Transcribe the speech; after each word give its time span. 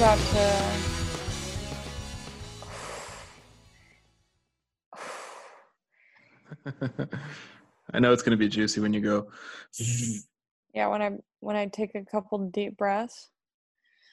about 0.00 0.18
to. 0.18 0.72
I 7.92 7.98
know 7.98 8.10
it's 8.10 8.22
going 8.22 8.30
to 8.30 8.38
be 8.38 8.48
juicy 8.48 8.80
when 8.80 8.94
you 8.94 9.02
go. 9.02 9.26
Yeah, 10.72 10.86
when 10.86 11.02
I 11.02 11.10
when 11.40 11.56
I 11.56 11.66
take 11.66 11.96
a 11.96 12.04
couple 12.04 12.38
deep 12.38 12.76
breaths. 12.76 13.28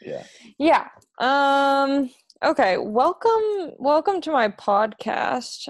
Yeah. 0.01 0.23
Yeah. 0.57 0.87
Um 1.19 2.09
okay, 2.43 2.79
welcome 2.79 3.73
welcome 3.77 4.21
to 4.21 4.31
my 4.31 4.49
podcast. 4.49 5.69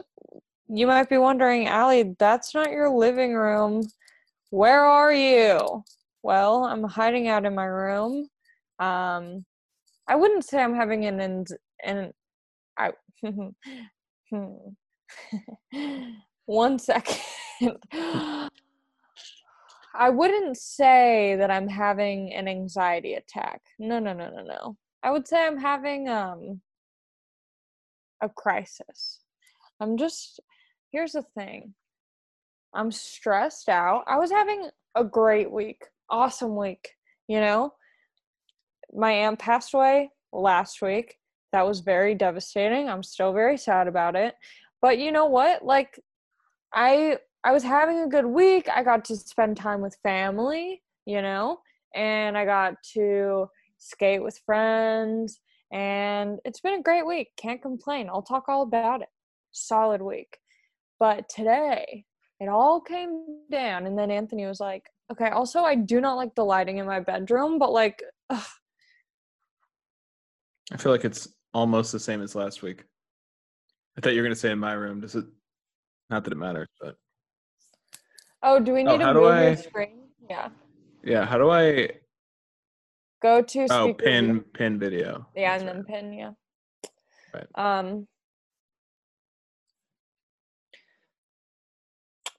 You 0.69 0.87
might 0.87 1.09
be 1.09 1.17
wondering, 1.17 1.67
Allie, 1.67 2.15
that's 2.17 2.53
not 2.55 2.71
your 2.71 2.89
living 2.89 3.33
room. 3.33 3.85
Where 4.49 4.85
are 4.85 5.11
you? 5.11 5.83
Well, 6.23 6.63
I'm 6.63 6.85
hiding 6.85 7.27
out 7.27 7.43
in 7.43 7.53
my 7.53 7.65
room. 7.65 8.29
Um 8.79 9.43
I 10.07 10.15
wouldn't 10.15 10.45
say 10.45 10.61
I'm 10.61 10.75
having 10.75 11.05
an 11.05 11.19
an, 11.19 11.45
an 11.83 12.13
I 12.77 12.91
hmm. 13.31 13.49
One 16.45 16.79
second. 16.79 17.19
I 19.99 20.09
wouldn't 20.09 20.57
say 20.57 21.35
that 21.37 21.49
I'm 21.49 21.67
having 21.67 22.33
an 22.33 22.47
anxiety 22.47 23.15
attack. 23.15 23.61
No, 23.79 23.99
no, 23.99 24.13
no, 24.13 24.29
no, 24.29 24.43
no. 24.43 24.77
I 25.03 25.11
would 25.11 25.27
say 25.27 25.45
I'm 25.45 25.57
having 25.57 26.07
um 26.07 26.61
a 28.21 28.29
crisis. 28.29 29.19
I'm 29.79 29.97
just 29.97 30.39
here's 30.91 31.13
the 31.13 31.23
thing. 31.35 31.73
I'm 32.73 32.91
stressed 32.91 33.69
out. 33.69 34.03
I 34.07 34.17
was 34.17 34.31
having 34.31 34.69
a 34.95 35.03
great 35.03 35.51
week. 35.51 35.83
Awesome 36.09 36.55
week, 36.55 36.89
you 37.27 37.39
know? 37.39 37.73
My 38.93 39.11
aunt 39.11 39.39
passed 39.39 39.73
away 39.73 40.11
last 40.31 40.81
week. 40.81 41.15
That 41.53 41.65
was 41.65 41.79
very 41.79 42.15
devastating. 42.15 42.89
I'm 42.89 43.03
still 43.03 43.33
very 43.33 43.57
sad 43.57 43.87
about 43.87 44.15
it. 44.15 44.35
But 44.81 44.99
you 44.99 45.11
know 45.11 45.25
what? 45.25 45.63
Like 45.63 45.99
I 46.73 47.17
I 47.43 47.51
was 47.51 47.63
having 47.63 47.99
a 47.99 48.07
good 48.07 48.25
week. 48.25 48.67
I 48.73 48.83
got 48.83 49.05
to 49.05 49.15
spend 49.15 49.57
time 49.57 49.81
with 49.81 49.97
family, 50.03 50.81
you 51.05 51.21
know, 51.21 51.59
and 51.95 52.37
I 52.37 52.45
got 52.45 52.75
to 52.93 53.47
skate 53.77 54.23
with 54.23 54.41
friends 54.45 55.39
and 55.71 56.39
it's 56.45 56.61
been 56.61 56.79
a 56.79 56.83
great 56.83 57.05
week. 57.05 57.29
Can't 57.37 57.61
complain. 57.61 58.09
I'll 58.09 58.21
talk 58.21 58.45
all 58.47 58.63
about 58.63 59.01
it. 59.01 59.09
Solid 59.51 60.01
week. 60.01 60.37
But 60.99 61.29
today, 61.29 62.05
it 62.39 62.49
all 62.49 62.79
came 62.81 63.41
down 63.51 63.85
and 63.85 63.97
then 63.97 64.11
Anthony 64.11 64.45
was 64.45 64.59
like, 64.59 64.83
"Okay, 65.11 65.29
also 65.29 65.61
I 65.63 65.75
do 65.75 66.01
not 66.01 66.15
like 66.15 66.35
the 66.35 66.45
lighting 66.45 66.77
in 66.77 66.85
my 66.85 66.99
bedroom, 66.99 67.59
but 67.59 67.71
like 67.71 68.01
ugh. 68.29 68.45
I 70.71 70.77
feel 70.77 70.91
like 70.91 71.05
it's 71.05 71.27
almost 71.53 71.91
the 71.91 71.99
same 71.99 72.21
as 72.21 72.35
last 72.35 72.61
week. 72.61 72.83
I 73.97 74.01
thought 74.01 74.13
you 74.13 74.21
were 74.21 74.27
going 74.27 74.35
to 74.35 74.39
say 74.39 74.51
in 74.51 74.59
my 74.59 74.73
room. 74.73 75.01
Does 75.01 75.15
it 75.15 75.25
not 76.09 76.23
that 76.23 76.33
it 76.33 76.37
matters, 76.37 76.67
but 76.79 76.95
Oh, 78.43 78.59
do 78.59 78.73
we 78.73 78.81
Oh, 78.81 78.91
need 78.97 79.01
how 79.01 79.13
to 79.13 79.19
move 79.19 79.31
I- 79.31 79.47
your 79.47 79.55
screen? 79.57 80.09
Yeah. 80.29 80.49
yeah, 81.03 81.25
how 81.25 81.37
do 81.37 81.49
I 81.49 81.89
Go 83.19 83.41
to 83.41 83.67
Oh, 83.71 83.93
pin 83.95 84.41
pin 84.53 84.77
video. 84.77 85.27
Yeah, 85.35 85.57
That's 85.57 85.63
and 85.63 85.69
then 85.69 85.83
pin, 85.85 86.13
yeah. 86.13 86.31
Right. 87.33 87.47
Um 87.55 88.07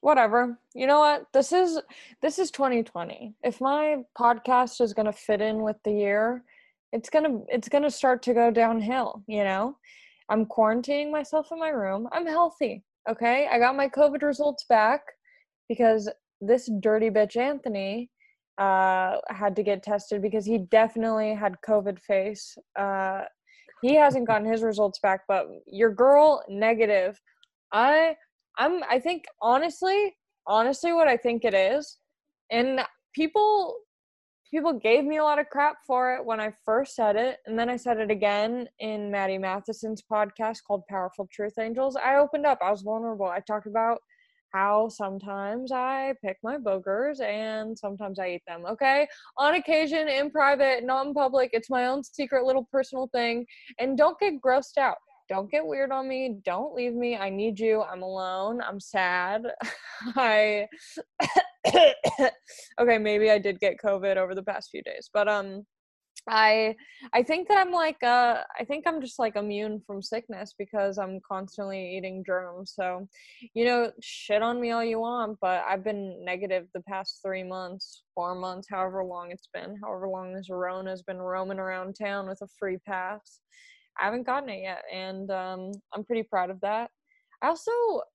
whatever. 0.01 0.57
You 0.75 0.87
know 0.87 1.01
what? 1.01 1.27
This 1.33 1.53
is 1.53 1.81
this 2.23 2.39
is 2.39 2.51
2020. 2.53 3.35
If 3.43 3.61
my 3.61 3.97
podcast 4.17 4.81
is 4.81 4.95
going 4.95 5.07
to 5.07 5.13
fit 5.13 5.41
in 5.41 5.63
with 5.63 5.77
the 5.85 5.91
year, 5.93 6.45
it's 6.93 7.11
to 7.11 7.45
it's 7.49 7.69
to 7.69 7.91
start 7.91 8.23
to 8.23 8.35
go 8.35 8.51
downhill, 8.51 9.23
you 9.27 9.45
know? 9.45 9.77
I'm 10.31 10.47
quarantining 10.47 11.11
myself 11.11 11.49
in 11.53 11.59
my 11.59 11.71
room. 11.71 12.09
I'm 12.13 12.27
healthy, 12.27 12.85
okay? 13.09 13.49
I 13.51 13.59
got 13.59 13.77
my 13.77 13.89
COVID 13.89 14.23
results 14.23 14.65
back 14.69 15.01
because 15.69 16.09
this 16.41 16.71
dirty 16.81 17.11
bitch 17.11 17.37
Anthony 17.37 18.11
uh 18.59 19.17
had 19.29 19.55
to 19.57 19.63
get 19.63 19.83
tested 19.83 20.21
because 20.21 20.45
he 20.45 20.59
definitely 20.59 21.35
had 21.35 21.57
COVID 21.67 21.99
face. 22.01 22.57
Uh 22.79 23.23
he 23.83 23.95
hasn't 23.95 24.27
gotten 24.27 24.51
his 24.51 24.63
results 24.63 24.99
back, 25.01 25.21
but 25.29 25.47
your 25.67 25.93
girl 25.93 26.43
negative. 26.49 27.21
I 27.73 28.17
I'm 28.59 28.83
I 28.91 28.99
think 28.99 29.25
honestly, 29.41 30.17
honestly 30.47 30.93
what 30.93 31.09
I 31.09 31.17
think 31.17 31.45
it 31.45 31.55
is, 31.55 31.99
and 32.51 32.81
people 33.15 33.77
people 34.51 34.73
gave 34.73 35.05
me 35.05 35.19
a 35.19 35.25
lot 35.25 35.39
of 35.39 35.49
crap 35.51 35.77
for 35.87 36.15
it 36.15 36.25
when 36.25 36.41
I 36.41 36.53
first 36.65 36.95
said 36.95 37.17
it, 37.17 37.39
and 37.47 37.59
then 37.59 37.69
I 37.69 37.77
said 37.77 37.99
it 37.99 38.11
again 38.11 38.69
in 38.79 39.11
Maddie 39.11 39.39
Matheson's 39.39 40.03
podcast 40.03 40.59
called 40.67 40.87
Powerful 40.89 41.29
Truth 41.33 41.59
Angels. 41.59 41.97
I 41.97 42.17
opened 42.17 42.47
up, 42.47 42.59
I 42.63 42.71
was 42.71 42.83
vulnerable. 42.83 43.27
I 43.27 43.41
talked 43.41 43.67
about 43.67 43.99
how 44.53 44.89
sometimes 44.89 45.73
I 45.73 46.15
pick 46.25 46.39
my 46.43 46.57
boogers 46.57 47.21
and 47.21 47.79
sometimes 47.79 48.19
I 48.19 48.31
eat 48.31 48.43
them, 48.47 48.65
okay? 48.67 49.07
On 49.37 49.55
occasion, 49.55 50.09
in 50.09 50.31
private, 50.31 50.85
not 50.85 51.07
in 51.07 51.15
public. 51.15 51.51
It's 51.53 51.71
my 51.71 51.87
own 51.87 52.03
secret 52.03 52.45
little 52.45 52.67
personal 52.73 53.09
thing. 53.13 53.47
And 53.79 53.99
don't 53.99 54.19
get 54.19 54.41
grossed 54.41 54.79
out. 54.79 54.97
Don't 55.29 55.51
get 55.51 55.67
weird 55.67 55.93
on 55.93 56.09
me. 56.09 56.39
Don't 56.45 56.75
leave 56.75 56.95
me. 56.95 57.17
I 57.17 57.29
need 57.29 57.61
you. 57.61 57.83
I'm 57.83 58.03
alone. 58.03 58.63
I'm 58.63 58.81
sad. 58.81 59.47
I 60.17 60.67
okay, 62.81 62.99
maybe 62.99 63.31
I 63.31 63.39
did 63.39 63.61
get 63.61 63.79
COVID 63.85 64.17
over 64.17 64.35
the 64.35 64.43
past 64.43 64.71
few 64.71 64.83
days, 64.83 65.11
but 65.13 65.29
um 65.29 65.65
I 66.29 66.75
I 67.13 67.23
think 67.23 67.49
that 67.49 67.59
I'm 67.59 67.73
like 67.73 68.03
uh 68.03 68.43
I 68.59 68.65
think 68.65 68.85
I'm 68.87 69.01
just 69.01 69.19
like 69.19 69.37
immune 69.37 69.81
from 69.87 70.03
sickness 70.03 70.55
because 70.59 70.99
I'm 70.99 71.21
constantly 71.27 71.97
eating 71.97 72.23
germs. 72.27 72.73
So, 72.75 73.09
you 73.55 73.65
know, 73.65 73.93
shit 74.03 74.43
on 74.43 74.61
me 74.61 74.71
all 74.73 74.85
you 74.85 75.01
want, 75.01 75.39
but 75.41 75.65
I've 75.69 75.85
been 75.85 76.25
negative 76.25 76.67
the 76.75 76.83
past 76.83 77.21
3 77.25 77.45
months, 77.45 78.03
4 78.15 78.35
months, 78.35 78.69
however 78.71 79.05
long 79.05 79.31
it's 79.31 79.49
been, 79.55 79.79
however 79.83 80.09
long 80.09 80.35
this 80.35 80.51
Rona's 80.51 81.03
been 81.03 81.19
roaming 81.19 81.59
around 81.59 81.97
town 82.01 82.29
with 82.29 82.41
a 82.43 82.49
free 82.59 82.79
pass. 82.87 83.41
I 84.01 84.05
haven't 84.05 84.27
gotten 84.27 84.49
it 84.51 84.63
yet 84.63 84.83
and 84.93 85.31
um 85.31 85.73
I'm 85.93 86.05
pretty 86.05 86.25
proud 86.25 86.51
of 86.51 86.61
that. 86.61 86.91
I 87.43 87.49
also 87.49 87.71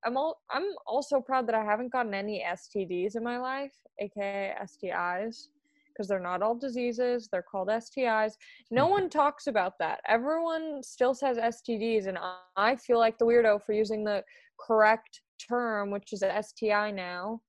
I'm 0.06 0.18
all 0.18 0.42
I'm 0.52 0.66
also 0.86 1.22
proud 1.22 1.48
that 1.48 1.56
I 1.56 1.64
haven't 1.64 1.92
gotten 1.92 2.14
any 2.14 2.44
STDs 2.46 3.16
in 3.16 3.24
my 3.24 3.38
life, 3.38 3.74
aka 4.00 4.54
STIs, 4.62 5.48
because 5.88 6.08
they're 6.08 6.20
not 6.20 6.42
all 6.42 6.56
diseases. 6.56 7.30
They're 7.32 7.42
called 7.42 7.70
STIs. 7.70 8.34
No 8.70 8.88
one 8.88 9.10
talks 9.10 9.48
about 9.48 9.78
that. 9.80 10.02
Everyone 10.08 10.82
still 10.84 11.14
says 11.14 11.38
STDs, 11.38 12.08
and 12.08 12.18
I- 12.18 12.40
I 12.58 12.76
feel 12.76 13.00
like 13.00 13.18
the 13.18 13.26
weirdo 13.26 13.64
for 13.64 13.74
using 13.74 14.04
the 14.04 14.24
correct 14.60 15.22
term, 15.40 15.90
which 15.92 16.12
is 16.14 16.24
STI 16.24 16.92
now. 16.92 17.42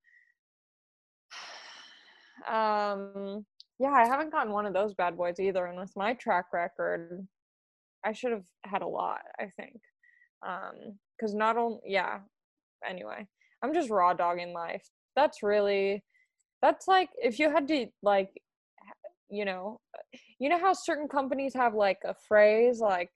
Um, 2.47 3.47
yeah, 3.79 3.93
I 3.93 4.07
haven't 4.07 4.31
gotten 4.31 4.53
one 4.53 4.67
of 4.67 4.75
those 4.75 4.95
bad 4.95 5.17
boys 5.17 5.41
either, 5.41 5.67
and 5.67 5.79
with 5.79 5.97
my 5.97 6.13
track 6.15 6.53
record, 6.53 7.27
I 8.05 8.13
should 8.13 8.33
have 8.33 8.45
had 8.65 8.83
a 8.83 8.87
lot. 8.87 9.23
I 9.39 9.47
think, 9.57 9.81
um, 10.47 10.99
because 11.17 11.35
not 11.35 11.57
only 11.57 11.81
yeah. 11.87 12.21
Anyway, 12.89 13.27
I'm 13.63 13.73
just 13.73 13.91
raw 13.91 14.13
dogging 14.13 14.53
life. 14.53 14.87
That's 15.17 15.43
really, 15.43 16.05
that's 16.61 16.87
like 16.87 17.09
if 17.17 17.39
you 17.39 17.51
had 17.51 17.67
to 17.69 17.87
like, 18.03 18.31
you 19.31 19.45
know, 19.45 19.81
you 20.39 20.49
know 20.49 20.59
how 20.59 20.73
certain 20.73 21.09
companies 21.09 21.55
have 21.55 21.75
like 21.75 21.99
a 22.05 22.15
phrase 22.29 22.81
like 22.81 23.11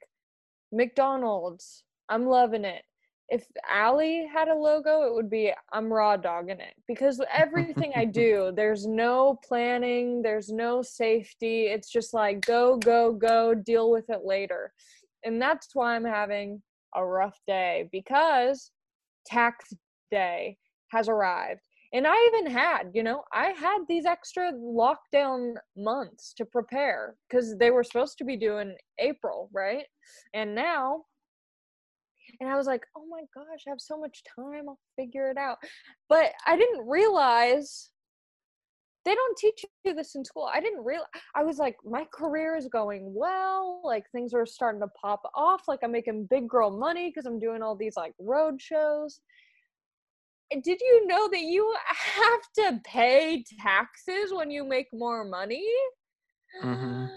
McDonald's, 0.73 1.85
I'm 2.09 2.27
loving 2.27 2.65
it. 2.65 2.83
If 3.29 3.45
Allie 3.69 4.27
had 4.27 4.49
a 4.49 4.55
logo, 4.55 5.03
it 5.03 5.13
would 5.13 5.29
be 5.29 5.53
I'm 5.71 5.93
raw 5.93 6.17
dogging 6.17 6.61
it 6.61 6.75
because 6.87 7.21
everything 7.31 7.93
I 7.95 8.07
do, 8.07 8.53
there's 8.57 8.87
no 8.87 9.39
planning, 9.47 10.23
there's 10.23 10.49
no 10.49 10.81
safety. 10.81 11.67
It's 11.67 11.91
just 11.91 12.15
like 12.15 12.41
go, 12.41 12.79
go, 12.79 13.13
go, 13.13 13.55
deal 13.55 13.91
with 13.91 14.09
it 14.09 14.23
later. 14.25 14.73
And 15.25 15.43
that's 15.43 15.69
why 15.75 15.95
I'm 15.95 16.07
having 16.07 16.63
a 16.95 17.05
rough 17.05 17.39
day 17.47 17.89
because 17.93 18.71
tax 19.27 19.73
day 20.11 20.57
has 20.91 21.09
arrived. 21.09 21.61
And 21.93 22.07
I 22.07 22.15
even 22.27 22.51
had, 22.51 22.91
you 22.93 23.03
know, 23.03 23.23
I 23.33 23.47
had 23.59 23.79
these 23.89 24.05
extra 24.05 24.53
lockdown 24.53 25.55
months 25.77 26.35
to 26.37 26.45
prepare 26.45 27.17
because 27.29 27.57
they 27.57 27.71
were 27.71 27.83
supposed 27.83 28.19
to 28.19 28.25
be 28.25 28.37
due 28.37 28.59
in 28.59 28.75
April, 28.99 29.49
right? 29.55 29.85
And 30.35 30.55
now, 30.55 31.05
and 32.41 32.51
I 32.51 32.57
was 32.57 32.67
like, 32.67 32.83
oh 32.97 33.07
my 33.09 33.23
gosh, 33.35 33.63
I 33.67 33.71
have 33.71 33.81
so 33.81 33.99
much 33.99 34.23
time, 34.37 34.69
I'll 34.69 34.79
figure 34.97 35.31
it 35.31 35.39
out. 35.39 35.57
But 36.11 36.33
I 36.47 36.57
didn't 36.57 36.87
realize 36.87 37.89
they 39.05 39.15
don't 39.15 39.39
teach 39.39 39.65
you 39.85 39.95
this 39.95 40.15
in 40.15 40.25
school. 40.25 40.51
I 40.53 40.61
didn't 40.61 40.85
realize, 40.85 41.09
I 41.35 41.45
was 41.45 41.59
like, 41.59 41.77
my 41.85 42.07
career 42.13 42.57
is 42.57 42.69
going 42.69 43.15
well, 43.15 43.81
like 43.85 44.05
things 44.13 44.35
are 44.35 44.45
starting 44.47 44.81
to 44.81 44.89
pop 45.01 45.23
off, 45.35 45.63
like 45.69 45.81
I'm 45.83 45.93
making 45.93 46.27
big 46.27 46.49
girl 46.49 46.71
money 46.71 47.09
because 47.09 47.27
I'm 47.27 47.39
doing 47.39 47.63
all 47.63 47.77
these 47.77 47.97
like 47.97 48.13
road 48.19 48.61
shows 48.61 49.21
did 50.63 50.81
you 50.81 51.07
know 51.07 51.29
that 51.29 51.43
you 51.43 51.75
have 51.89 52.41
to 52.57 52.81
pay 52.85 53.45
taxes 53.61 54.33
when 54.33 54.51
you 54.51 54.65
make 54.65 54.89
more 54.93 55.25
money? 55.25 55.67
Mhm. 56.63 57.11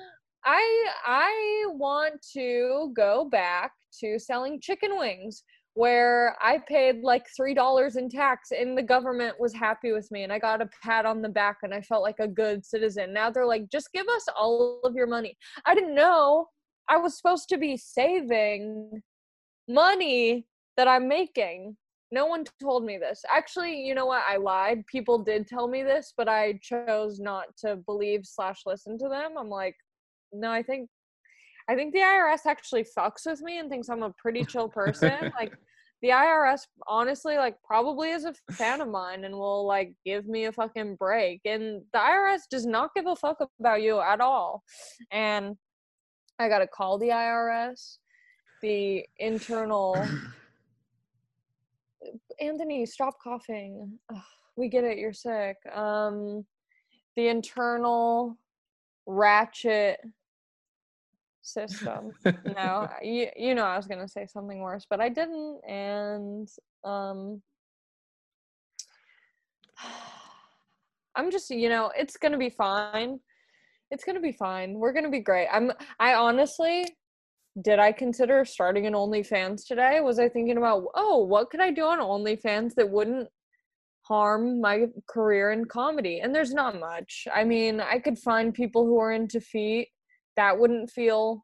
I 0.44 0.88
I 1.06 1.66
want 1.70 2.22
to 2.34 2.92
go 2.96 3.26
back 3.26 3.74
to 4.00 4.20
selling 4.20 4.60
chicken 4.60 4.98
wings 4.98 5.44
where 5.74 6.36
I 6.42 6.60
paid 6.68 7.02
like 7.02 7.26
three 7.36 7.54
dollars 7.54 7.96
in 7.96 8.10
tax 8.10 8.52
and 8.52 8.78
the 8.78 8.84
government 8.84 9.40
was 9.40 9.54
happy 9.54 9.94
with 9.94 10.12
me 10.12 10.24
and 10.24 10.34
I 10.34 10.40
got 10.40 10.62
a 10.62 10.70
pat 10.84 11.06
on 11.06 11.22
the 11.22 11.30
back 11.30 11.60
and 11.64 11.74
I 11.74 11.82
felt 11.82 12.04
like 12.04 12.20
a 12.20 12.28
good 12.28 12.66
citizen. 12.66 13.14
Now 13.14 13.30
they're 13.30 13.46
like, 13.46 13.70
just 13.72 13.92
give 13.94 14.08
us 14.08 14.26
all 14.38 14.82
of 14.84 14.96
your 14.96 15.08
money. 15.08 15.38
I 15.66 15.74
didn't 15.74 15.96
know 15.96 16.48
I 16.90 16.98
was 16.98 17.16
supposed 17.16 17.48
to 17.50 17.58
be 17.58 17.78
saving 17.78 19.02
money 19.70 20.46
that 20.76 20.88
I'm 20.88 21.08
making. 21.08 21.78
No 22.12 22.26
one 22.26 22.44
told 22.62 22.84
me 22.84 22.98
this. 22.98 23.22
Actually, 23.34 23.82
you 23.82 23.96
know 23.96 24.06
what? 24.06 24.24
I 24.28 24.36
lied. 24.36 24.86
People 24.88 25.24
did 25.24 25.48
tell 25.48 25.70
me 25.70 25.84
this, 25.84 26.14
but 26.18 26.28
I 26.28 26.60
chose 26.62 27.22
not 27.22 27.46
to 27.60 27.78
believe 27.78 28.26
slash 28.26 28.64
listen 28.66 28.98
to 28.98 29.08
them. 29.08 29.38
I'm 29.40 29.50
like, 29.50 29.76
no, 30.34 30.52
I 30.52 30.64
think 30.64 30.90
I 31.70 31.76
think 31.76 31.94
the 31.94 32.00
IRS 32.00 32.46
actually 32.46 32.86
fucks 32.98 33.26
with 33.26 33.42
me 33.42 33.60
and 33.60 33.70
thinks 33.70 33.90
I'm 33.90 34.04
a 34.04 34.12
pretty 34.12 34.44
chill 34.44 34.70
person. 34.70 35.32
like 35.40 35.54
the 36.02 36.10
IRS 36.10 36.62
honestly 36.88 37.38
like 37.38 37.56
probably 37.64 38.10
is 38.10 38.26
a 38.26 38.34
fan 38.52 38.82
of 38.82 38.88
mine 38.88 39.24
and 39.24 39.36
will 39.36 39.66
like 39.68 39.94
give 40.06 40.28
me 40.28 40.46
a 40.46 40.52
fucking 40.52 40.96
break. 40.96 41.42
And 41.46 41.82
the 41.94 42.00
IRS 42.00 42.42
does 42.50 42.66
not 42.66 42.92
give 42.96 43.06
a 43.06 43.16
fuck 43.16 43.38
about 43.60 43.82
you 43.82 44.00
at 44.02 44.20
all. 44.22 44.64
And 45.12 45.56
I 46.40 46.50
got 46.50 46.60
to 46.60 46.68
call 46.68 46.98
the 46.98 47.10
IRS. 47.10 47.98
The 48.62 49.06
internal 49.18 49.96
Anthony, 52.40 52.86
stop 52.86 53.16
coughing. 53.24 54.00
Ugh, 54.14 54.22
we 54.56 54.70
get 54.70 54.84
it, 54.84 54.98
you're 54.98 55.14
sick. 55.14 55.58
Um 55.74 56.46
the 57.16 57.28
internal 57.28 58.38
ratchet 59.06 60.00
system. 61.42 62.12
no, 62.56 62.88
you 63.02 63.28
you 63.36 63.56
know 63.56 63.66
I 63.66 63.78
was 63.78 63.88
gonna 63.88 64.08
say 64.08 64.26
something 64.26 64.60
worse, 64.60 64.86
but 64.90 65.02
I 65.02 65.10
didn't, 65.10 65.62
and 65.68 66.48
um, 66.84 67.42
I'm 71.16 71.32
just 71.32 71.50
you 71.50 71.70
know 71.70 71.92
it's 71.98 72.18
gonna 72.18 72.38
be 72.38 72.50
fine. 72.50 73.20
It's 73.90 74.04
gonna 74.04 74.22
be 74.22 74.32
fine. 74.32 74.76
We're 74.76 74.94
gonna 74.94 75.10
be 75.10 75.20
great. 75.20 75.48
I'm. 75.52 75.72
I 76.00 76.14
honestly 76.14 76.86
did 77.62 77.80
I 77.80 77.92
consider 77.92 78.46
starting 78.46 78.88
an 78.88 78.94
OnlyFans 78.94 79.68
today? 79.68 80.00
Was 80.00 80.20
I 80.20 80.30
thinking 80.30 80.58
about 80.58 80.86
oh 80.96 81.18
what 81.18 81.50
could 81.50 81.60
I 81.60 81.72
do 81.72 81.84
on 81.84 82.00
OnlyFans 82.00 82.76
that 82.76 82.90
wouldn't 82.90 83.28
harm 84.04 84.62
my 84.62 84.86
career 85.10 85.52
in 85.52 85.66
comedy? 85.66 86.22
And 86.22 86.34
there's 86.34 86.54
not 86.54 86.80
much. 86.80 87.28
I 87.34 87.44
mean, 87.44 87.82
I 87.82 88.00
could 88.00 88.18
find 88.18 88.54
people 88.54 88.86
who 88.86 88.98
are 89.00 89.12
into 89.12 89.42
feet 89.42 89.90
that 90.36 90.58
wouldn't 90.58 90.90
feel 90.90 91.44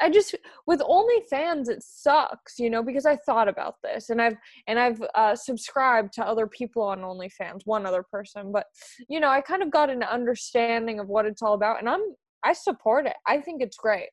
I 0.00 0.10
just 0.10 0.34
with 0.66 0.80
OnlyFans 0.80 1.68
it 1.68 1.82
sucks, 1.82 2.58
you 2.58 2.70
know, 2.70 2.82
because 2.82 3.06
I 3.06 3.16
thought 3.16 3.48
about 3.48 3.76
this 3.84 4.10
and 4.10 4.20
I've 4.20 4.36
and 4.66 4.78
I've 4.78 5.00
uh, 5.14 5.36
subscribed 5.36 6.12
to 6.14 6.26
other 6.26 6.48
people 6.48 6.82
on 6.82 7.00
OnlyFans, 7.00 7.60
one 7.64 7.86
other 7.86 8.02
person, 8.02 8.50
but 8.50 8.66
you 9.08 9.20
know, 9.20 9.28
I 9.28 9.40
kind 9.40 9.62
of 9.62 9.70
got 9.70 9.90
an 9.90 10.02
understanding 10.02 10.98
of 10.98 11.08
what 11.08 11.24
it's 11.24 11.40
all 11.40 11.54
about, 11.54 11.78
and 11.78 11.88
I'm 11.88 12.00
I 12.44 12.52
support 12.52 13.06
it. 13.06 13.14
I 13.28 13.40
think 13.40 13.62
it's 13.62 13.76
great, 13.76 14.08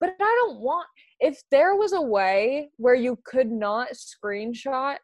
but 0.00 0.10
I 0.20 0.42
don't 0.44 0.60
want 0.60 0.86
if 1.20 1.40
there 1.50 1.74
was 1.74 1.94
a 1.94 2.02
way 2.02 2.68
where 2.76 2.94
you 2.94 3.18
could 3.24 3.50
not 3.50 3.88
screenshot 3.94 4.96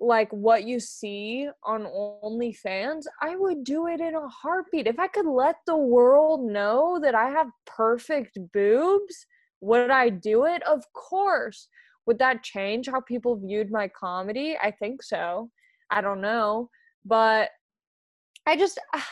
like 0.00 0.30
what 0.32 0.64
you 0.64 0.78
see 0.78 1.48
on 1.64 1.84
OnlyFans, 1.84 3.04
I 3.20 3.36
would 3.36 3.64
do 3.64 3.88
it 3.88 4.00
in 4.00 4.14
a 4.14 4.28
heartbeat. 4.28 4.86
If 4.86 4.98
I 4.98 5.08
could 5.08 5.26
let 5.26 5.56
the 5.66 5.76
world 5.76 6.42
know 6.42 7.00
that 7.02 7.14
I 7.14 7.30
have 7.30 7.48
perfect 7.66 8.38
boobs, 8.52 9.26
would 9.60 9.90
I 9.90 10.08
do 10.08 10.44
it? 10.44 10.62
Of 10.62 10.84
course. 10.92 11.68
Would 12.06 12.18
that 12.20 12.42
change 12.42 12.88
how 12.88 13.00
people 13.00 13.36
viewed 13.36 13.70
my 13.70 13.88
comedy? 13.88 14.56
I 14.62 14.70
think 14.70 15.02
so. 15.02 15.50
I 15.90 16.00
don't 16.00 16.20
know. 16.20 16.70
But 17.04 17.50
I 18.46 18.56
just 18.56 18.78
ah, 18.94 19.08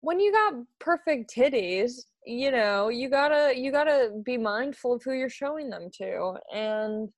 when 0.00 0.20
you 0.20 0.32
got 0.32 0.54
perfect 0.80 1.32
titties, 1.34 1.92
you 2.26 2.50
know, 2.50 2.88
you 2.88 3.08
got 3.08 3.28
to 3.28 3.54
you 3.56 3.72
got 3.72 3.84
to 3.84 4.10
be 4.24 4.36
mindful 4.36 4.94
of 4.94 5.02
who 5.02 5.12
you're 5.12 5.30
showing 5.30 5.70
them 5.70 5.88
to. 5.94 6.34
And 6.52 7.08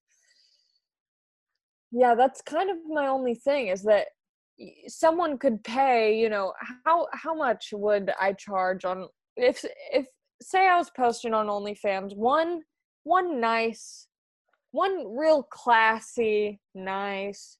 yeah 1.92 2.14
that's 2.14 2.40
kind 2.42 2.70
of 2.70 2.76
my 2.88 3.06
only 3.06 3.34
thing 3.34 3.68
is 3.68 3.82
that 3.82 4.06
someone 4.88 5.38
could 5.38 5.62
pay 5.62 6.18
you 6.18 6.28
know 6.28 6.52
how 6.84 7.06
how 7.12 7.34
much 7.34 7.68
would 7.72 8.10
i 8.20 8.32
charge 8.32 8.84
on 8.84 9.06
if 9.36 9.64
if 9.92 10.06
say 10.40 10.68
i 10.68 10.76
was 10.76 10.90
posting 10.96 11.34
on 11.34 11.46
onlyfans 11.46 12.16
one 12.16 12.60
one 13.04 13.40
nice 13.40 14.08
one 14.72 15.16
real 15.16 15.42
classy 15.42 16.60
nice 16.74 17.58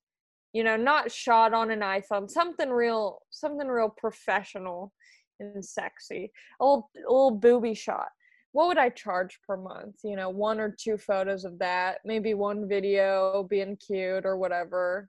you 0.53 0.65
know 0.65 0.77
not 0.77 1.11
shot 1.11 1.53
on 1.53 1.71
an 1.71 1.81
iphone 1.81 2.31
something 2.31 2.71
real 2.71 3.19
something 3.31 3.69
real 3.69 3.93
professional 3.97 4.93
and 5.41 5.65
sexy 5.65 6.31
a 6.61 6.65
little, 6.65 6.91
little 6.95 7.31
booby 7.31 7.75
shot 7.75 8.09
what 8.53 8.69
would 8.69 8.79
I 8.79 8.91
charge 8.91 9.39
per 9.47 9.57
month? 9.57 9.97
You 10.05 10.17
know, 10.17 10.29
one 10.29 10.61
or 10.61 10.75
two 10.79 10.99
photos 10.99 11.45
of 11.45 11.59
that, 11.59 11.99
maybe 12.05 12.35
one 12.35 12.69
video 12.69 13.47
being 13.49 13.77
cute 13.77 14.27
or 14.27 14.37
whatever. 14.37 15.09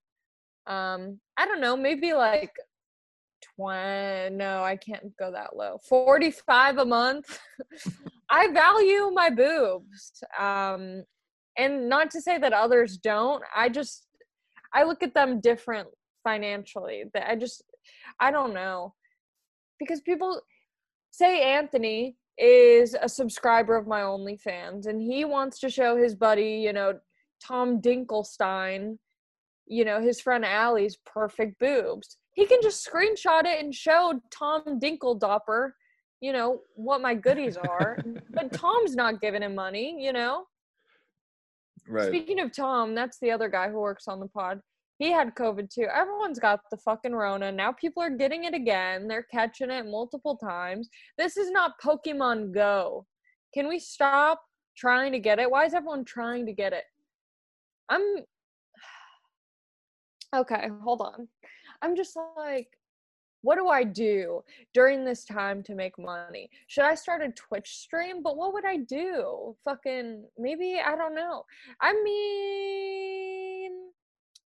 Um, 0.65 1.19
I 1.37 1.45
don't 1.45 1.59
know, 1.59 1.75
maybe 1.75 2.13
like 2.13 2.53
20 3.57 4.35
no, 4.35 4.63
I 4.63 4.77
can't 4.77 5.15
go 5.17 5.31
that 5.31 5.55
low. 5.55 5.77
45 5.87 6.77
a 6.77 6.85
month. 6.85 7.39
I 8.29 8.47
value 8.51 9.11
my 9.13 9.29
boobs. 9.29 10.23
Um, 10.39 11.03
and 11.57 11.89
not 11.89 12.09
to 12.11 12.21
say 12.21 12.37
that 12.37 12.53
others 12.53 12.97
don't. 12.97 13.43
I 13.55 13.69
just 13.69 14.07
I 14.73 14.83
look 14.83 15.03
at 15.03 15.13
them 15.13 15.39
different 15.39 15.89
financially. 16.23 17.03
I 17.15 17.35
just 17.35 17.61
I 18.19 18.31
don't 18.31 18.53
know. 18.53 18.93
Because 19.79 20.01
people 20.01 20.41
say 21.11 21.43
Anthony 21.43 22.15
is 22.37 22.95
a 22.99 23.07
subscriber 23.07 23.75
of 23.75 23.87
my 23.87 24.01
OnlyFans 24.01 24.87
and 24.87 25.01
he 25.01 25.25
wants 25.25 25.59
to 25.59 25.69
show 25.69 25.95
his 25.95 26.15
buddy, 26.15 26.61
you 26.63 26.73
know, 26.73 26.99
Tom 27.45 27.81
Dinkelstein, 27.81 28.97
you 29.67 29.85
know, 29.85 30.01
his 30.01 30.19
friend 30.19 30.45
Allie's 30.45 30.97
perfect 31.05 31.59
boobs. 31.59 32.17
He 32.33 32.45
can 32.45 32.59
just 32.61 32.87
screenshot 32.87 33.45
it 33.45 33.63
and 33.63 33.73
show 33.73 34.19
Tom 34.31 34.63
Dinkeldopper, 34.79 35.71
you 36.21 36.33
know, 36.33 36.61
what 36.75 37.01
my 37.01 37.13
goodies 37.13 37.57
are. 37.57 37.97
but 38.31 38.51
Tom's 38.53 38.95
not 38.95 39.21
giving 39.21 39.43
him 39.43 39.53
money, 39.53 39.97
you 39.99 40.13
know? 40.13 40.45
Right. 41.87 42.07
Speaking 42.07 42.39
of 42.39 42.55
Tom, 42.55 42.95
that's 42.95 43.19
the 43.19 43.31
other 43.31 43.49
guy 43.49 43.69
who 43.69 43.79
works 43.79 44.07
on 44.07 44.19
the 44.19 44.27
pod 44.27 44.61
he 45.03 45.11
had 45.11 45.35
COVID 45.35 45.69
too. 45.69 45.87
Everyone's 45.93 46.39
got 46.39 46.61
the 46.71 46.77
fucking 46.77 47.13
Rona. 47.13 47.51
Now 47.51 47.73
people 47.73 48.01
are 48.01 48.09
getting 48.09 48.45
it 48.45 48.53
again. 48.53 49.07
They're 49.07 49.27
catching 49.29 49.69
it 49.69 49.85
multiple 49.85 50.37
times. 50.37 50.87
This 51.17 51.35
is 51.35 51.51
not 51.51 51.73
Pokemon 51.83 52.53
Go. 52.53 53.05
Can 53.53 53.67
we 53.67 53.79
stop 53.79 54.41
trying 54.77 55.11
to 55.11 55.19
get 55.19 55.39
it? 55.39 55.51
Why 55.51 55.65
is 55.65 55.73
everyone 55.73 56.05
trying 56.05 56.45
to 56.45 56.53
get 56.53 56.71
it? 56.73 56.85
I'm. 57.89 58.01
Okay, 60.35 60.67
hold 60.81 61.01
on. 61.01 61.27
I'm 61.83 61.95
just 61.95 62.17
like, 62.35 62.67
what 63.43 63.57
do 63.57 63.67
I 63.67 63.83
do 63.83 64.41
during 64.73 65.05
this 65.05 65.25
time 65.25 65.61
to 65.63 65.75
make 65.75 65.99
money? 65.99 66.49
Should 66.65 66.85
I 66.85 66.95
start 66.95 67.21
a 67.21 67.29
Twitch 67.29 67.69
stream? 67.69 68.23
But 68.23 68.35
what 68.35 68.51
would 68.51 68.65
I 68.65 68.77
do? 68.77 69.55
Fucking, 69.63 70.23
maybe, 70.39 70.81
I 70.83 70.95
don't 70.95 71.13
know. 71.13 71.43
I 71.79 71.93
mean, 72.03 73.82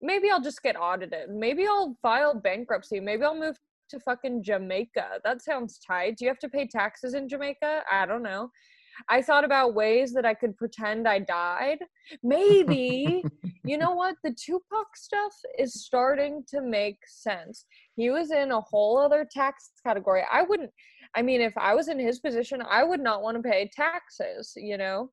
maybe 0.01 0.30
I'll 0.30 0.42
just 0.42 0.62
get 0.63 0.80
audited. 0.80 1.30
Maybe 1.30 1.66
I'll 1.66 1.98
file 2.01 2.34
bankruptcy. 2.34 3.00
Maybe 3.00 3.24
I'll 3.24 3.39
move 3.39 3.58
to 3.89 4.00
fucking 4.00 4.44
Jamaica. 4.44 5.20
That 5.24 5.42
sounds 5.42 5.80
tight. 5.80 6.18
Do 6.18 6.25
you 6.25 6.30
have 6.30 6.39
to 6.39 6.50
pay 6.50 6.68
taxes 6.68 7.13
in 7.13 7.30
Jamaica? 7.30 7.84
I 7.92 8.06
don't 8.06 8.24
know. 8.24 8.50
I 9.10 9.22
thought 9.22 9.44
about 9.44 9.75
ways 9.75 10.13
that 10.13 10.25
I 10.25 10.34
could 10.34 10.58
pretend 10.58 11.08
I 11.08 11.20
died. 11.20 11.80
Maybe, 12.24 13.24
you 13.63 13.77
know 13.77 13.92
what? 13.92 14.16
The 14.24 14.34
Tupac 14.34 14.96
stuff 14.96 15.34
is 15.58 15.86
starting 15.86 16.44
to 16.50 16.62
make 16.62 16.98
sense. 17.08 17.66
He 17.96 18.10
was 18.10 18.32
in 18.32 18.51
a 18.51 18.62
whole 18.62 18.98
other 18.98 19.27
tax 19.30 19.72
category. 19.86 20.24
I 20.32 20.42
wouldn't, 20.42 20.72
I 21.16 21.22
mean, 21.22 21.42
if 21.42 21.54
I 21.58 21.75
was 21.75 21.88
in 21.88 22.00
his 22.00 22.20
position, 22.20 22.62
I 22.68 22.84
would 22.84 23.00
not 23.00 23.22
want 23.22 23.38
to 23.38 23.50
pay 23.50 23.70
taxes, 23.74 24.54
you 24.56 24.77
know? 24.77 25.12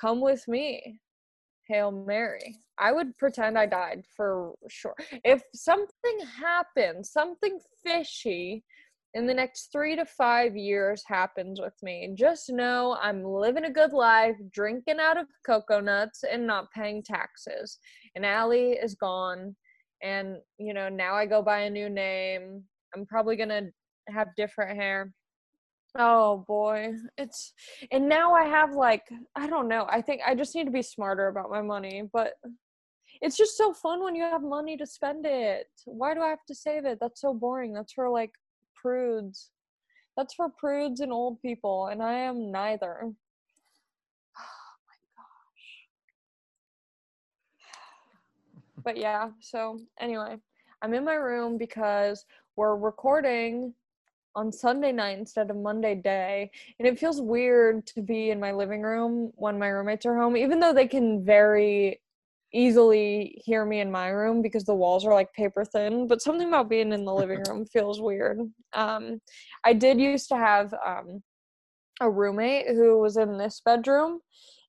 Come 0.00 0.20
with 0.20 0.46
me. 0.48 0.98
Hail 1.68 1.90
Mary. 1.90 2.56
I 2.78 2.92
would 2.92 3.16
pretend 3.18 3.58
I 3.58 3.66
died 3.66 4.04
for 4.16 4.54
sure. 4.68 4.94
If 5.24 5.42
something 5.54 6.18
happens, 6.40 7.10
something 7.12 7.58
fishy 7.84 8.64
in 9.14 9.26
the 9.26 9.34
next 9.34 9.70
three 9.72 9.96
to 9.96 10.04
five 10.04 10.56
years 10.56 11.02
happens 11.06 11.60
with 11.60 11.74
me, 11.82 12.12
just 12.14 12.50
know 12.50 12.96
I'm 13.00 13.24
living 13.24 13.64
a 13.64 13.70
good 13.70 13.92
life, 13.92 14.36
drinking 14.52 15.00
out 15.00 15.16
of 15.16 15.26
coconuts 15.46 16.24
and 16.30 16.46
not 16.46 16.70
paying 16.72 17.02
taxes. 17.02 17.78
And 18.14 18.24
Allie 18.24 18.72
is 18.72 18.94
gone. 18.94 19.56
And, 20.02 20.36
you 20.58 20.74
know, 20.74 20.88
now 20.88 21.14
I 21.14 21.26
go 21.26 21.42
by 21.42 21.60
a 21.60 21.70
new 21.70 21.88
name. 21.88 22.62
I'm 22.94 23.06
probably 23.06 23.36
going 23.36 23.48
to 23.48 23.64
have 24.08 24.28
different 24.36 24.78
hair. 24.78 25.12
Oh 25.96 26.44
boy, 26.46 26.92
it's 27.16 27.52
and 27.90 28.08
now 28.08 28.34
I 28.34 28.44
have 28.44 28.72
like 28.74 29.04
I 29.34 29.46
don't 29.48 29.68
know. 29.68 29.86
I 29.88 30.02
think 30.02 30.20
I 30.26 30.34
just 30.34 30.54
need 30.54 30.64
to 30.64 30.70
be 30.70 30.82
smarter 30.82 31.28
about 31.28 31.50
my 31.50 31.62
money, 31.62 32.02
but 32.12 32.34
it's 33.20 33.36
just 33.36 33.56
so 33.56 33.72
fun 33.72 34.02
when 34.02 34.14
you 34.14 34.22
have 34.22 34.42
money 34.42 34.76
to 34.76 34.86
spend 34.86 35.24
it. 35.26 35.66
Why 35.86 36.14
do 36.14 36.20
I 36.20 36.28
have 36.28 36.44
to 36.48 36.54
save 36.54 36.84
it? 36.84 36.98
That's 37.00 37.20
so 37.20 37.34
boring. 37.34 37.72
That's 37.72 37.92
for 37.92 38.10
like 38.10 38.32
prudes. 38.74 39.50
That's 40.16 40.34
for 40.34 40.50
prudes 40.50 41.00
and 41.00 41.12
old 41.12 41.40
people, 41.42 41.86
and 41.88 42.02
I 42.02 42.14
am 42.14 42.50
neither. 42.52 43.00
Oh 44.38 44.74
my 44.88 44.96
gosh. 45.16 45.86
But 48.84 48.96
yeah, 48.98 49.30
so 49.40 49.80
anyway, 50.00 50.36
I'm 50.82 50.94
in 50.94 51.04
my 51.04 51.14
room 51.14 51.58
because 51.58 52.24
we're 52.56 52.76
recording 52.76 53.74
on 54.38 54.52
Sunday 54.52 54.92
night 54.92 55.18
instead 55.18 55.50
of 55.50 55.56
Monday 55.56 55.96
day. 55.96 56.50
And 56.78 56.86
it 56.86 56.98
feels 56.98 57.20
weird 57.20 57.86
to 57.88 58.02
be 58.02 58.30
in 58.30 58.38
my 58.38 58.52
living 58.52 58.82
room 58.82 59.32
when 59.34 59.58
my 59.58 59.66
roommates 59.68 60.06
are 60.06 60.16
home, 60.16 60.36
even 60.36 60.60
though 60.60 60.72
they 60.72 60.86
can 60.86 61.24
very 61.24 62.00
easily 62.54 63.42
hear 63.44 63.66
me 63.66 63.80
in 63.80 63.90
my 63.90 64.08
room 64.08 64.40
because 64.40 64.64
the 64.64 64.74
walls 64.74 65.04
are 65.04 65.12
like 65.12 65.32
paper 65.32 65.64
thin. 65.64 66.06
But 66.06 66.22
something 66.22 66.46
about 66.46 66.70
being 66.70 66.92
in 66.92 67.04
the 67.04 67.14
living 67.22 67.42
room 67.48 67.66
feels 67.66 68.00
weird. 68.00 68.38
Um, 68.74 69.20
I 69.64 69.72
did 69.72 70.00
used 70.00 70.28
to 70.28 70.36
have 70.36 70.72
um, 70.86 71.22
a 72.00 72.08
roommate 72.08 72.68
who 72.68 73.00
was 73.00 73.16
in 73.16 73.38
this 73.38 73.60
bedroom, 73.64 74.20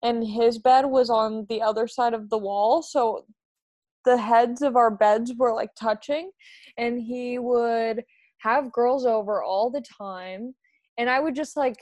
and 0.01 0.25
his 0.25 0.57
bed 0.57 0.85
was 0.85 1.11
on 1.11 1.45
the 1.47 1.61
other 1.61 1.87
side 1.87 2.15
of 2.15 2.29
the 2.31 2.37
wall. 2.39 2.81
So 2.81 3.25
the 4.03 4.17
heads 4.17 4.63
of 4.63 4.75
our 4.75 4.89
beds 4.89 5.31
were 5.37 5.53
like 5.53 5.75
touching, 5.75 6.31
and 6.75 6.99
he 6.99 7.37
would 7.37 8.03
have 8.39 8.71
girls 8.71 9.05
over 9.05 9.41
all 9.43 9.69
the 9.69 9.83
time. 9.97 10.53
And 10.97 11.09
i 11.09 11.19
would 11.19 11.35
just 11.35 11.55
like 11.55 11.77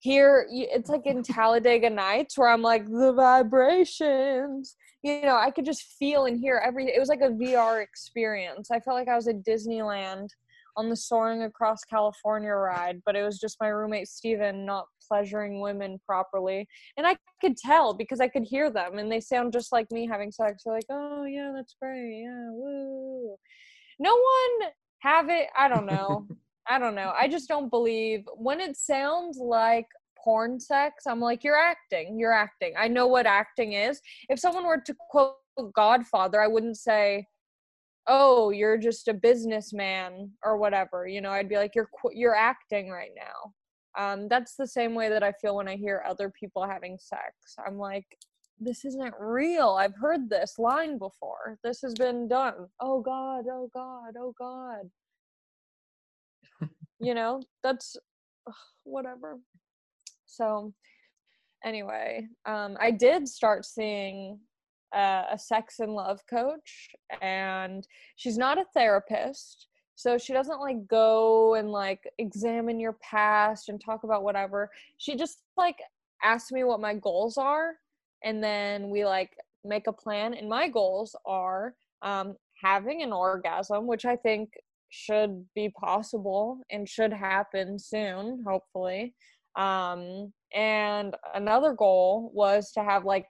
hear 0.00 0.46
it's 0.50 0.88
like 0.90 1.06
in 1.06 1.22
talladega 1.22 1.90
nights 1.90 2.38
where 2.38 2.48
i'm 2.48 2.62
like 2.62 2.86
the 2.86 3.12
vibrations. 3.12 4.76
You 5.02 5.22
know 5.22 5.36
i 5.36 5.50
could 5.50 5.64
just 5.64 5.82
feel 5.98 6.26
and 6.26 6.38
hear 6.38 6.62
everything 6.64 6.92
it 6.94 7.00
was 7.00 7.08
like 7.08 7.20
a 7.22 7.30
vr 7.30 7.82
experience. 7.82 8.70
I 8.70 8.80
felt 8.80 8.96
like 8.96 9.08
i 9.08 9.16
was 9.16 9.28
at 9.28 9.44
disneyland 9.44 10.28
on 10.76 10.88
the 10.88 10.96
soaring 10.96 11.42
across 11.42 11.82
california 11.84 12.52
ride 12.52 13.00
but 13.04 13.16
it 13.16 13.24
was 13.24 13.40
just 13.40 13.56
my 13.60 13.68
roommate 13.68 14.06
steven 14.06 14.64
not 14.64 14.86
pleasuring 15.08 15.60
women 15.60 15.98
properly. 16.06 16.68
And 16.96 17.06
i 17.06 17.16
could 17.40 17.56
tell 17.56 17.94
because 17.94 18.20
i 18.20 18.28
could 18.28 18.44
hear 18.44 18.70
them 18.70 18.98
and 18.98 19.10
they 19.10 19.20
sound 19.20 19.52
just 19.52 19.72
like 19.72 19.90
me 19.90 20.06
having 20.06 20.30
sex. 20.30 20.62
They're 20.64 20.74
like 20.74 20.84
oh 20.90 21.24
yeah 21.24 21.52
that's 21.54 21.74
great. 21.80 22.22
Yeah 22.24 22.50
woo. 22.52 23.36
No 23.98 24.12
one 24.12 24.70
have 25.00 25.28
it? 25.28 25.48
I 25.56 25.68
don't 25.68 25.86
know. 25.86 26.26
I 26.70 26.78
don't 26.78 26.94
know. 26.94 27.12
I 27.18 27.28
just 27.28 27.48
don't 27.48 27.70
believe 27.70 28.24
when 28.36 28.60
it 28.60 28.76
sounds 28.76 29.38
like 29.38 29.86
porn 30.22 30.58
sex 30.58 31.04
i'm 31.06 31.20
like 31.20 31.44
you're 31.44 31.56
acting. 31.56 32.18
You're 32.18 32.32
acting. 32.32 32.74
I 32.76 32.88
know 32.88 33.06
what 33.06 33.26
acting 33.26 33.74
is. 33.74 34.00
If 34.28 34.38
someone 34.38 34.66
were 34.66 34.82
to 34.84 34.94
quote 35.10 35.36
godfather 35.74 36.40
i 36.40 36.46
wouldn't 36.46 36.76
say 36.76 37.26
oh 38.06 38.50
you're 38.50 38.78
just 38.78 39.08
a 39.08 39.14
businessman 39.14 40.30
or 40.44 40.56
whatever 40.56 41.06
you 41.06 41.20
know? 41.20 41.30
I'd 41.30 41.48
be 41.48 41.56
like 41.56 41.74
you're 41.74 41.90
you're 42.12 42.36
acting 42.36 42.90
right 42.90 43.12
now. 43.16 43.52
Um, 44.00 44.28
that's 44.28 44.54
the 44.56 44.66
same 44.66 44.94
way 44.94 45.08
that 45.08 45.22
i 45.22 45.32
feel 45.32 45.56
when 45.56 45.68
i 45.68 45.76
hear 45.76 46.04
other 46.06 46.30
people 46.30 46.66
having 46.66 46.98
sex. 47.00 47.32
I'm 47.66 47.78
like 47.78 48.06
this 48.60 48.84
isn't 48.84 49.14
real. 49.18 49.76
I've 49.78 49.94
heard 49.94 50.28
this 50.28 50.58
line 50.58 50.98
before. 50.98 51.58
This 51.62 51.80
has 51.82 51.94
been 51.94 52.28
done. 52.28 52.66
Oh 52.80 53.00
God, 53.00 53.44
oh 53.50 53.70
God, 53.72 54.14
oh 54.18 54.34
God. 54.38 54.90
you 57.00 57.14
know, 57.14 57.40
that's 57.62 57.96
ugh, 58.46 58.54
whatever. 58.84 59.38
So, 60.26 60.72
anyway, 61.64 62.26
um, 62.46 62.76
I 62.80 62.90
did 62.90 63.28
start 63.28 63.64
seeing 63.64 64.38
uh, 64.94 65.24
a 65.30 65.38
sex 65.38 65.80
and 65.80 65.94
love 65.94 66.20
coach, 66.28 66.88
and 67.20 67.86
she's 68.16 68.38
not 68.38 68.58
a 68.58 68.64
therapist. 68.74 69.66
So 69.94 70.16
she 70.16 70.32
doesn't 70.32 70.60
like 70.60 70.86
go 70.86 71.54
and 71.54 71.70
like 71.70 72.08
examine 72.18 72.78
your 72.78 72.96
past 73.02 73.68
and 73.68 73.80
talk 73.80 74.04
about 74.04 74.22
whatever. 74.22 74.70
She 74.98 75.16
just 75.16 75.38
like 75.56 75.78
asks 76.22 76.52
me 76.52 76.62
what 76.62 76.80
my 76.80 76.94
goals 76.94 77.36
are 77.36 77.72
and 78.24 78.42
then 78.42 78.90
we 78.90 79.04
like 79.04 79.30
make 79.64 79.86
a 79.86 79.92
plan 79.92 80.34
and 80.34 80.48
my 80.48 80.68
goals 80.68 81.14
are 81.26 81.74
um, 82.02 82.34
having 82.62 83.02
an 83.02 83.12
orgasm 83.12 83.86
which 83.86 84.04
i 84.04 84.16
think 84.16 84.48
should 84.90 85.44
be 85.54 85.70
possible 85.78 86.60
and 86.70 86.88
should 86.88 87.12
happen 87.12 87.78
soon 87.78 88.42
hopefully 88.46 89.14
um, 89.56 90.32
and 90.54 91.16
another 91.34 91.72
goal 91.72 92.30
was 92.32 92.70
to 92.72 92.82
have 92.82 93.04
like 93.04 93.26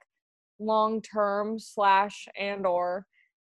long 0.59 1.01
term 1.01 1.57
slash 1.57 2.27
and 2.37 2.65
or 2.65 3.05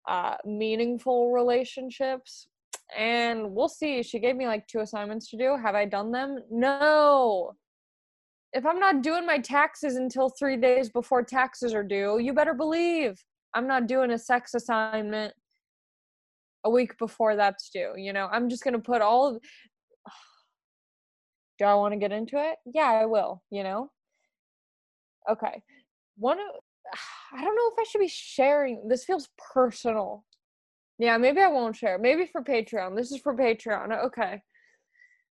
uh, 0.09 0.35
meaningful 0.45 1.31
relationships 1.33 2.49
and 2.97 3.55
we'll 3.55 3.69
see. 3.69 4.03
She 4.03 4.19
gave 4.19 4.37
me 4.37 4.47
like 4.47 4.67
two 4.67 4.81
assignments 4.81 5.31
to 5.31 5.37
do. 5.37 5.57
Have 5.63 5.75
i 5.75 5.85
done 5.85 6.13
them? 6.13 6.39
No 6.51 7.55
if 8.53 8.67
I'm 8.67 8.79
not 8.79 9.03
doing 9.03 9.25
my 9.25 9.39
taxes 9.39 9.97
until 9.97 10.29
three 10.29 10.57
days 10.57 10.91
before 10.91 11.23
taxes 11.23 11.73
are 11.73 11.83
due, 11.83 12.19
you 12.19 12.35
better 12.35 12.55
believe 12.55 13.23
I'm 13.55 13.67
not 13.67 13.87
doing 13.87 14.11
a 14.11 14.19
sex 14.19 14.55
assignment 14.55 15.33
a 16.65 16.71
week 16.71 16.97
before 16.99 17.37
that's 17.37 17.71
due. 17.71 17.93
You 17.97 18.13
know, 18.13 18.29
I'm 18.31 18.49
just 18.49 18.63
going 18.63 18.75
to 18.75 18.81
put 18.81 19.03
all 19.03 19.29
of. 19.29 19.43
Do 21.59 21.65
I 21.65 21.75
want 21.75 21.93
to 21.93 21.99
get 21.99 22.13
into 22.13 22.37
it? 22.37 22.57
Yeah, 22.67 22.91
I 22.91 23.07
will, 23.07 23.43
you 23.51 23.63
know? 23.63 23.91
Okay. 25.31 25.63
One 26.17 26.39
of. 26.39 26.47
I 27.35 27.43
don't 27.43 27.57
know 27.57 27.71
if 27.73 27.79
I 27.79 27.85
should 27.85 28.01
be 28.01 28.09
sharing. 28.09 28.89
This 28.89 29.05
feels 29.05 29.29
personal. 29.53 30.25
Yeah, 30.99 31.17
maybe 31.17 31.41
I 31.41 31.49
won't 31.49 31.77
share. 31.77 31.99
Maybe 31.99 32.27
for 32.27 32.43
Patreon. 32.43 32.97
This 32.97 33.13
is 33.13 33.21
for 33.21 33.35
Patreon. 33.35 34.05
Okay. 34.07 34.43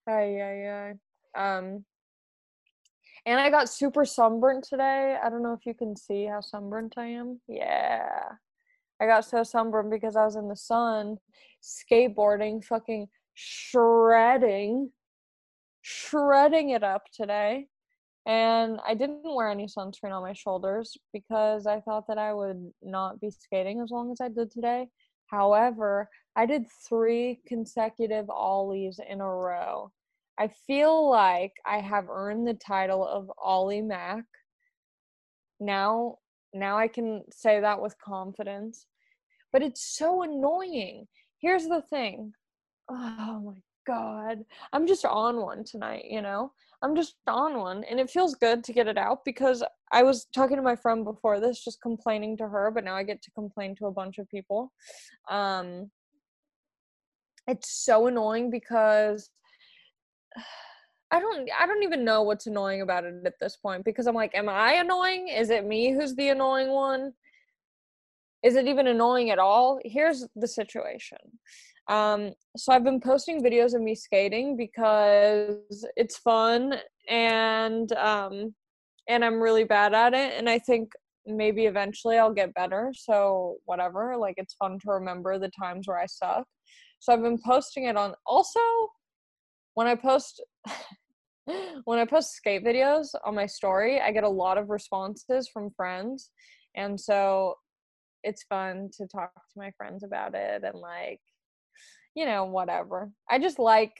Ay, 0.07 0.41
ay, 0.41 0.93
ay. 1.35 1.57
Um, 1.57 1.85
and 3.29 3.39
I 3.39 3.51
got 3.51 3.69
super 3.69 4.05
sunburnt 4.05 4.63
today. 4.63 5.15
I 5.23 5.29
don't 5.29 5.43
know 5.43 5.53
if 5.53 5.63
you 5.63 5.75
can 5.75 5.95
see 5.95 6.25
how 6.25 6.41
sunburnt 6.41 6.95
I 6.97 7.05
am. 7.05 7.39
Yeah. 7.47 8.09
I 8.99 9.05
got 9.05 9.23
so 9.23 9.43
sunburned 9.43 9.91
because 9.91 10.15
I 10.15 10.25
was 10.25 10.35
in 10.35 10.47
the 10.47 10.55
sun 10.55 11.17
skateboarding, 11.61 12.63
fucking 12.63 13.07
shredding, 13.35 14.89
shredding 15.83 16.71
it 16.71 16.83
up 16.83 17.03
today. 17.13 17.67
And 18.25 18.79
I 18.83 18.95
didn't 18.95 19.21
wear 19.23 19.51
any 19.51 19.67
sunscreen 19.67 20.11
on 20.11 20.23
my 20.23 20.33
shoulders 20.33 20.97
because 21.13 21.67
I 21.67 21.81
thought 21.81 22.07
that 22.07 22.17
I 22.17 22.33
would 22.33 22.71
not 22.81 23.21
be 23.21 23.29
skating 23.29 23.79
as 23.79 23.91
long 23.91 24.11
as 24.11 24.19
I 24.19 24.29
did 24.29 24.49
today. 24.49 24.87
However, 25.27 26.09
I 26.35 26.47
did 26.47 26.65
three 26.87 27.41
consecutive 27.45 28.27
ollies 28.27 28.99
in 29.07 29.21
a 29.21 29.27
row 29.27 29.91
I 30.39 30.47
feel 30.47 31.09
like 31.09 31.51
I 31.65 31.79
have 31.79 32.09
earned 32.09 32.47
the 32.47 32.53
title 32.53 33.05
of 33.05 33.29
Ollie 33.37 33.81
Mac. 33.81 34.23
Now, 35.59 36.19
now 36.53 36.77
I 36.77 36.87
can 36.87 37.23
say 37.29 37.59
that 37.59 37.81
with 37.81 37.99
confidence. 37.99 38.85
But 39.51 39.63
it's 39.63 39.97
so 39.97 40.23
annoying. 40.23 41.07
Here's 41.41 41.67
the 41.67 41.81
thing. 41.81 42.33
Oh 42.89 43.41
my 43.43 43.61
god. 43.85 44.45
I'm 44.71 44.87
just 44.87 45.03
on 45.03 45.41
one 45.41 45.65
tonight, 45.65 46.05
you 46.09 46.21
know? 46.21 46.53
I'm 46.81 46.95
just 46.95 47.15
on 47.27 47.57
one 47.57 47.83
and 47.83 47.99
it 47.99 48.09
feels 48.09 48.35
good 48.35 48.63
to 48.63 48.73
get 48.73 48.87
it 48.87 48.97
out 48.97 49.25
because 49.25 49.61
I 49.91 50.03
was 50.03 50.27
talking 50.33 50.55
to 50.55 50.63
my 50.63 50.77
friend 50.77 51.03
before 51.03 51.41
this 51.41 51.61
just 51.61 51.81
complaining 51.81 52.37
to 52.37 52.47
her, 52.47 52.71
but 52.71 52.85
now 52.85 52.95
I 52.95 53.03
get 53.03 53.21
to 53.23 53.31
complain 53.31 53.75
to 53.75 53.87
a 53.87 53.91
bunch 53.91 54.17
of 54.17 54.29
people. 54.29 54.71
Um 55.29 55.91
it's 57.47 57.83
so 57.83 58.07
annoying 58.07 58.49
because 58.49 59.29
I 61.11 61.19
don't 61.19 61.49
I 61.59 61.65
don't 61.65 61.81
even 61.81 62.05
know 62.05 62.21
what's 62.21 62.45
annoying 62.45 62.81
about 62.81 63.03
it 63.03 63.15
at 63.25 63.39
this 63.39 63.55
point 63.55 63.83
because 63.83 64.05
I'm 64.05 64.13
like, 64.13 64.35
am 64.35 64.47
I 64.47 64.73
annoying? 64.73 65.27
Is 65.29 65.49
it 65.49 65.65
me 65.65 65.91
who's 65.91 66.15
the 66.15 66.29
annoying 66.29 66.69
one? 66.69 67.13
Is 68.43 68.55
it 68.55 68.67
even 68.67 68.85
annoying 68.85 69.31
at 69.31 69.39
all? 69.39 69.79
Here's 69.83 70.27
the 70.35 70.47
situation. 70.47 71.17
Um, 71.87 72.33
so 72.55 72.71
I've 72.71 72.83
been 72.83 73.01
posting 73.01 73.43
videos 73.43 73.73
of 73.73 73.81
me 73.81 73.95
skating 73.95 74.55
because 74.55 75.83
it's 75.95 76.17
fun 76.17 76.75
and 77.09 77.91
um, 77.93 78.53
and 79.07 79.25
I'm 79.25 79.41
really 79.41 79.63
bad 79.63 79.95
at 79.95 80.13
it 80.13 80.33
and 80.37 80.47
I 80.47 80.59
think 80.59 80.91
maybe 81.25 81.65
eventually 81.65 82.17
I'll 82.19 82.33
get 82.33 82.53
better. 82.53 82.93
So 82.95 83.57
whatever, 83.65 84.15
like 84.15 84.35
it's 84.37 84.53
fun 84.53 84.77
to 84.79 84.91
remember 84.91 85.39
the 85.39 85.49
times 85.59 85.87
where 85.87 85.99
I 85.99 86.05
suck. 86.05 86.45
So 86.99 87.13
I've 87.13 87.23
been 87.23 87.39
posting 87.43 87.85
it 87.85 87.97
on 87.97 88.13
also 88.25 88.59
when 89.79 89.87
I 89.87 89.95
post 89.95 90.43
when 91.85 91.99
I 91.99 92.03
post 92.03 92.33
skate 92.33 92.65
videos 92.65 93.07
on 93.25 93.33
my 93.33 93.45
story, 93.45 94.01
I 94.01 94.11
get 94.11 94.25
a 94.25 94.29
lot 94.29 94.57
of 94.57 94.69
responses 94.69 95.47
from 95.47 95.71
friends. 95.71 96.31
And 96.75 96.99
so 96.99 97.55
it's 98.25 98.43
fun 98.43 98.89
to 98.97 99.07
talk 99.07 99.31
to 99.33 99.55
my 99.55 99.71
friends 99.77 100.03
about 100.03 100.35
it 100.35 100.65
and 100.65 100.77
like 100.77 101.21
you 102.13 102.25
know 102.25 102.43
whatever. 102.43 103.09
I 103.29 103.39
just 103.39 103.57
like 103.57 103.93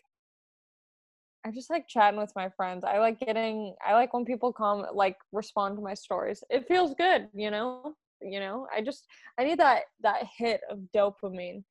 I 1.45 1.51
just 1.51 1.69
like 1.69 1.87
chatting 1.87 2.19
with 2.19 2.33
my 2.35 2.49
friends. 2.57 2.83
I 2.83 2.99
like 2.99 3.17
getting 3.21 3.73
I 3.81 3.93
like 3.93 4.13
when 4.13 4.25
people 4.25 4.51
come 4.51 4.85
like 4.93 5.15
respond 5.31 5.77
to 5.77 5.81
my 5.81 5.93
stories. 5.93 6.43
It 6.49 6.67
feels 6.67 6.93
good, 6.95 7.29
you 7.33 7.51
know? 7.51 7.93
You 8.21 8.41
know, 8.41 8.67
I 8.75 8.81
just 8.81 9.05
I 9.39 9.45
need 9.45 9.59
that 9.59 9.83
that 10.01 10.25
hit 10.37 10.59
of 10.69 10.79
dopamine. 10.93 11.63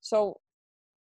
So 0.00 0.38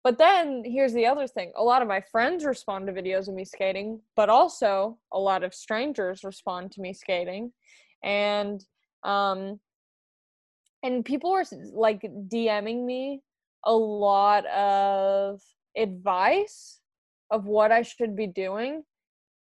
but 0.03 0.19
then 0.19 0.63
here's 0.65 0.95
the 0.95 1.07
other 1.07 1.27
thing. 1.27 1.53
A 1.57 1.63
lot 1.63 1.83
of 1.83 1.89
my 1.89 2.01
friends 2.01 2.45
respond 2.45 2.87
to 2.87 2.93
videos 2.93 3.29
of 3.29 3.35
me 3.35 3.45
skating, 3.45 4.01
but 4.17 4.29
also 4.31 4.99
a 5.13 5.19
lot 5.19 5.45
of 5.45 5.55
strangers 5.55 6.25
respond 6.25 6.73
to 6.73 6.81
me 6.81 6.93
skating. 6.93 7.53
And 8.03 8.65
um 9.05 9.61
and 10.83 11.05
people 11.05 11.33
were 11.33 11.45
like 11.75 12.03
DMing 12.03 12.87
me 12.87 13.21
a 13.65 13.75
lot 13.75 14.47
of 14.47 15.43
advice 15.77 16.81
of 17.31 17.45
what 17.45 17.71
I 17.71 17.83
should 17.83 18.17
be 18.17 18.27
doing. 18.27 18.83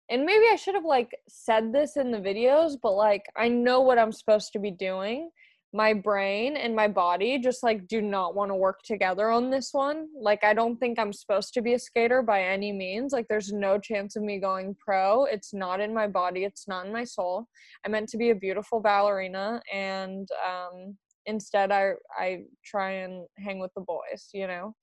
And 0.09 0.25
maybe 0.25 0.45
I 0.51 0.55
should 0.55 0.73
have 0.73 0.85
like 0.85 1.15
said 1.27 1.71
this 1.71 1.97
in 1.97 2.11
the 2.11 2.17
videos, 2.17 2.77
but 2.81 2.93
like 2.93 3.25
I 3.35 3.47
know 3.49 3.81
what 3.81 3.99
I'm 3.99 4.11
supposed 4.11 4.53
to 4.53 4.59
be 4.59 4.71
doing. 4.71 5.29
My 5.77 5.93
brain 5.93 6.57
and 6.57 6.75
my 6.75 6.87
body 6.87 7.37
just 7.37 7.61
like 7.61 7.87
do 7.87 8.01
not 8.01 8.33
want 8.33 8.49
to 8.49 8.55
work 8.55 8.79
together 8.83 9.29
on 9.29 9.51
this 9.51 9.69
one. 9.73 10.07
Like 10.19 10.43
I 10.43 10.55
don't 10.55 10.75
think 10.77 10.97
I'm 10.97 11.13
supposed 11.13 11.53
to 11.53 11.61
be 11.61 11.75
a 11.75 11.79
skater 11.79 12.23
by 12.23 12.41
any 12.41 12.71
means. 12.71 13.13
Like 13.13 13.27
there's 13.29 13.53
no 13.53 13.77
chance 13.77 14.15
of 14.15 14.23
me 14.23 14.39
going 14.39 14.75
pro. 14.83 15.25
It's 15.25 15.53
not 15.53 15.79
in 15.79 15.93
my 15.93 16.07
body, 16.07 16.45
it's 16.45 16.67
not 16.67 16.87
in 16.87 16.91
my 16.91 17.03
soul. 17.03 17.45
I 17.85 17.89
meant 17.89 18.09
to 18.09 18.17
be 18.17 18.31
a 18.31 18.35
beautiful 18.35 18.79
ballerina 18.79 19.61
and 19.71 20.27
um 20.51 20.97
instead 21.27 21.71
I 21.71 21.91
I 22.17 22.45
try 22.65 22.89
and 23.03 23.27
hang 23.37 23.59
with 23.59 23.73
the 23.75 23.81
boys, 23.81 24.29
you 24.33 24.47
know. 24.47 24.73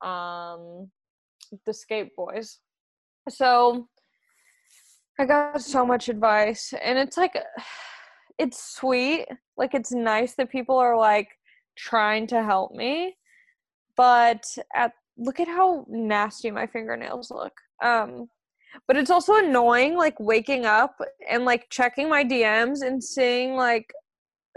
Um 0.00 0.90
the 1.66 1.72
skate 1.72 2.16
boys. 2.16 2.58
So 3.28 3.86
I 5.20 5.24
got 5.24 5.62
so 5.62 5.86
much 5.86 6.08
advice 6.08 6.74
and 6.82 6.98
it's 6.98 7.16
like 7.16 7.36
it's 8.42 8.74
sweet. 8.74 9.26
Like 9.56 9.74
it's 9.74 9.92
nice 9.92 10.34
that 10.34 10.50
people 10.50 10.76
are 10.76 10.96
like 10.96 11.28
trying 11.76 12.26
to 12.28 12.42
help 12.42 12.72
me. 12.72 13.16
But 13.96 14.44
at 14.74 14.92
look 15.16 15.38
at 15.40 15.48
how 15.48 15.86
nasty 15.88 16.50
my 16.50 16.66
fingernails 16.66 17.30
look. 17.30 17.52
Um 17.82 18.26
but 18.88 18.96
it's 18.96 19.10
also 19.10 19.36
annoying 19.36 19.96
like 19.96 20.18
waking 20.18 20.64
up 20.66 20.96
and 21.30 21.44
like 21.44 21.66
checking 21.70 22.08
my 22.08 22.24
DMs 22.24 22.82
and 22.82 23.02
seeing 23.04 23.54
like 23.54 23.86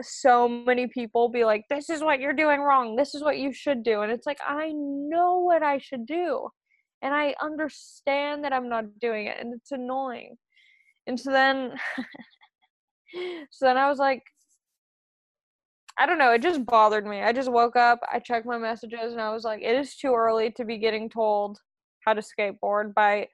so 0.02 0.48
many 0.48 0.88
people 0.88 1.30
be 1.30 1.46
like 1.46 1.64
this 1.70 1.90
is 1.90 2.02
what 2.02 2.20
you're 2.20 2.34
doing 2.34 2.62
wrong. 2.62 2.96
This 2.96 3.14
is 3.14 3.24
what 3.24 3.38
you 3.38 3.54
should 3.54 3.84
do. 3.84 4.02
And 4.02 4.12
it's 4.12 4.26
like 4.26 4.40
I 4.46 4.72
know 4.74 5.40
what 5.40 5.62
I 5.64 5.78
should 5.78 6.08
do 6.08 6.50
and 7.04 7.14
I 7.14 7.36
understand 7.42 8.44
that 8.44 8.54
I'm 8.54 8.68
not 8.68 9.00
doing 9.00 9.28
it 9.28 9.38
and 9.40 9.54
it's 9.54 9.72
annoying. 9.72 10.38
And 11.08 11.20
so 11.20 11.32
then 11.32 11.74
so 13.52 13.66
then 13.66 13.78
I 13.78 13.90
was 13.90 14.00
like 14.00 14.24
I 15.98 16.06
don't 16.06 16.18
know, 16.18 16.32
it 16.32 16.42
just 16.42 16.66
bothered 16.66 17.06
me. 17.06 17.22
I 17.22 17.32
just 17.32 17.50
woke 17.50 17.78
up, 17.78 18.02
I 18.12 18.20
checked 18.20 18.46
my 18.46 18.58
messages 18.58 19.14
and 19.14 19.22
I 19.22 19.34
was 19.34 19.44
like 19.44 19.62
it 19.62 19.76
is 19.76 19.96
too 19.96 20.14
early 20.14 20.52
to 20.52 20.66
be 20.66 20.78
getting 20.78 21.10
told 21.10 21.60
how 22.06 22.14
to 22.14 22.22
skateboard 22.22 22.94
by 22.94 23.28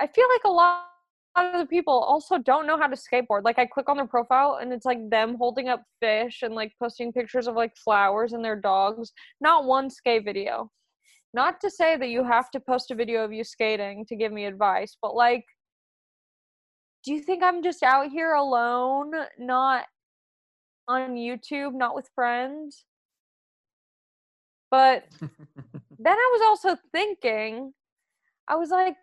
I 0.00 0.06
feel 0.06 0.26
like 0.28 0.44
a 0.44 0.50
lot 0.50 0.84
of 1.36 1.60
the 1.60 1.66
people 1.66 1.94
also 1.94 2.38
don't 2.38 2.66
know 2.66 2.78
how 2.78 2.86
to 2.86 2.96
skateboard. 2.96 3.44
Like 3.44 3.58
I 3.58 3.66
click 3.66 3.88
on 3.88 3.96
their 3.96 4.06
profile 4.06 4.58
and 4.60 4.72
it's 4.72 4.84
like 4.84 4.98
them 5.10 5.36
holding 5.36 5.68
up 5.68 5.82
fish 6.00 6.42
and 6.42 6.54
like 6.54 6.72
posting 6.80 7.12
pictures 7.12 7.46
of 7.46 7.54
like 7.54 7.76
flowers 7.76 8.32
and 8.32 8.44
their 8.44 8.56
dogs. 8.56 9.12
Not 9.40 9.64
one 9.64 9.90
skate 9.90 10.24
video. 10.24 10.70
Not 11.34 11.60
to 11.60 11.70
say 11.70 11.96
that 11.96 12.08
you 12.08 12.24
have 12.24 12.50
to 12.50 12.60
post 12.60 12.90
a 12.90 12.94
video 12.94 13.24
of 13.24 13.32
you 13.32 13.44
skating 13.44 14.06
to 14.06 14.16
give 14.16 14.32
me 14.32 14.46
advice, 14.46 14.96
but 15.00 15.14
like, 15.14 15.44
do 17.04 17.12
you 17.12 17.20
think 17.20 17.42
I'm 17.42 17.62
just 17.62 17.82
out 17.82 18.10
here 18.10 18.34
alone, 18.34 19.12
not 19.38 19.86
on 20.86 21.14
YouTube, 21.14 21.74
not 21.74 21.94
with 21.94 22.08
friends? 22.14 22.84
But 24.70 25.04
then 25.20 25.32
I 26.06 26.30
was 26.32 26.42
also 26.46 26.80
thinking, 26.92 27.72
I 28.48 28.56
was 28.56 28.70
like, 28.70 28.96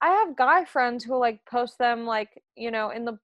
I 0.00 0.08
have 0.08 0.36
guy 0.36 0.64
friends 0.64 1.04
who 1.04 1.18
like 1.18 1.40
post 1.50 1.78
them 1.78 2.06
like, 2.06 2.42
you 2.56 2.70
know, 2.70 2.90
in 2.90 3.04
the 3.04 3.18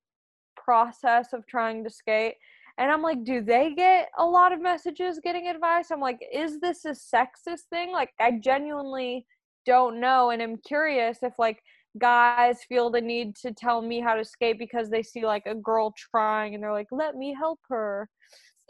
process 0.56 1.32
of 1.32 1.46
trying 1.46 1.84
to 1.84 1.90
skate 1.90 2.34
and 2.76 2.90
I'm 2.90 3.02
like, 3.02 3.24
do 3.24 3.40
they 3.40 3.72
get 3.74 4.10
a 4.18 4.24
lot 4.24 4.52
of 4.52 4.60
messages 4.60 5.20
getting 5.22 5.46
advice? 5.46 5.90
I'm 5.90 6.00
like, 6.00 6.18
is 6.32 6.58
this 6.60 6.84
a 6.84 6.90
sexist 6.90 7.66
thing? 7.70 7.92
Like, 7.92 8.10
I 8.18 8.32
genuinely 8.32 9.26
don't 9.64 10.00
know. 10.00 10.30
And 10.30 10.42
I'm 10.42 10.56
curious 10.56 11.18
if, 11.22 11.34
like, 11.38 11.62
guys 11.98 12.58
feel 12.68 12.90
the 12.90 13.00
need 13.00 13.36
to 13.36 13.52
tell 13.52 13.82
me 13.82 14.00
how 14.00 14.14
to 14.14 14.24
skate 14.24 14.58
because 14.58 14.90
they 14.90 15.02
see, 15.02 15.24
like, 15.24 15.46
a 15.46 15.54
girl 15.54 15.94
trying 15.96 16.54
and 16.54 16.62
they're 16.62 16.72
like, 16.72 16.88
let 16.90 17.16
me 17.16 17.34
help 17.34 17.60
her. 17.68 18.08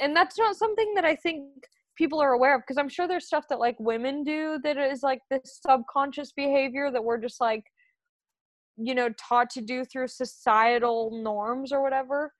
And 0.01 0.15
that's 0.15 0.39
not 0.39 0.57
something 0.57 0.95
that 0.95 1.05
I 1.05 1.17
think 1.17 1.45
people 1.97 2.21
are 2.21 2.33
aware 2.33 2.57
of 2.57 2.63
because 2.63 2.79
I'm 2.79 2.89
sure 2.89 3.07
there's 3.07 3.27
stuff 3.27 3.45
that, 3.49 3.61
like, 3.61 3.77
women 3.79 4.25
do 4.25 4.59
that 4.65 4.77
is, 4.77 5.03
like, 5.03 5.21
this 5.31 5.61
subconscious 5.67 6.33
behavior 6.33 6.91
that 6.91 7.05
we're 7.05 7.21
just, 7.21 7.41
like, 7.41 7.65
you 8.77 8.95
know, 8.95 9.09
taught 9.11 9.51
to 9.51 9.61
do 9.61 9.85
through 9.85 10.09
societal 10.09 11.23
norms 11.23 11.73
or 11.73 11.83
whatever 11.83 12.33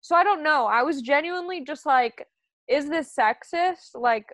so 0.00 0.16
I 0.16 0.24
don't 0.24 0.42
know. 0.42 0.66
I 0.66 0.82
was 0.82 1.02
genuinely 1.02 1.62
just 1.64 1.84
like, 1.84 2.26
is 2.68 2.88
this 2.88 3.14
sexist? 3.18 3.90
Like, 3.94 4.26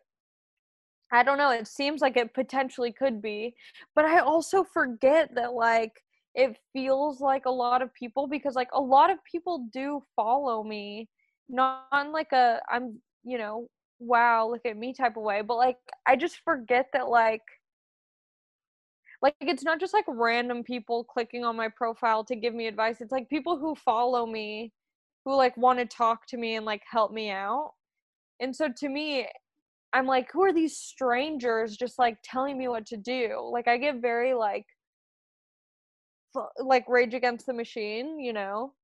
I 1.12 1.23
don't 1.23 1.38
know. 1.38 1.51
It 1.51 1.69
seems 1.69 2.01
like 2.01 2.16
it 2.16 2.35
potentially 2.35 2.92
could 2.92 3.23
be. 3.23 3.55
But 3.95 4.05
I 4.05 4.19
also 4.21 4.64
forget 4.64 5.35
that, 5.35 5.53
like, 5.55 5.92
it 6.35 6.59
feels 6.73 7.21
like 7.21 7.47
a 7.47 7.51
lot 7.51 7.83
of 7.83 7.95
people 7.95 8.27
because, 8.27 8.55
like, 8.55 8.69
a 8.73 8.81
lot 8.81 9.11
of 9.11 9.19
people 9.31 9.69
do 9.73 10.03
follow 10.16 10.62
me. 10.64 11.09
Not 11.49 11.87
on 11.92 12.12
like 12.12 12.33
a, 12.33 12.61
I'm, 12.71 13.01
you 13.25 13.38
know, 13.38 13.69
wow, 14.01 14.49
look 14.51 14.66
at 14.66 14.77
me 14.77 14.92
type 14.92 15.16
of 15.16 15.23
way. 15.23 15.42
But, 15.42 15.57
like, 15.57 15.79
I 16.07 16.16
just 16.16 16.40
forget 16.45 16.88
that, 16.92 17.09
like, 17.09 17.42
like 19.23 19.35
it's 19.40 19.64
not 19.64 19.81
just 19.81 19.95
like 19.95 20.05
random 20.09 20.62
people 20.62 21.05
clicking 21.05 21.45
on 21.45 21.57
my 21.57 21.69
profile 21.69 22.23
to 22.25 22.37
give 22.37 22.55
me 22.55 22.66
advice 22.66 23.01
it's 23.01 23.11
like 23.12 23.29
people 23.31 23.59
who 23.59 23.75
follow 23.75 24.27
me 24.27 24.73
who 25.27 25.35
like 25.37 25.57
want 25.57 25.79
to 25.79 25.85
talk 25.85 26.27
to 26.29 26.37
me 26.37 26.55
and 26.55 26.64
like 26.64 26.83
help 26.88 27.12
me 27.12 27.31
out. 27.31 27.73
And 28.40 28.55
so 28.55 28.69
to 28.79 28.88
me, 28.88 29.27
I'm 29.97 30.07
like, 30.07 30.31
who 30.31 30.43
are 30.43 30.53
these 30.53 30.77
strangers 30.77 31.75
just 31.75 31.99
like 31.99 32.19
telling 32.23 32.59
me 32.59 32.69
what 32.69 32.85
to 32.89 32.99
do? 32.99 33.49
Like 33.51 33.67
I 33.67 33.79
get 33.79 34.03
very 34.03 34.35
like 34.35 34.67
like 36.59 36.85
rage 36.87 37.15
against 37.15 37.47
the 37.47 37.55
machine, 37.55 38.21
you 38.21 38.35
know. 38.35 38.75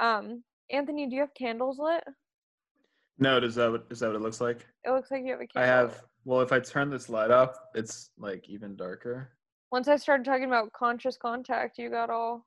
Um 0.00 0.42
Anthony, 0.72 1.06
do 1.06 1.14
you 1.14 1.20
have 1.20 1.34
candles 1.34 1.78
lit? 1.78 2.02
No, 3.16 3.38
does 3.38 3.54
that 3.54 3.70
what 3.70 3.86
is 3.90 4.00
that 4.00 4.08
what 4.08 4.16
it 4.16 4.22
looks 4.22 4.40
like? 4.40 4.66
It 4.84 4.90
looks 4.90 5.12
like 5.12 5.22
you 5.24 5.30
have 5.30 5.40
a 5.40 5.46
candle. 5.46 5.62
I 5.62 5.66
have 5.72 6.02
well 6.24 6.40
if 6.40 6.50
I 6.50 6.58
turn 6.58 6.90
this 6.90 7.08
light 7.08 7.30
off, 7.30 7.56
it's 7.76 8.10
like 8.18 8.48
even 8.48 8.74
darker. 8.74 9.30
Once 9.70 9.86
I 9.86 9.94
started 9.94 10.24
talking 10.24 10.46
about 10.46 10.72
conscious 10.72 11.16
contact, 11.16 11.78
you 11.78 11.90
got 11.90 12.10
all 12.10 12.44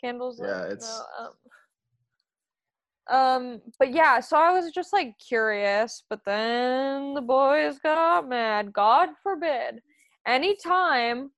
candles 0.00 0.38
lit. 0.38 0.48
Yeah, 0.48 0.62
it's 0.62 0.86
no, 0.86 1.24
um, 1.24 1.32
um, 3.08 3.60
but 3.78 3.92
yeah, 3.92 4.20
so 4.20 4.36
I 4.36 4.52
was 4.52 4.70
just 4.70 4.92
like 4.92 5.14
curious, 5.18 6.02
but 6.10 6.20
then 6.26 7.14
the 7.14 7.22
boys 7.22 7.78
got 7.78 8.28
mad. 8.28 8.72
God 8.72 9.10
forbid. 9.22 9.80
Anytime, 10.26 11.30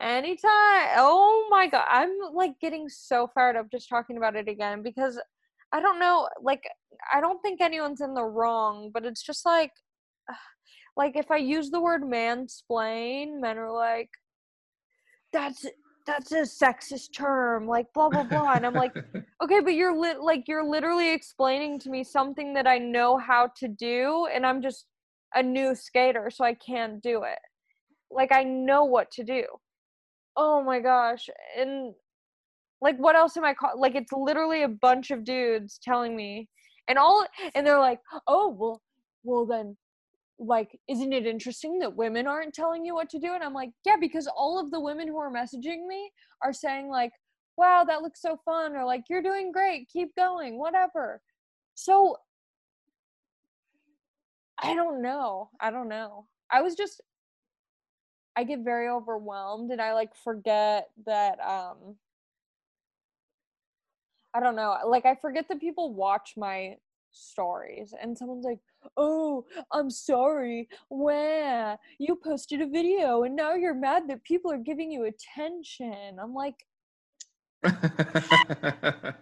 anytime. 0.00 0.88
Oh 0.96 1.46
my 1.50 1.66
god, 1.66 1.84
I'm 1.88 2.10
like 2.32 2.58
getting 2.60 2.88
so 2.88 3.28
fired 3.34 3.56
up 3.56 3.70
just 3.70 3.88
talking 3.88 4.16
about 4.16 4.34
it 4.34 4.48
again 4.48 4.82
because 4.82 5.20
I 5.72 5.80
don't 5.80 6.00
know, 6.00 6.28
like 6.42 6.64
I 7.12 7.20
don't 7.20 7.40
think 7.42 7.60
anyone's 7.60 8.00
in 8.00 8.14
the 8.14 8.24
wrong, 8.24 8.90
but 8.92 9.04
it's 9.04 9.22
just 9.22 9.44
like 9.44 9.72
like 10.96 11.16
if 11.16 11.30
I 11.30 11.36
use 11.36 11.70
the 11.70 11.80
word 11.80 12.02
mansplain, 12.02 13.40
men 13.40 13.58
are 13.58 13.72
like 13.72 14.10
that's 15.32 15.66
that's 16.10 16.32
a 16.32 16.64
sexist 16.64 17.14
term 17.14 17.66
like 17.66 17.86
blah 17.94 18.08
blah 18.08 18.24
blah 18.24 18.52
and 18.54 18.66
i'm 18.66 18.74
like 18.74 18.92
okay 19.42 19.60
but 19.60 19.74
you're 19.74 19.96
lit 19.96 20.20
like 20.20 20.44
you're 20.48 20.68
literally 20.68 21.12
explaining 21.12 21.78
to 21.78 21.88
me 21.88 22.02
something 22.02 22.52
that 22.52 22.66
i 22.66 22.78
know 22.78 23.16
how 23.16 23.48
to 23.56 23.68
do 23.68 24.26
and 24.34 24.44
i'm 24.44 24.60
just 24.60 24.86
a 25.34 25.42
new 25.42 25.74
skater 25.74 26.28
so 26.30 26.44
i 26.44 26.54
can't 26.54 27.02
do 27.02 27.22
it. 27.22 27.38
Like 28.10 28.32
i 28.32 28.42
know 28.42 28.84
what 28.84 29.10
to 29.12 29.24
do. 29.24 29.44
Oh 30.36 30.62
my 30.62 30.80
gosh 30.80 31.28
and 31.56 31.94
like 32.80 32.96
what 32.96 33.14
else 33.14 33.36
am 33.36 33.44
i 33.44 33.54
call 33.54 33.78
like 33.78 33.94
it's 33.94 34.12
literally 34.12 34.62
a 34.62 34.68
bunch 34.68 35.10
of 35.10 35.24
dudes 35.24 35.78
telling 35.82 36.16
me 36.16 36.48
and 36.88 36.98
all 36.98 37.24
and 37.54 37.66
they're 37.66 37.78
like 37.78 38.00
oh 38.26 38.48
well 38.48 38.80
well 39.22 39.44
then 39.44 39.76
like 40.40 40.78
isn't 40.88 41.12
it 41.12 41.26
interesting 41.26 41.78
that 41.78 41.94
women 41.94 42.26
aren't 42.26 42.54
telling 42.54 42.84
you 42.84 42.94
what 42.94 43.10
to 43.10 43.18
do? 43.18 43.34
And 43.34 43.44
i'm 43.44 43.54
like 43.54 43.70
yeah 43.84 43.96
because 44.00 44.26
all 44.26 44.58
of 44.58 44.70
the 44.70 44.80
women 44.80 45.06
who 45.06 45.18
are 45.18 45.30
messaging 45.30 45.86
me 45.86 46.10
are 46.42 46.52
saying 46.52 46.88
like 46.88 47.12
wow 47.56 47.84
that 47.86 48.02
looks 48.02 48.22
so 48.22 48.38
fun 48.44 48.74
or 48.74 48.84
like 48.84 49.04
you're 49.10 49.22
doing 49.22 49.52
great 49.52 49.88
keep 49.92 50.14
going 50.16 50.58
whatever. 50.58 51.20
So 51.74 52.16
i 54.62 54.74
don't 54.74 55.02
know 55.02 55.50
i 55.60 55.70
don't 55.70 55.88
know. 55.88 56.26
I 56.50 56.62
was 56.62 56.74
just 56.74 57.00
I 58.36 58.44
get 58.44 58.60
very 58.60 58.88
overwhelmed 58.88 59.70
and 59.70 59.80
I 59.82 59.92
like 59.92 60.14
forget 60.14 60.88
that 61.06 61.38
um 61.40 61.96
I 64.32 64.40
don't 64.40 64.56
know, 64.56 64.76
like 64.86 65.06
I 65.06 65.16
forget 65.16 65.48
that 65.48 65.60
people 65.60 65.92
watch 65.92 66.34
my 66.36 66.76
stories 67.10 67.92
and 68.00 68.16
someone's 68.16 68.44
like, 68.44 68.60
"Oh, 68.96 69.44
I'm 69.72 69.90
sorry. 69.90 70.68
Where 70.88 71.78
you 71.98 72.16
posted 72.22 72.60
a 72.60 72.66
video 72.66 73.22
and 73.24 73.36
now 73.36 73.54
you're 73.54 73.74
mad 73.74 74.08
that 74.08 74.24
people 74.24 74.50
are 74.52 74.58
giving 74.58 74.90
you 74.90 75.04
attention." 75.04 76.18
I'm 76.20 76.34
like 76.34 76.66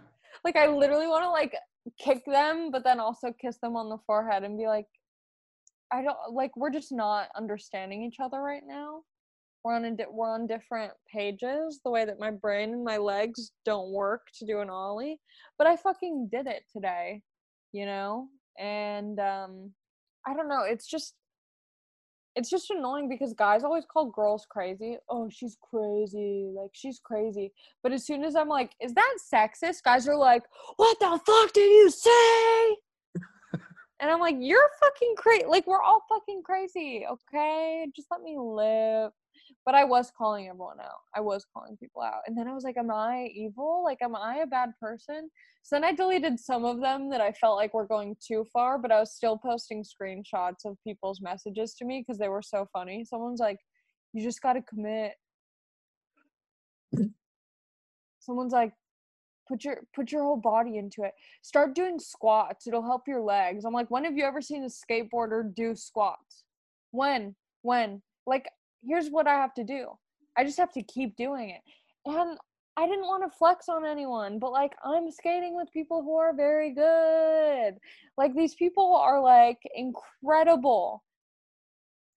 like 0.44 0.56
I 0.56 0.68
literally 0.68 1.08
want 1.08 1.24
to 1.24 1.30
like 1.30 1.54
kick 1.98 2.24
them 2.26 2.70
but 2.70 2.84
then 2.84 3.00
also 3.00 3.32
kiss 3.40 3.58
them 3.58 3.74
on 3.74 3.88
the 3.88 3.98
forehead 4.06 4.44
and 4.44 4.56
be 4.56 4.66
like 4.66 4.86
I 5.92 6.02
don't 6.02 6.16
like 6.32 6.56
we're 6.56 6.70
just 6.70 6.92
not 6.92 7.28
understanding 7.36 8.02
each 8.02 8.20
other 8.20 8.40
right 8.40 8.62
now. 8.66 9.02
We're 9.64 9.74
on 9.74 9.84
a 9.86 9.90
di- 9.96 10.06
we're 10.10 10.30
on 10.30 10.46
different 10.46 10.92
pages. 11.12 11.80
The 11.84 11.90
way 11.90 12.04
that 12.04 12.20
my 12.20 12.30
brain 12.30 12.72
and 12.72 12.84
my 12.84 12.98
legs 12.98 13.52
don't 13.64 13.90
work 13.90 14.26
to 14.38 14.46
do 14.46 14.60
an 14.60 14.70
ollie, 14.70 15.20
but 15.56 15.66
I 15.66 15.76
fucking 15.76 16.28
did 16.30 16.46
it 16.46 16.64
today, 16.72 17.22
you 17.72 17.86
know. 17.86 18.28
And 18.58 19.18
um, 19.20 19.70
I 20.26 20.34
don't 20.34 20.48
know. 20.48 20.62
It's 20.62 20.86
just 20.86 21.14
it's 22.36 22.50
just 22.50 22.70
annoying 22.70 23.08
because 23.08 23.32
guys 23.32 23.64
always 23.64 23.84
call 23.84 24.06
girls 24.06 24.46
crazy. 24.48 24.96
Oh, 25.08 25.28
she's 25.28 25.56
crazy. 25.60 26.50
Like 26.54 26.70
she's 26.72 27.00
crazy. 27.02 27.52
But 27.82 27.92
as 27.92 28.06
soon 28.06 28.24
as 28.24 28.36
I'm 28.36 28.48
like, 28.48 28.72
is 28.80 28.94
that 28.94 29.14
sexist? 29.32 29.82
Guys 29.82 30.06
are 30.08 30.16
like, 30.16 30.44
what 30.76 30.98
the 31.00 31.20
fuck 31.26 31.52
did 31.52 31.68
you 31.68 31.90
say? 31.90 32.76
And 34.00 34.10
I'm 34.10 34.20
like, 34.20 34.36
you're 34.38 34.70
fucking 34.80 35.14
crazy. 35.16 35.46
Like, 35.46 35.66
we're 35.66 35.82
all 35.82 36.04
fucking 36.08 36.42
crazy, 36.44 37.04
okay? 37.10 37.86
Just 37.96 38.08
let 38.10 38.22
me 38.22 38.36
live. 38.38 39.10
But 39.68 39.74
I 39.74 39.84
was 39.84 40.10
calling 40.16 40.48
everyone 40.48 40.80
out. 40.80 41.02
I 41.14 41.20
was 41.20 41.44
calling 41.52 41.76
people 41.76 42.00
out. 42.00 42.22
And 42.26 42.34
then 42.34 42.48
I 42.48 42.54
was 42.54 42.64
like, 42.64 42.78
am 42.78 42.90
I 42.90 43.28
evil? 43.34 43.82
Like, 43.84 43.98
am 44.00 44.16
I 44.16 44.36
a 44.36 44.46
bad 44.46 44.70
person? 44.80 45.28
So 45.62 45.76
then 45.76 45.84
I 45.84 45.92
deleted 45.92 46.40
some 46.40 46.64
of 46.64 46.80
them 46.80 47.10
that 47.10 47.20
I 47.20 47.32
felt 47.32 47.58
like 47.58 47.74
were 47.74 47.86
going 47.86 48.16
too 48.26 48.46
far, 48.50 48.78
but 48.78 48.90
I 48.90 48.98
was 48.98 49.12
still 49.14 49.36
posting 49.36 49.84
screenshots 49.84 50.64
of 50.64 50.78
people's 50.82 51.20
messages 51.20 51.74
to 51.74 51.84
me 51.84 52.00
because 52.00 52.18
they 52.18 52.30
were 52.30 52.40
so 52.40 52.66
funny. 52.72 53.04
Someone's 53.04 53.40
like, 53.40 53.58
you 54.14 54.24
just 54.24 54.40
got 54.40 54.54
to 54.54 54.62
commit. 54.62 55.12
Someone's 58.20 58.54
like, 58.54 58.72
put 59.46 59.64
your 59.64 59.80
put 59.94 60.12
your 60.12 60.22
whole 60.22 60.36
body 60.36 60.76
into 60.76 61.02
it 61.04 61.12
start 61.40 61.74
doing 61.74 61.98
squats 61.98 62.66
it'll 62.66 62.82
help 62.82 63.08
your 63.08 63.22
legs 63.22 63.64
i'm 63.64 63.72
like 63.72 63.90
when 63.90 64.04
have 64.04 64.14
you 64.14 64.22
ever 64.22 64.42
seen 64.42 64.62
a 64.62 64.66
skateboarder 64.66 65.54
do 65.54 65.74
squats 65.74 66.44
when 66.90 67.34
when 67.62 68.02
like 68.26 68.44
here's 68.86 69.08
what 69.08 69.26
i 69.26 69.34
have 69.34 69.54
to 69.54 69.64
do 69.64 69.86
i 70.36 70.44
just 70.44 70.58
have 70.58 70.72
to 70.72 70.82
keep 70.82 71.16
doing 71.16 71.50
it 71.50 71.60
and 72.06 72.38
i 72.76 72.86
didn't 72.86 73.06
want 73.06 73.22
to 73.22 73.38
flex 73.38 73.68
on 73.68 73.84
anyone 73.84 74.38
but 74.38 74.52
like 74.52 74.72
i'm 74.84 75.10
skating 75.10 75.54
with 75.54 75.72
people 75.72 76.02
who 76.02 76.16
are 76.16 76.34
very 76.34 76.74
good 76.74 77.74
like 78.16 78.34
these 78.34 78.54
people 78.54 78.94
are 78.96 79.20
like 79.20 79.58
incredible 79.74 81.02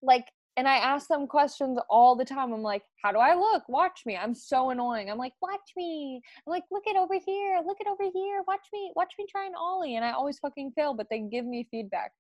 like 0.02 0.26
and 0.58 0.68
I 0.68 0.78
ask 0.78 1.08
them 1.08 1.28
questions 1.28 1.80
all 1.90 2.16
the 2.16 2.26
time. 2.26 2.52
I'm 2.52 2.62
like, 2.62 2.84
how 3.02 3.12
do 3.12 3.20
I 3.20 3.36
look? 3.36 3.64
Watch 3.70 4.02
me. 4.06 4.18
I'm 4.18 4.36
so 4.36 4.70
annoying. 4.70 5.10
I'm 5.10 5.18
like, 5.18 5.34
watch 5.42 5.72
me. 5.78 6.22
I'm 6.46 6.52
like, 6.52 6.64
look 6.72 6.84
at 6.90 6.98
over 6.98 7.16
here. 7.26 7.62
Look 7.66 7.78
at 7.80 7.88
over 7.88 8.04
here. 8.14 8.44
Watch 8.48 8.68
me. 8.74 8.92
Watch 8.96 9.14
me 9.18 9.26
try 9.30 9.46
an 9.46 9.54
ollie. 9.58 9.96
And 9.96 10.04
I 10.04 10.12
always 10.12 10.40
fucking 10.40 10.74
fail, 10.76 10.94
but 10.94 11.08
they 11.10 11.20
give 11.20 11.46
me 11.46 11.68
feedback. 11.72 12.12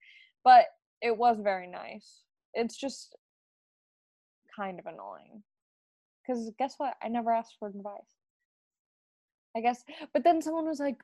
But 0.43 0.65
it 1.01 1.17
was 1.17 1.37
very 1.41 1.67
nice. 1.67 2.21
It's 2.53 2.77
just 2.77 3.15
kind 4.55 4.79
of 4.79 4.85
annoying. 4.85 5.43
Because 6.21 6.51
guess 6.57 6.75
what? 6.77 6.95
I 7.03 7.07
never 7.07 7.31
asked 7.31 7.55
for 7.59 7.67
advice. 7.67 8.17
I 9.55 9.61
guess. 9.61 9.83
But 10.13 10.23
then 10.23 10.41
someone 10.41 10.67
was 10.67 10.79
like, 10.79 10.97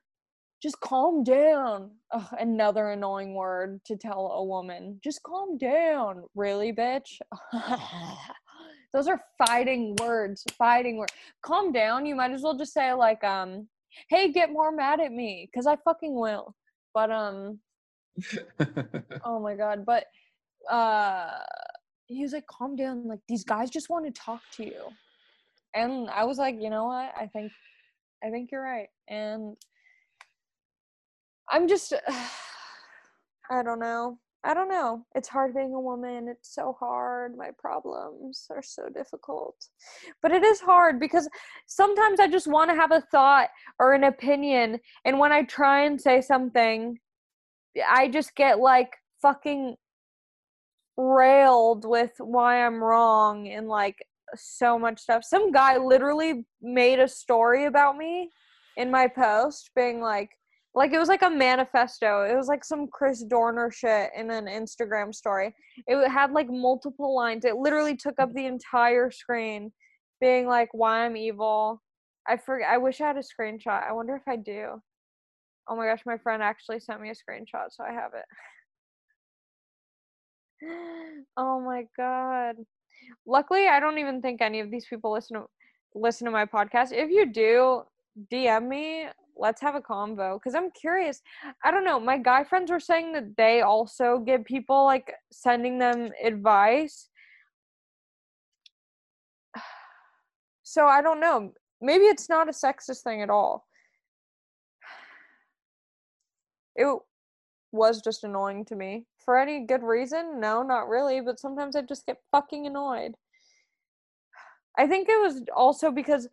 just 0.62 0.80
calm 0.80 1.24
down. 1.24 1.92
Ugh, 2.12 2.28
another 2.40 2.90
annoying 2.92 3.34
word 3.34 3.82
to 3.86 3.96
tell 3.98 4.32
a 4.36 4.44
woman. 4.44 5.00
Just 5.04 5.22
calm 5.24 5.58
down. 5.58 6.24
Really, 6.36 6.74
bitch? 6.74 7.20
Those 8.94 9.08
are 9.08 9.22
fighting 9.46 9.96
words. 10.00 10.44
Fighting 10.58 10.98
words. 10.98 11.14
Calm 11.44 11.72
down. 11.72 12.06
You 12.06 12.16
might 12.16 12.32
as 12.32 12.42
well 12.42 12.58
just 12.58 12.74
say 12.74 12.94
like, 12.94 13.24
um, 13.24 13.68
hey, 14.10 14.32
get 14.32 14.52
more 14.52 14.72
mad 14.72 15.00
at 15.00 15.12
me, 15.12 15.50
because 15.52 15.68
I 15.68 15.76
fucking 15.84 16.16
will. 16.16 16.56
But 16.94 17.12
um 17.12 17.60
oh 19.26 19.40
my 19.40 19.56
god. 19.56 19.86
But 19.86 20.06
uh 20.70 21.32
he 22.08 22.24
was 22.24 22.34
like, 22.34 22.48
calm 22.48 22.76
down, 22.76 23.08
like 23.08 23.20
these 23.28 23.44
guys 23.44 23.70
just 23.70 23.90
want 23.90 24.06
to 24.06 24.12
talk 24.12 24.42
to 24.54 24.66
you. 24.66 24.82
And 25.76 26.10
I 26.10 26.24
was 26.24 26.38
like, 26.38 26.56
you 26.60 26.70
know 26.70 26.86
what? 26.86 27.12
I 27.16 27.28
think 27.28 27.52
I 28.24 28.30
think 28.30 28.52
you're 28.52 28.64
right. 28.64 28.88
And 29.10 29.56
I'm 31.50 31.68
just 31.68 31.94
I 33.52 33.64
don't 33.64 33.80
know. 33.80 34.18
I 34.44 34.54
don't 34.54 34.70
know. 34.70 35.06
It's 35.14 35.28
hard 35.28 35.54
being 35.54 35.74
a 35.74 35.80
woman. 35.80 36.28
It's 36.30 36.54
so 36.54 36.78
hard. 36.80 37.36
My 37.36 37.50
problems 37.58 38.48
are 38.50 38.62
so 38.62 38.88
difficult. 38.88 39.56
But 40.22 40.32
it 40.32 40.44
is 40.44 40.62
hard 40.62 41.00
because 41.00 41.28
sometimes 41.66 42.20
I 42.20 42.28
just 42.28 42.48
want 42.48 42.70
to 42.70 42.76
have 42.76 42.92
a 42.92 43.04
thought 43.12 43.50
or 43.80 43.94
an 43.94 44.06
opinion 44.06 44.80
and 45.06 45.20
when 45.20 45.32
I 45.32 45.44
try 45.44 45.86
and 45.86 46.00
say 46.00 46.22
something 46.22 46.98
I 47.88 48.08
just 48.10 48.36
get 48.36 48.60
like 48.60 48.96
fucking 49.22 49.76
railed 50.98 51.86
with 51.86 52.12
why 52.20 52.66
I'm 52.66 52.84
wrong 52.84 53.48
and 53.48 53.68
like 53.68 54.04
so 54.36 54.78
much 54.78 55.00
stuff. 55.00 55.24
Some 55.24 55.52
guy 55.52 55.78
literally 55.78 56.46
made 56.62 57.00
a 57.00 57.08
story 57.08 57.66
about 57.66 57.98
me 57.98 58.30
in 58.76 58.92
my 58.92 59.08
post 59.08 59.72
being 59.76 60.02
like 60.02 60.30
like 60.76 60.94
it 60.94 61.00
was 61.00 61.10
like 61.10 61.24
a 61.24 61.30
manifesto. 61.30 62.24
It 62.24 62.36
was 62.36 62.48
like 62.48 62.64
some 62.64 62.88
Chris 62.88 63.24
Dorner 63.24 63.72
shit 63.72 64.12
in 64.16 64.30
an 64.30 64.46
Instagram 64.46 65.14
story. 65.14 65.56
It 65.88 66.08
had 66.08 66.32
like 66.32 66.50
multiple 66.52 67.16
lines. 67.16 67.46
It 67.46 67.56
literally 67.56 67.96
took 67.96 68.20
up 68.20 68.32
the 68.34 68.46
entire 68.46 69.10
screen, 69.10 69.72
being 70.22 70.46
like, 70.48 70.70
"Why 70.74 71.06
I'm 71.06 71.18
evil." 71.18 71.82
I 72.28 72.38
forget. 72.38 72.70
I 72.70 72.78
wish 72.78 73.02
I 73.02 73.08
had 73.08 73.18
a 73.18 73.22
screenshot. 73.22 73.88
I 73.88 73.92
wonder 73.92 74.16
if 74.16 74.28
I 74.28 74.36
do. 74.36 74.80
Oh 75.68 75.76
my 75.76 75.88
gosh, 75.88 76.02
my 76.06 76.18
friend 76.18 76.44
actually 76.44 76.80
sent 76.80 77.02
me 77.02 77.10
a 77.10 77.14
screenshot, 77.14 77.72
so 77.72 77.84
I 77.84 77.92
have 77.92 78.14
it. 78.14 78.26
Oh 81.38 81.62
my 81.62 81.86
god. 81.96 82.56
Luckily, 83.26 83.68
I 83.68 83.80
don't 83.80 83.98
even 84.00 84.22
think 84.22 84.42
any 84.42 84.60
of 84.60 84.72
these 84.72 84.86
people 84.86 85.12
listen 85.14 85.38
to 85.38 85.46
listen 85.96 86.26
to 86.26 86.32
my 86.32 86.46
podcast. 86.46 86.92
If 86.92 87.10
you 87.10 87.32
do, 87.32 87.84
DM 88.32 88.68
me. 88.68 89.08
Let's 89.40 89.62
have 89.62 89.76
a 89.76 89.82
convo 89.82 90.40
because 90.40 90.56
i'm 90.56 90.72
curious. 90.72 91.22
I 91.64 91.70
don't 91.70 91.86
know. 91.86 92.00
My 92.00 92.18
guy 92.18 92.44
friends 92.44 92.72
were 92.72 92.80
saying 92.80 93.14
that 93.14 93.38
they 93.38 93.62
also 93.62 94.18
give 94.18 94.44
people 94.44 94.86
like 94.86 95.14
sending 95.32 95.78
them 95.80 96.10
advice. 96.24 97.10
So 100.64 100.86
i 100.86 101.02
don't 101.02 101.22
know. 101.22 101.54
Maybe 101.82 102.06
it's 102.06 102.28
not 102.30 102.50
a 102.50 102.52
sexist 102.52 103.04
thing 103.04 103.22
at 103.22 103.30
all. 103.30 103.66
It 106.76 106.88
was 107.72 108.02
just 108.02 108.24
annoying 108.24 108.66
to 108.66 108.76
me 108.76 109.06
for 109.28 109.38
any 109.38 109.66
good 109.66 109.84
reason 109.84 110.40
no 110.40 110.64
not 110.64 110.88
really 110.88 111.20
but 111.20 111.40
sometimes 111.40 111.76
i 111.76 111.82
just 111.82 112.06
get 112.06 112.18
fucking 112.32 112.66
annoyed 112.66 113.12
i 114.78 114.88
think 114.88 115.10
it 115.10 115.22
was 115.22 115.44
also 115.54 115.92
because 115.92 116.30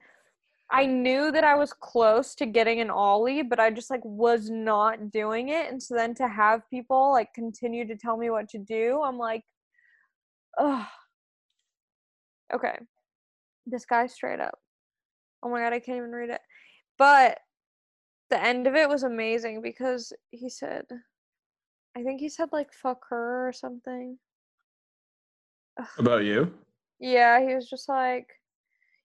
I 0.70 0.86
knew 0.86 1.30
that 1.30 1.44
I 1.44 1.54
was 1.54 1.72
close 1.72 2.34
to 2.36 2.46
getting 2.46 2.80
an 2.80 2.90
ollie, 2.90 3.42
but 3.42 3.60
I 3.60 3.70
just 3.70 3.90
like 3.90 4.04
was 4.04 4.50
not 4.50 5.10
doing 5.12 5.50
it. 5.50 5.70
And 5.70 5.82
so 5.82 5.94
then 5.94 6.14
to 6.16 6.26
have 6.26 6.68
people 6.70 7.12
like 7.12 7.34
continue 7.34 7.86
to 7.86 7.96
tell 7.96 8.16
me 8.16 8.30
what 8.30 8.48
to 8.50 8.58
do, 8.58 9.00
I'm 9.02 9.18
like, 9.18 9.44
ugh. 10.58 10.86
Okay. 12.52 12.78
This 13.66 13.84
guy 13.86 14.06
straight 14.06 14.40
up. 14.40 14.58
Oh 15.42 15.50
my 15.50 15.60
god, 15.60 15.72
I 15.72 15.80
can't 15.80 15.98
even 15.98 16.10
read 16.12 16.30
it. 16.30 16.40
But 16.98 17.38
the 18.30 18.42
end 18.42 18.66
of 18.66 18.74
it 18.74 18.88
was 18.88 19.02
amazing 19.02 19.62
because 19.62 20.12
he 20.30 20.48
said 20.48 20.84
I 21.96 22.02
think 22.02 22.20
he 22.20 22.28
said 22.28 22.48
like 22.52 22.72
fuck 22.72 23.06
her 23.10 23.48
or 23.48 23.52
something. 23.52 24.18
Ugh. 25.80 25.86
About 25.98 26.24
you? 26.24 26.52
Yeah, 26.98 27.40
he 27.46 27.54
was 27.54 27.68
just 27.68 27.88
like, 27.88 28.28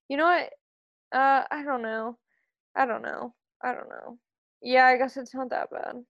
you 0.07 0.17
know 0.17 0.25
what? 0.25 0.49
Uh, 1.11 1.43
I 1.51 1.63
don't 1.63 1.81
know. 1.81 2.17
I 2.75 2.85
don't 2.85 3.01
know. 3.01 3.33
I 3.63 3.73
don't 3.73 3.89
know. 3.89 4.17
Yeah, 4.61 4.85
I 4.85 4.97
guess 4.97 5.17
it's 5.17 5.33
not 5.33 5.49
that 5.49 5.69
bad. 5.71 6.03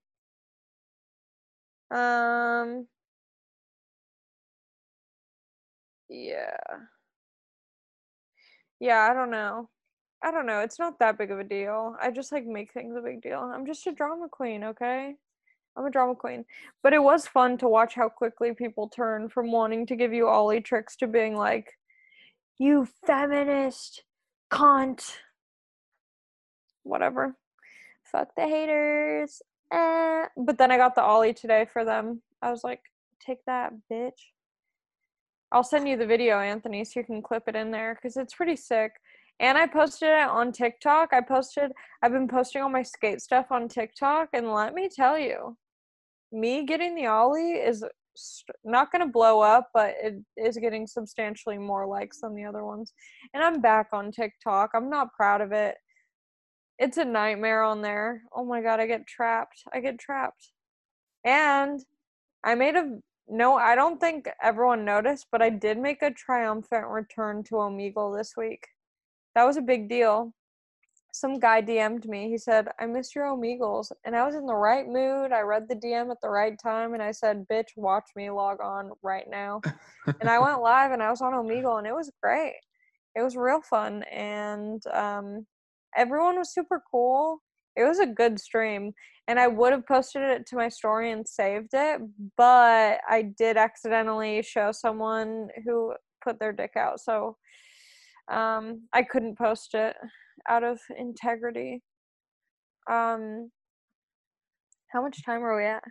Um. 1.92 2.88
Yeah. 6.10 6.58
Yeah, 8.80 9.08
I 9.10 9.14
don't 9.14 9.32
know. 9.32 9.70
I 10.24 10.32
don't 10.32 10.46
know. 10.46 10.62
It's 10.62 10.80
not 10.80 11.00
that 11.00 11.18
big 11.18 11.32
of 11.32 11.40
a 11.40 11.44
deal. 11.44 11.96
I 12.02 12.12
just 12.12 12.32
like 12.32 12.46
make 12.46 12.74
things 12.74 12.96
a 12.96 13.02
big 13.02 13.22
deal. 13.22 13.40
I'm 13.40 13.66
just 13.66 13.88
a 13.88 13.92
drama 13.92 14.28
queen, 14.30 14.64
okay? 14.66 15.16
I'm 15.80 15.86
a 15.86 15.92
drama 15.92 16.14
queen. 16.14 16.46
But 16.84 16.94
it 16.94 17.02
was 17.02 17.26
fun 17.26 17.58
to 17.60 17.68
watch 17.68 17.96
how 17.96 18.10
quickly 18.10 18.54
people 18.54 18.90
turn 18.90 19.30
from 19.30 19.52
wanting 19.52 19.86
to 19.88 19.96
give 19.96 20.14
you 20.14 20.28
ollie 20.28 20.62
tricks 20.62 20.98
to 20.98 21.08
being 21.08 21.36
like, 21.36 21.72
You 22.60 22.88
feminist 23.08 24.04
cunt. 24.52 25.16
Whatever. 26.84 27.36
Fuck 28.04 28.36
the 28.36 28.44
haters. 28.44 29.42
Eh. 29.72 30.26
But 30.36 30.58
then 30.58 30.72
I 30.72 30.78
got 30.78 30.96
the 30.96 31.04
Ollie 31.04 31.34
today 31.34 31.66
for 31.72 31.86
them. 31.86 32.22
I 32.42 32.52
was 32.52 32.64
like, 32.64 32.82
take 33.26 33.44
that, 33.46 33.72
bitch. 33.92 34.32
I'll 35.52 35.64
send 35.64 35.88
you 35.88 35.98
the 35.98 36.06
video, 36.06 36.40
Anthony, 36.40 36.84
so 36.86 37.00
you 37.00 37.06
can 37.06 37.22
clip 37.22 37.44
it 37.48 37.56
in 37.56 37.72
there 37.72 37.96
because 37.96 38.18
it's 38.18 38.34
pretty 38.34 38.56
sick. 38.56 38.92
And 39.40 39.58
I 39.58 39.68
posted 39.68 40.10
it 40.10 40.28
on 40.28 40.52
TikTok. 40.52 41.14
I 41.14 41.22
posted, 41.22 41.72
I've 42.02 42.12
been 42.12 42.28
posting 42.28 42.62
all 42.62 42.70
my 42.70 42.84
skate 42.84 43.22
stuff 43.22 43.48
on 43.52 43.68
TikTok, 43.68 44.30
and 44.34 44.52
let 44.52 44.74
me 44.74 44.90
tell 44.94 45.18
you, 45.18 45.58
me 46.32 46.66
getting 46.66 46.96
the 46.96 47.08
Ollie 47.08 47.54
is 47.54 47.84
not 48.64 48.92
going 48.92 49.06
to 49.06 49.12
blow 49.12 49.42
up, 49.42 49.70
but 49.74 49.96
it 50.02 50.16
is 50.38 50.58
getting 50.58 50.88
substantially 50.88 51.58
more 51.58 51.88
likes 51.88 52.22
than 52.22 52.36
the 52.36 52.46
other 52.46 52.66
ones. 52.66 52.94
And 53.34 53.44
I'm 53.44 53.62
back 53.62 53.88
on 53.94 54.12
TikTok. 54.12 54.72
I'm 54.74 54.90
not 54.90 55.14
proud 55.14 55.42
of 55.42 55.52
it. 55.52 55.76
It's 56.78 56.98
a 56.98 57.06
nightmare 57.06 57.64
on 57.64 57.82
there. 57.82 58.22
Oh 58.36 58.46
my 58.46 58.62
god, 58.62 58.80
I 58.80 58.88
get 58.88 59.08
trapped. 59.08 59.64
I 59.74 59.80
get 59.80 60.00
trapped. 60.00 60.52
And 61.26 61.80
I 62.44 62.56
made 62.56 62.76
a 62.76 63.00
no, 63.32 63.56
I 63.56 63.76
don't 63.76 64.00
think 64.00 64.28
everyone 64.42 64.86
noticed, 64.86 65.28
but 65.32 65.42
I 65.42 65.52
did 65.52 65.78
make 65.78 66.02
a 66.02 66.10
triumphant 66.12 66.88
return 66.88 67.44
to 67.44 67.56
Omegle 67.56 68.18
this 68.18 68.34
week. 68.36 68.66
That 69.36 69.44
was 69.44 69.56
a 69.56 69.62
big 69.62 69.88
deal. 69.88 70.34
Some 71.12 71.40
guy 71.40 71.62
DM'd 71.62 72.08
me. 72.08 72.30
He 72.30 72.38
said, 72.38 72.68
I 72.80 72.86
miss 72.86 73.16
your 73.16 73.26
Omegles. 73.26 73.92
And 74.06 74.16
I 74.16 74.26
was 74.26 74.36
in 74.36 74.46
the 74.46 74.56
right 74.56 74.88
mood. 74.88 75.32
I 75.32 75.42
read 75.42 75.68
the 75.68 75.76
DM 75.76 76.12
at 76.12 76.22
the 76.22 76.30
right 76.30 76.58
time 76.62 76.94
and 76.94 77.02
I 77.02 77.12
said, 77.12 77.46
Bitch, 77.52 77.70
watch 77.76 78.10
me 78.16 78.30
log 78.30 78.62
on 78.62 78.92
right 79.02 79.28
now. 79.30 79.62
and 80.20 80.30
I 80.30 80.40
went 80.40 80.62
live 80.62 80.92
and 80.92 81.02
I 81.02 81.10
was 81.10 81.22
on 81.22 81.34
Omegle 81.34 81.80
and 81.80 81.88
it 81.88 81.96
was 81.96 82.12
great. 82.22 82.56
It 83.16 83.22
was 83.22 83.36
real 83.36 83.62
fun. 83.62 84.04
And 84.04 84.82
um, 84.94 85.46
everyone 85.96 86.38
was 86.38 86.54
super 86.54 86.82
cool. 86.92 87.42
It 87.76 87.84
was 87.84 88.00
a 88.00 88.06
good 88.06 88.40
stream 88.40 88.94
and 89.30 89.40
I 89.40 89.46
would 89.46 89.74
have 89.74 89.86
posted 89.86 90.24
it 90.24 90.48
to 90.48 90.56
my 90.56 90.70
story 90.70 91.12
and 91.12 91.26
saved 91.26 91.70
it, 91.74 92.02
but 92.36 93.00
I 93.08 93.32
did 93.38 93.58
accidentally 93.58 94.42
show 94.42 94.72
someone 94.72 95.50
who 95.64 95.94
put 96.24 96.40
their 96.40 96.52
dick 96.52 96.72
out, 96.76 97.00
so 97.00 97.38
um, 98.30 98.88
I 98.94 99.04
couldn't 99.04 99.38
post 99.38 99.74
it 99.74 99.96
out 100.48 100.64
of 100.64 100.80
integrity. 100.98 101.82
Um, 102.90 103.52
how 104.92 105.02
much 105.02 105.24
time 105.26 105.44
are 105.44 105.56
we 105.58 105.66
at? 105.66 105.84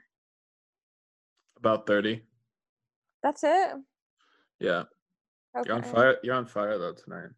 About 1.58 1.86
thirty. 1.86 2.22
That's 3.22 3.42
it. 3.44 3.70
Yeah. 4.60 4.84
Okay. 5.56 5.66
You're 5.68 5.76
on 5.76 5.82
fire. 5.82 6.16
You're 6.22 6.34
on 6.36 6.46
fire 6.46 6.78
though 6.78 6.94
tonight. 6.94 7.30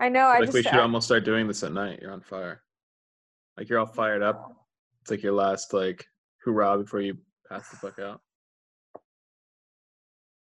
I 0.00 0.08
know. 0.08 0.26
I 0.26 0.38
like 0.38 0.46
just 0.46 0.54
we 0.54 0.62
should 0.62 0.74
I- 0.74 0.80
almost 0.82 1.06
start 1.06 1.24
doing 1.24 1.46
this 1.46 1.62
at 1.62 1.72
night. 1.72 2.00
You're 2.02 2.12
on 2.12 2.20
fire. 2.20 2.62
Like 3.56 3.68
you're 3.68 3.78
all 3.78 3.86
fired 3.86 4.22
up. 4.22 4.52
It's 5.02 5.10
like 5.10 5.22
your 5.22 5.32
last 5.34 5.72
like 5.72 6.04
hoorah 6.44 6.78
before 6.78 7.00
you 7.00 7.16
pass 7.48 7.68
the 7.70 7.76
fuck 7.76 7.98
out. 7.98 8.20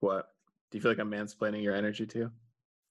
What? 0.00 0.26
Do 0.70 0.78
you 0.78 0.82
feel 0.82 0.92
like 0.92 1.00
I'm 1.00 1.10
mansplaining 1.10 1.62
your 1.62 1.74
energy 1.74 2.06
to 2.06 2.18
you? 2.18 2.30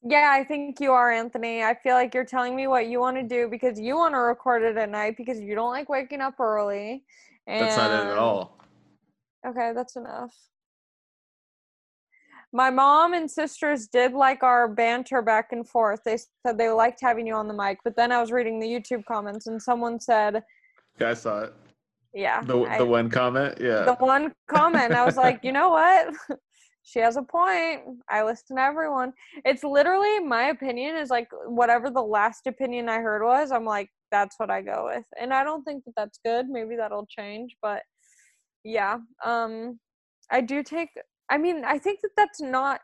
Yeah, 0.02 0.32
I 0.34 0.44
think 0.46 0.80
you 0.80 0.92
are, 0.94 1.12
Anthony. 1.12 1.64
I 1.64 1.74
feel 1.76 1.96
like 1.96 2.14
you're 2.14 2.24
telling 2.26 2.56
me 2.56 2.68
what 2.68 2.88
you 2.88 3.00
want 3.00 3.18
to 3.18 3.24
do 3.24 3.50
because 3.50 3.80
you 3.80 3.96
want 3.98 4.14
to 4.14 4.20
record 4.20 4.64
it 4.64 4.78
at 4.78 4.90
night 4.90 5.16
because 5.18 5.40
you 5.40 5.56
don't 5.56 5.72
like 5.72 5.90
waking 5.90 6.22
up 6.22 6.40
early. 6.40 7.04
And 7.48 7.66
That's 7.66 7.78
not 7.78 7.92
it 7.92 8.12
at 8.12 8.18
all. 8.18 8.58
Okay, 9.46 9.72
that's 9.76 9.96
enough. 9.96 10.34
My 12.52 12.70
mom 12.70 13.14
and 13.14 13.30
sisters 13.30 13.88
did 13.88 14.14
like 14.14 14.42
our 14.42 14.68
banter 14.68 15.22
back 15.22 15.52
and 15.52 15.68
forth. 15.68 16.00
They 16.04 16.18
said 16.46 16.58
they 16.58 16.70
liked 16.70 17.00
having 17.02 17.28
you 17.28 17.36
on 17.36 17.48
the 17.48 17.54
mic, 17.54 17.80
but 17.84 17.96
then 17.96 18.12
I 18.12 18.20
was 18.22 18.32
reading 18.32 18.60
the 18.60 18.68
YouTube 18.68 19.06
comments 19.06 19.48
and 19.48 19.62
someone 19.62 20.00
said, 20.00 20.44
Yeah, 21.00 21.10
I 21.12 21.14
saw 21.14 21.42
it. 21.42 21.54
"Yeah, 22.14 22.42
The 22.42 22.64
I- 22.64 22.78
the 22.80 22.86
one 22.86 23.10
comment. 23.10 23.58
Yeah. 23.62 23.84
the 23.84 23.94
one 23.96 24.34
comment." 24.48 24.94
I 24.94 25.06
was 25.06 25.16
like, 25.16 25.44
"You 25.44 25.52
know 25.52 25.70
what? 25.70 26.14
she 26.90 27.00
has 27.00 27.18
a 27.18 27.22
point. 27.22 27.82
I 28.10 28.24
listen 28.24 28.58
to 28.58 28.64
everyone. 28.64 29.14
It's 29.46 29.64
literally 29.64 30.20
my 30.20 30.46
opinion 30.46 30.96
is 30.96 31.10
like 31.10 31.30
whatever 31.46 31.90
the 31.90 32.02
last 32.02 32.48
opinion 32.48 32.90
I 32.90 32.98
heard 32.98 33.24
was. 33.24 33.52
I'm 33.52 33.66
like, 33.66 33.90
that's 34.12 34.36
what 34.40 34.50
I 34.50 34.62
go 34.62 34.90
with, 34.92 35.06
and 35.22 35.32
I 35.34 35.44
don't 35.44 35.64
think 35.64 35.86
that 35.86 35.94
that's 35.96 36.20
good. 36.26 36.50
Maybe 36.50 36.76
that'll 36.76 37.06
change, 37.06 37.56
but 37.62 37.84
yeah, 38.64 38.98
um, 39.24 39.80
I 40.32 40.42
do 40.42 40.64
take. 40.64 40.90
I 41.30 41.38
mean, 41.38 41.64
I 41.64 41.78
think 41.78 42.00
that 42.02 42.12
that's 42.18 42.42
not 42.42 42.82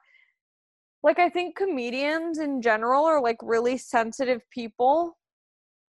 like 1.01 1.17
I 1.17 1.29
think 1.29 1.55
comedians 1.55 2.37
in 2.37 2.61
general 2.61 3.05
are 3.05 3.21
like 3.21 3.37
really 3.41 3.77
sensitive 3.77 4.41
people, 4.51 5.17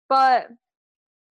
but 0.08 0.48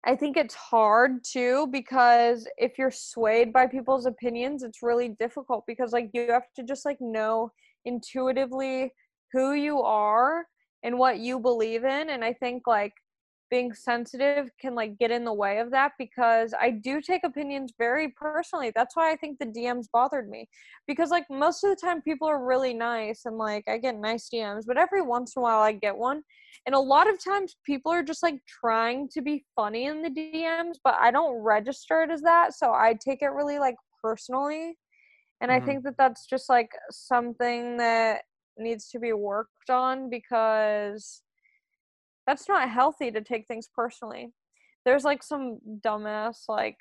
I 0.06 0.16
think 0.16 0.36
it's 0.36 0.56
hard 0.56 1.24
too 1.24 1.68
because 1.72 2.48
if 2.58 2.78
you're 2.78 2.92
swayed 2.92 3.54
by 3.54 3.68
people's 3.68 4.06
opinions, 4.06 4.64
it's 4.64 4.84
really 4.84 5.10
difficult 5.10 5.64
because 5.66 5.94
like 5.94 6.10
you 6.14 6.30
have 6.30 6.52
to 6.58 6.64
just 6.64 6.86
like 6.86 6.98
know 7.00 7.52
intuitively 7.86 8.94
who 9.32 9.54
you 9.54 9.82
are 9.82 10.46
and 10.84 11.00
what 11.00 11.20
you 11.20 11.40
believe 11.40 11.86
in 11.86 12.10
and 12.10 12.24
I 12.24 12.34
think 12.34 12.68
like 12.68 12.94
being 13.54 13.72
sensitive 13.72 14.50
can 14.60 14.74
like 14.74 14.98
get 14.98 15.12
in 15.12 15.24
the 15.24 15.32
way 15.34 15.60
of 15.60 15.70
that 15.70 15.92
because 16.00 16.56
I 16.60 16.72
do 16.72 17.00
take 17.00 17.24
opinions 17.24 17.72
very 17.78 18.10
personally. 18.10 18.72
That's 18.74 18.96
why 18.96 19.12
I 19.12 19.16
think 19.16 19.38
the 19.38 19.46
DMs 19.46 19.86
bothered 19.94 20.28
me. 20.28 20.50
Because 20.88 21.12
like 21.12 21.26
most 21.30 21.64
of 21.64 21.70
the 21.70 21.76
time 21.76 22.02
people 22.02 22.28
are 22.28 22.44
really 22.44 22.74
nice 22.74 23.26
and 23.26 23.38
like 23.38 23.64
I 23.68 23.78
get 23.78 23.96
nice 23.96 24.28
DMs, 24.34 24.64
but 24.66 24.80
every 24.80 25.04
once 25.04 25.36
in 25.36 25.42
a 25.42 25.44
while 25.44 25.60
I 25.60 25.74
get 25.74 25.96
one. 25.96 26.24
And 26.66 26.74
a 26.74 26.80
lot 26.80 27.08
of 27.08 27.24
times 27.24 27.56
people 27.64 27.92
are 27.92 28.02
just 28.02 28.24
like 28.24 28.40
trying 28.48 29.08
to 29.10 29.22
be 29.22 29.46
funny 29.56 29.86
in 29.86 30.02
the 30.02 30.10
DMs, 30.10 30.78
but 30.84 30.96
I 31.00 31.12
don't 31.12 31.36
register 31.44 32.02
it 32.02 32.10
as 32.10 32.22
that, 32.24 32.56
so 32.56 32.74
I 32.74 32.98
take 33.06 33.22
it 33.22 33.28
really 33.28 33.60
like 33.60 33.76
personally. 34.02 34.80
And 35.42 35.52
I 35.52 35.60
Mhm. 35.60 35.66
think 35.66 35.84
that 35.84 35.96
that's 36.00 36.26
just 36.26 36.50
like 36.50 36.72
something 36.90 37.78
that 37.78 38.24
needs 38.58 38.90
to 38.90 39.00
be 39.00 39.14
worked 39.14 39.70
on 39.70 40.10
because 40.10 41.22
that's 42.28 42.48
not 42.48 42.70
healthy 42.70 43.12
to 43.12 43.22
take 43.22 43.48
things 43.48 43.70
personally. 43.74 44.32
There's 44.86 45.04
like 45.04 45.24
some 45.24 45.60
dumbass 45.84 46.44
like 46.48 46.78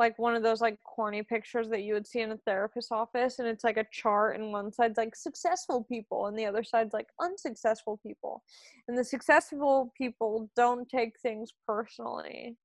like 0.00 0.18
one 0.18 0.34
of 0.34 0.42
those 0.42 0.62
like 0.62 0.78
corny 0.82 1.22
pictures 1.22 1.68
that 1.68 1.82
you 1.82 1.92
would 1.92 2.06
see 2.06 2.20
in 2.20 2.32
a 2.32 2.38
therapist's 2.38 2.90
office 2.90 3.38
and 3.38 3.46
it's 3.46 3.62
like 3.62 3.76
a 3.76 3.86
chart 3.92 4.34
and 4.34 4.50
one 4.50 4.72
side's 4.72 4.96
like 4.96 5.14
successful 5.14 5.84
people 5.84 6.26
and 6.26 6.38
the 6.38 6.46
other 6.46 6.64
side's 6.64 6.94
like 6.94 7.08
unsuccessful 7.20 8.00
people. 8.02 8.42
And 8.88 8.96
the 8.96 9.04
successful 9.04 9.92
people 9.96 10.50
don't 10.56 10.88
take 10.88 11.20
things 11.20 11.52
personally. 11.66 12.56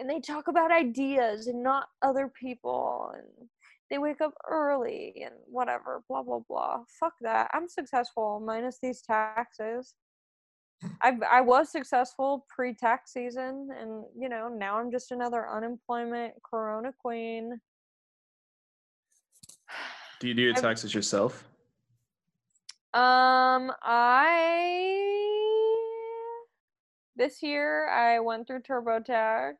And 0.00 0.10
they 0.10 0.18
talk 0.18 0.48
about 0.48 0.72
ideas 0.72 1.46
and 1.46 1.62
not 1.62 1.86
other 2.02 2.28
people 2.28 3.12
and 3.14 3.48
they 3.88 3.98
wake 3.98 4.20
up 4.20 4.34
early 4.50 5.22
and 5.24 5.34
whatever, 5.46 6.02
blah 6.08 6.24
blah 6.24 6.40
blah. 6.48 6.78
Fuck 6.98 7.12
that. 7.20 7.50
I'm 7.54 7.68
successful 7.68 8.42
minus 8.44 8.78
these 8.82 9.00
taxes. 9.00 9.94
I 11.02 11.16
I 11.30 11.40
was 11.40 11.70
successful 11.70 12.46
pre-tax 12.54 13.12
season, 13.12 13.68
and 13.78 14.04
you 14.16 14.28
know 14.28 14.48
now 14.48 14.78
I'm 14.78 14.90
just 14.90 15.10
another 15.12 15.48
unemployment 15.48 16.34
Corona 16.42 16.92
queen. 16.98 17.60
Do 20.20 20.28
you 20.28 20.34
do 20.34 20.42
your 20.42 20.52
I've- 20.52 20.60
taxes 20.62 20.94
yourself? 20.94 21.44
Um, 22.94 23.72
I 23.82 25.00
this 27.16 27.42
year 27.42 27.88
I 27.88 28.20
went 28.20 28.46
through 28.46 28.60
TurboTax, 28.60 29.54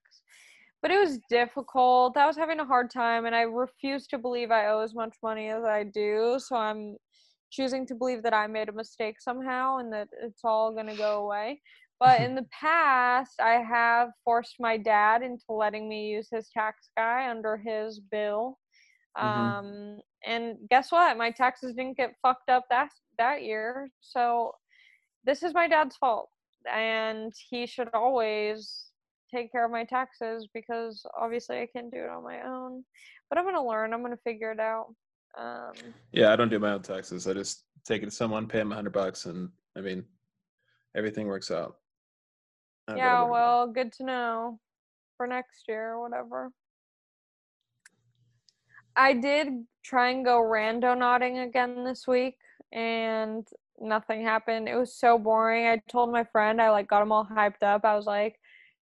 but 0.81 0.91
it 0.93 0.99
was 1.01 1.19
difficult. 1.29 2.17
I 2.17 2.27
was 2.27 2.37
having 2.37 2.61
a 2.61 2.65
hard 2.65 2.91
time, 2.91 3.27
and 3.27 3.35
I 3.35 3.43
refuse 3.43 4.07
to 4.09 4.19
believe 4.19 4.51
I 4.53 4.69
owe 4.69 4.81
as 4.81 4.95
much 4.95 5.17
money 5.23 5.49
as 5.49 5.65
I 5.65 5.83
do. 5.83 6.37
So 6.39 6.55
I'm 6.57 6.97
choosing 7.55 7.87
to 7.87 7.95
believe 7.95 8.23
that 8.25 8.35
I 8.35 8.47
made 8.47 8.69
a 8.69 8.73
mistake 8.73 9.21
somehow, 9.21 9.79
and 9.79 9.93
that 9.93 10.09
it's 10.23 10.43
all 10.45 10.73
gonna 10.75 10.97
go 10.97 11.23
away. 11.25 11.61
But 12.01 12.21
in 12.27 12.35
the 12.35 12.47
past, 12.51 13.41
I 13.41 13.63
have 13.63 14.11
forced 14.25 14.57
my 14.61 14.77
dad 14.77 15.23
into 15.23 15.45
letting 15.51 15.89
me 15.89 16.09
use 16.09 16.29
his 16.31 16.49
tax 16.51 16.91
guy 16.97 17.31
under 17.31 17.57
his 17.57 18.01
bill. 18.01 18.59
Mhm. 19.19 19.25
Um, 19.25 20.01
and 20.27 20.57
guess 20.71 20.91
what? 20.93 21.17
My 21.17 21.31
taxes 21.31 21.75
didn't 21.75 21.97
get 21.97 22.17
fucked 22.23 22.51
up 22.51 22.65
that 22.71 22.91
that 23.19 23.43
year. 23.43 23.89
So 24.01 24.53
this 25.25 25.43
is 25.43 25.55
my 25.55 25.69
dad's 25.69 25.97
fault, 25.97 26.29
and 26.71 27.33
he 27.51 27.67
should 27.67 27.89
always 27.95 28.91
take 29.35 29.51
care 29.53 29.65
of 29.65 29.71
my 29.71 29.85
taxes 29.85 30.49
because 30.55 31.05
obviously 31.19 31.61
I 31.61 31.67
can't 31.67 31.91
do 31.93 31.99
it 32.05 32.11
on 32.11 32.23
my 32.25 32.43
own. 32.43 32.85
But 33.29 33.39
I'm 33.39 33.45
gonna 33.45 33.67
learn. 33.67 33.93
I'm 33.93 34.03
gonna 34.03 34.17
figure 34.25 34.53
it 34.53 34.61
out. 34.61 34.95
Um, 35.37 35.73
Yeah, 36.13 36.33
I 36.33 36.37
don't 36.37 36.49
do 36.49 36.59
my 36.59 36.73
own 36.73 36.83
taxes. 36.83 37.27
I 37.27 37.33
just 37.33 37.65
take 37.85 38.03
it 38.03 38.07
to 38.07 38.11
someone, 38.11 38.47
pay 38.47 38.59
them 38.59 38.73
a 38.73 38.75
hundred 38.75 38.93
bucks, 38.93 39.27
and 39.27 39.51
I 39.77 39.81
mean, 39.81 40.05
everything 40.97 41.27
works 41.27 41.51
out. 41.51 41.77
Yeah, 42.89 43.25
well, 43.25 43.67
good 43.67 43.93
to 43.95 44.05
know 44.05 44.61
for 45.17 45.27
next 45.27 45.65
year 45.69 45.93
or 45.93 46.03
whatever. 46.03 46.53
I 48.97 49.15
did 49.15 49.65
try 49.83 50.11
and 50.11 50.25
go 50.25 50.41
rando 50.41 50.97
nodding 50.97 51.39
again 51.39 51.83
this 51.85 52.07
week, 52.07 52.37
and 52.73 53.47
nothing 53.81 54.23
happened. 54.23 54.69
It 54.69 54.77
was 54.77 54.95
so 54.95 55.19
boring. 55.19 55.67
I 55.67 55.83
told 55.89 56.13
my 56.13 56.25
friend, 56.25 56.61
I 56.61 56.71
like 56.71 56.89
got 56.89 57.03
him 57.03 57.11
all 57.11 57.27
hyped 57.27 57.63
up. 57.63 57.85
I 57.85 57.97
was 57.97 58.07
like, 58.07 58.39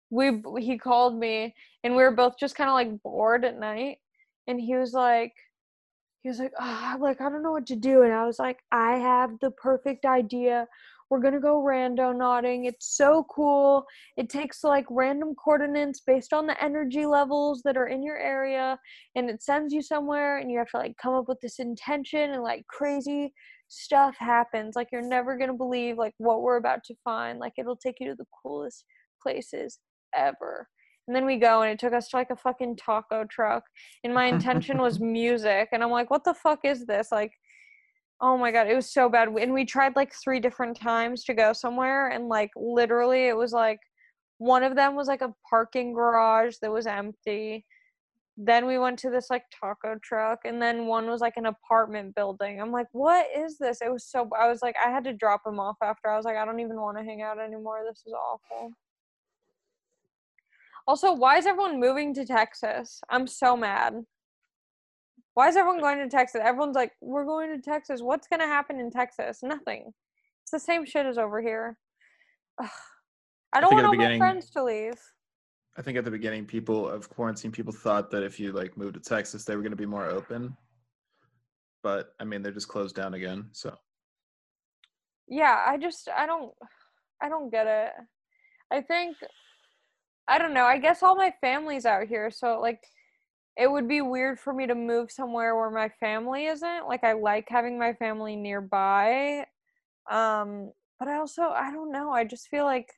we 0.09 0.41
he 0.59 0.77
called 0.77 1.17
me 1.17 1.53
and 1.83 1.95
we 1.95 2.01
were 2.01 2.11
both 2.11 2.37
just 2.37 2.55
kind 2.55 2.69
of 2.69 2.73
like 2.73 3.01
bored 3.03 3.45
at 3.45 3.59
night 3.59 3.97
and 4.47 4.59
he 4.59 4.75
was 4.75 4.93
like 4.93 5.33
he 6.21 6.29
was 6.29 6.39
like 6.39 6.53
oh, 6.59 6.97
like 6.99 7.21
i 7.21 7.29
don't 7.29 7.43
know 7.43 7.51
what 7.51 7.65
to 7.65 7.75
do 7.75 8.03
and 8.03 8.13
i 8.13 8.25
was 8.25 8.39
like 8.39 8.59
i 8.71 8.97
have 8.97 9.31
the 9.41 9.51
perfect 9.51 10.05
idea. 10.05 10.67
We're 11.09 11.21
gonna 11.21 11.39
go 11.39 11.63
randonauting. 11.63 12.67
it's 12.67 12.95
so 12.95 13.25
cool. 13.33 13.83
It 14.15 14.29
takes 14.29 14.63
like 14.63 14.85
random 14.91 15.33
coordinates 15.33 16.01
based 16.01 16.33
on 16.33 16.45
the 16.45 16.63
energy 16.63 17.05
levels 17.05 17.61
that 17.65 17.77
are 17.77 17.87
in 17.87 18.03
your 18.03 18.17
area 18.19 18.77
and 19.15 19.27
it 19.29 19.41
sends 19.41 19.73
you 19.73 19.81
somewhere 19.81 20.37
and 20.37 20.51
you 20.51 20.59
have 20.59 20.69
to 20.69 20.77
like 20.77 20.95
come 21.01 21.15
up 21.15 21.27
with 21.27 21.39
this 21.41 21.57
intention 21.57 22.31
and 22.31 22.43
like 22.43 22.65
crazy 22.67 23.33
stuff 23.69 24.15
happens. 24.19 24.75
Like 24.75 24.89
you're 24.91 25.01
never 25.01 25.35
gonna 25.35 25.55
believe 25.55 25.97
like 25.97 26.13
what 26.19 26.43
we're 26.43 26.57
about 26.57 26.83
to 26.85 26.95
find. 27.03 27.39
Like 27.39 27.53
it'll 27.57 27.75
take 27.75 27.95
you 27.99 28.09
to 28.09 28.15
the 28.15 28.27
coolest 28.43 28.85
places 29.23 29.79
ever 30.15 30.67
and 31.09 31.15
then 31.15 31.25
we 31.25 31.37
go 31.37 31.63
and 31.63 31.71
it 31.71 31.79
took 31.79 31.91
us 31.91 32.07
to 32.07 32.17
like 32.17 32.29
a 32.29 32.35
fucking 32.35 32.75
taco 32.75 33.25
truck 33.25 33.63
and 34.03 34.13
my 34.13 34.25
intention 34.25 34.77
was 34.77 34.99
music 35.17 35.67
and 35.71 35.83
i'm 35.83 35.89
like 35.89 36.11
what 36.11 36.23
the 36.23 36.35
fuck 36.35 36.59
is 36.63 36.85
this? 36.85 37.11
Like 37.11 37.33
oh 38.21 38.37
my 38.37 38.51
god 38.51 38.67
it 38.67 38.75
was 38.75 38.93
so 38.93 39.09
bad 39.09 39.27
and 39.27 39.51
we 39.51 39.65
tried 39.65 39.95
like 39.95 40.13
three 40.13 40.39
different 40.39 40.79
times 40.79 41.23
to 41.23 41.33
go 41.33 41.51
somewhere 41.51 42.09
and 42.09 42.27
like 42.27 42.51
literally 42.55 43.27
it 43.27 43.35
was 43.35 43.53
like 43.53 43.79
one 44.37 44.61
of 44.61 44.75
them 44.75 44.95
was 44.95 45.07
like 45.07 45.21
a 45.21 45.33
parking 45.49 45.93
garage 45.93 46.57
that 46.61 46.71
was 46.71 46.85
empty 46.85 47.65
then 48.37 48.67
we 48.67 48.77
went 48.77 48.99
to 48.99 49.09
this 49.09 49.31
like 49.31 49.43
taco 49.59 49.97
truck 50.03 50.39
and 50.45 50.61
then 50.61 50.85
one 50.85 51.07
was 51.07 51.19
like 51.21 51.35
an 51.35 51.47
apartment 51.47 52.13
building. 52.13 52.61
I'm 52.61 52.71
like 52.71 52.87
what 52.91 53.25
is 53.35 53.57
this? 53.57 53.81
It 53.81 53.91
was 53.91 54.05
so 54.05 54.29
i 54.39 54.47
was 54.47 54.61
like 54.61 54.75
i 54.85 54.91
had 54.91 55.03
to 55.05 55.13
drop 55.13 55.41
him 55.43 55.59
off 55.59 55.77
after 55.81 56.09
i 56.09 56.15
was 56.15 56.25
like 56.25 56.37
i 56.37 56.45
don't 56.45 56.59
even 56.59 56.79
want 56.79 56.97
to 56.99 57.03
hang 57.03 57.23
out 57.23 57.39
anymore 57.39 57.81
this 57.89 58.03
is 58.05 58.13
awful 58.13 58.71
also, 60.89 61.13
why 61.13 61.37
is 61.37 61.45
everyone 61.45 61.79
moving 61.79 62.15
to 62.15 62.25
Texas? 62.25 62.99
I'm 63.11 63.27
so 63.27 63.55
mad. 63.55 63.93
Why 65.35 65.47
is 65.47 65.55
everyone 65.55 65.79
going 65.79 65.99
to 65.99 66.09
Texas? 66.09 66.41
Everyone's 66.43 66.75
like, 66.75 66.93
we're 66.99 67.25
going 67.25 67.55
to 67.55 67.61
Texas. 67.61 68.01
What's 68.01 68.27
going 68.27 68.39
to 68.39 68.47
happen 68.47 68.79
in 68.79 68.89
Texas? 68.89 69.41
Nothing. 69.43 69.93
It's 70.41 70.51
the 70.51 70.59
same 70.59 70.87
shit 70.87 71.05
as 71.05 71.19
over 71.19 71.43
here. 71.43 71.77
Ugh. 72.59 72.69
I 73.53 73.61
don't 73.61 73.71
want 73.71 73.85
all 73.85 73.93
my 73.93 74.17
friends 74.17 74.49
to 74.49 74.63
leave. 74.63 74.95
I 75.77 75.83
think 75.83 75.95
at 75.95 76.05
the 76.05 76.11
beginning, 76.11 76.45
people 76.45 76.89
of 76.89 77.07
quarantine, 77.07 77.51
people 77.51 77.71
thought 77.71 78.09
that 78.09 78.23
if 78.23 78.39
you 78.39 78.51
like 78.51 78.75
moved 78.75 78.95
to 78.95 78.99
Texas, 78.99 79.45
they 79.45 79.55
were 79.55 79.61
going 79.61 79.71
to 79.71 79.77
be 79.77 79.85
more 79.85 80.07
open. 80.07 80.57
But 81.83 82.15
I 82.19 82.23
mean, 82.23 82.41
they're 82.41 82.51
just 82.51 82.67
closed 82.67 82.95
down 82.95 83.13
again. 83.13 83.45
So. 83.51 83.75
Yeah, 85.27 85.63
I 85.67 85.77
just 85.77 86.09
I 86.17 86.25
don't 86.25 86.51
I 87.21 87.29
don't 87.29 87.51
get 87.51 87.67
it. 87.67 87.91
I 88.71 88.81
think 88.81 89.17
I 90.29 90.37
don't 90.37 90.53
know. 90.53 90.65
I 90.65 90.77
guess 90.77 91.01
all 91.01 91.15
my 91.15 91.33
family's 91.41 91.85
out 91.85 92.07
here, 92.07 92.29
so 92.29 92.59
like 92.61 92.83
it 93.57 93.69
would 93.69 93.87
be 93.87 94.01
weird 94.01 94.39
for 94.39 94.53
me 94.53 94.67
to 94.67 94.75
move 94.75 95.11
somewhere 95.11 95.55
where 95.55 95.71
my 95.71 95.89
family 95.99 96.45
isn't. 96.45 96.87
Like 96.87 97.03
I 97.03 97.13
like 97.13 97.47
having 97.49 97.77
my 97.77 97.93
family 97.93 98.35
nearby. 98.35 99.45
Um 100.09 100.71
but 100.99 101.07
I 101.07 101.17
also 101.17 101.41
I 101.43 101.71
don't 101.71 101.91
know. 101.91 102.11
I 102.11 102.23
just 102.23 102.47
feel 102.47 102.63
like 102.65 102.89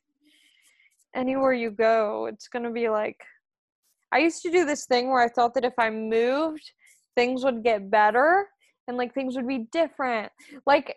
anywhere 1.14 1.52
you 1.52 1.70
go, 1.70 2.26
it's 2.26 2.48
going 2.48 2.64
to 2.64 2.70
be 2.70 2.88
like 2.88 3.20
I 4.12 4.18
used 4.18 4.42
to 4.42 4.50
do 4.50 4.64
this 4.64 4.86
thing 4.86 5.08
where 5.08 5.22
I 5.22 5.28
thought 5.28 5.54
that 5.54 5.64
if 5.64 5.74
I 5.78 5.90
moved, 5.90 6.70
things 7.16 7.44
would 7.44 7.64
get 7.64 7.90
better 7.90 8.46
and 8.86 8.96
like 8.96 9.14
things 9.14 9.36
would 9.36 9.48
be 9.48 9.66
different. 9.72 10.30
Like 10.66 10.96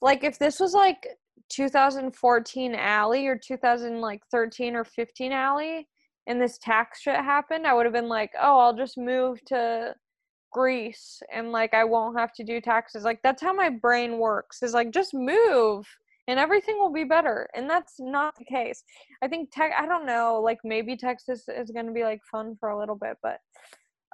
like 0.00 0.24
if 0.24 0.38
this 0.38 0.60
was 0.60 0.72
like 0.72 1.06
2014 1.54 2.74
alley 2.74 3.26
or 3.26 3.36
2013 3.36 4.76
or 4.76 4.84
15 4.84 5.32
alley 5.32 5.88
and 6.26 6.40
this 6.40 6.58
tax 6.58 7.02
shit 7.02 7.16
happened, 7.16 7.66
I 7.66 7.74
would 7.74 7.86
have 7.86 7.92
been 7.92 8.08
like, 8.08 8.30
oh, 8.40 8.58
I'll 8.58 8.76
just 8.76 8.96
move 8.96 9.44
to 9.46 9.94
Greece 10.52 11.20
and 11.32 11.52
like 11.52 11.74
I 11.74 11.84
won't 11.84 12.18
have 12.18 12.32
to 12.34 12.44
do 12.44 12.60
taxes. 12.60 13.04
Like 13.04 13.20
that's 13.22 13.42
how 13.42 13.52
my 13.52 13.68
brain 13.68 14.18
works. 14.18 14.62
Is 14.62 14.72
like 14.72 14.92
just 14.92 15.12
move 15.12 15.86
and 16.28 16.38
everything 16.38 16.78
will 16.78 16.92
be 16.92 17.04
better. 17.04 17.48
And 17.54 17.68
that's 17.68 17.94
not 17.98 18.34
the 18.38 18.44
case. 18.44 18.84
I 19.22 19.28
think 19.28 19.50
tech 19.52 19.72
I 19.78 19.86
don't 19.86 20.06
know, 20.06 20.40
like 20.42 20.58
maybe 20.64 20.96
Texas 20.96 21.44
is 21.48 21.70
going 21.70 21.86
to 21.86 21.92
be 21.92 22.04
like 22.04 22.20
fun 22.30 22.56
for 22.58 22.70
a 22.70 22.78
little 22.78 22.96
bit, 22.96 23.16
but 23.22 23.38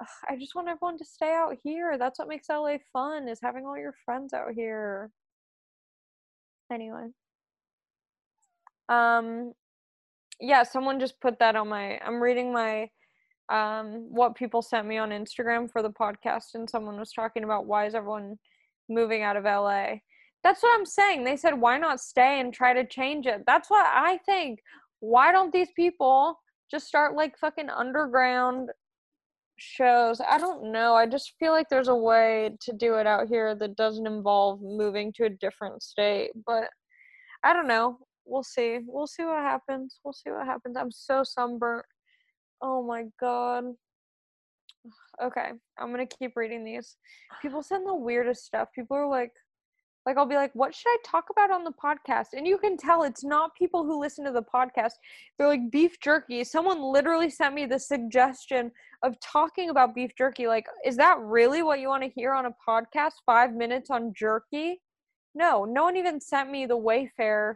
ugh, 0.01 0.07
I 0.29 0.35
just 0.35 0.55
want 0.55 0.67
everyone 0.67 0.97
to 0.97 1.05
stay 1.05 1.33
out 1.33 1.55
here. 1.63 1.97
That's 1.97 2.19
what 2.19 2.27
makes 2.27 2.49
LA 2.49 2.77
fun 2.91 3.29
is 3.29 3.39
having 3.41 3.65
all 3.65 3.77
your 3.77 3.93
friends 4.05 4.33
out 4.33 4.53
here. 4.55 5.11
Anyway. 6.73 7.07
Um, 8.91 9.53
yeah, 10.41 10.63
someone 10.63 10.99
just 10.99 11.21
put 11.21 11.39
that 11.39 11.55
on 11.55 11.69
my. 11.69 11.97
I'm 11.99 12.21
reading 12.21 12.51
my 12.51 12.89
um 13.49 14.07
what 14.09 14.35
people 14.35 14.61
sent 14.61 14.87
me 14.87 14.97
on 14.97 15.09
Instagram 15.09 15.71
for 15.71 15.81
the 15.81 15.89
podcast, 15.89 16.55
and 16.55 16.69
someone 16.69 16.99
was 16.99 17.13
talking 17.13 17.43
about 17.43 17.67
why 17.67 17.85
is 17.85 17.95
everyone 17.95 18.37
moving 18.89 19.23
out 19.23 19.37
of 19.37 19.45
LA. 19.45 19.95
That's 20.43 20.61
what 20.63 20.77
I'm 20.77 20.85
saying. 20.85 21.23
They 21.23 21.37
said 21.37 21.53
why 21.53 21.77
not 21.77 21.99
stay 21.99 22.39
and 22.39 22.53
try 22.53 22.73
to 22.73 22.85
change 22.85 23.27
it. 23.27 23.43
That's 23.45 23.69
what 23.69 23.85
I 23.85 24.19
think. 24.25 24.59
Why 24.99 25.31
don't 25.31 25.53
these 25.53 25.71
people 25.75 26.39
just 26.69 26.87
start 26.87 27.15
like 27.15 27.37
fucking 27.37 27.69
underground 27.69 28.69
shows. 29.57 30.19
I 30.27 30.37
don't 30.37 30.71
know. 30.71 30.95
I 30.95 31.05
just 31.05 31.33
feel 31.39 31.51
like 31.51 31.69
there's 31.69 31.87
a 31.87 31.95
way 31.95 32.51
to 32.61 32.73
do 32.73 32.95
it 32.95 33.05
out 33.07 33.27
here 33.27 33.55
that 33.55 33.75
doesn't 33.75 34.07
involve 34.07 34.61
moving 34.61 35.13
to 35.13 35.25
a 35.25 35.29
different 35.29 35.83
state. 35.83 36.31
But 36.45 36.65
I 37.43 37.53
don't 37.53 37.67
know 37.67 37.99
we'll 38.31 38.43
see. 38.43 38.79
We'll 38.87 39.07
see 39.07 39.23
what 39.23 39.43
happens. 39.43 39.99
We'll 40.03 40.13
see 40.13 40.31
what 40.31 40.45
happens. 40.45 40.77
I'm 40.77 40.91
so 40.91 41.23
sunburnt. 41.23 41.85
Oh 42.61 42.81
my 42.81 43.05
god. 43.19 43.65
Okay, 45.21 45.51
I'm 45.77 45.91
gonna 45.91 46.07
keep 46.07 46.35
reading 46.35 46.63
these. 46.63 46.95
People 47.41 47.61
send 47.61 47.85
the 47.85 47.93
weirdest 47.93 48.45
stuff. 48.45 48.69
People 48.73 48.97
are 48.97 49.07
like, 49.07 49.31
like 50.05 50.17
I'll 50.17 50.25
be 50.25 50.35
like, 50.35 50.55
what 50.55 50.73
should 50.73 50.89
I 50.89 50.97
talk 51.05 51.25
about 51.29 51.51
on 51.51 51.63
the 51.63 51.73
podcast? 51.73 52.27
And 52.33 52.47
you 52.47 52.57
can 52.57 52.77
tell 52.77 53.03
it's 53.03 53.23
not 53.23 53.55
people 53.55 53.83
who 53.83 53.99
listen 53.99 54.25
to 54.25 54.31
the 54.31 54.41
podcast. 54.41 54.93
They're 55.37 55.47
like 55.47 55.69
beef 55.69 55.99
jerky. 55.99 56.43
Someone 56.43 56.81
literally 56.81 57.29
sent 57.29 57.53
me 57.53 57.65
the 57.65 57.77
suggestion 57.77 58.71
of 59.03 59.19
talking 59.19 59.69
about 59.69 59.93
beef 59.93 60.11
jerky. 60.17 60.47
Like, 60.47 60.65
is 60.85 60.97
that 60.97 61.19
really 61.19 61.61
what 61.61 61.79
you 61.79 61.89
want 61.89 62.03
to 62.03 62.09
hear 62.09 62.33
on 62.33 62.47
a 62.47 62.55
podcast? 62.67 63.13
Five 63.25 63.53
minutes 63.53 63.91
on 63.91 64.13
jerky? 64.15 64.81
No, 65.35 65.65
no 65.65 65.83
one 65.83 65.97
even 65.97 66.19
sent 66.19 66.49
me 66.49 66.65
the 66.65 66.77
Wayfair 66.77 67.55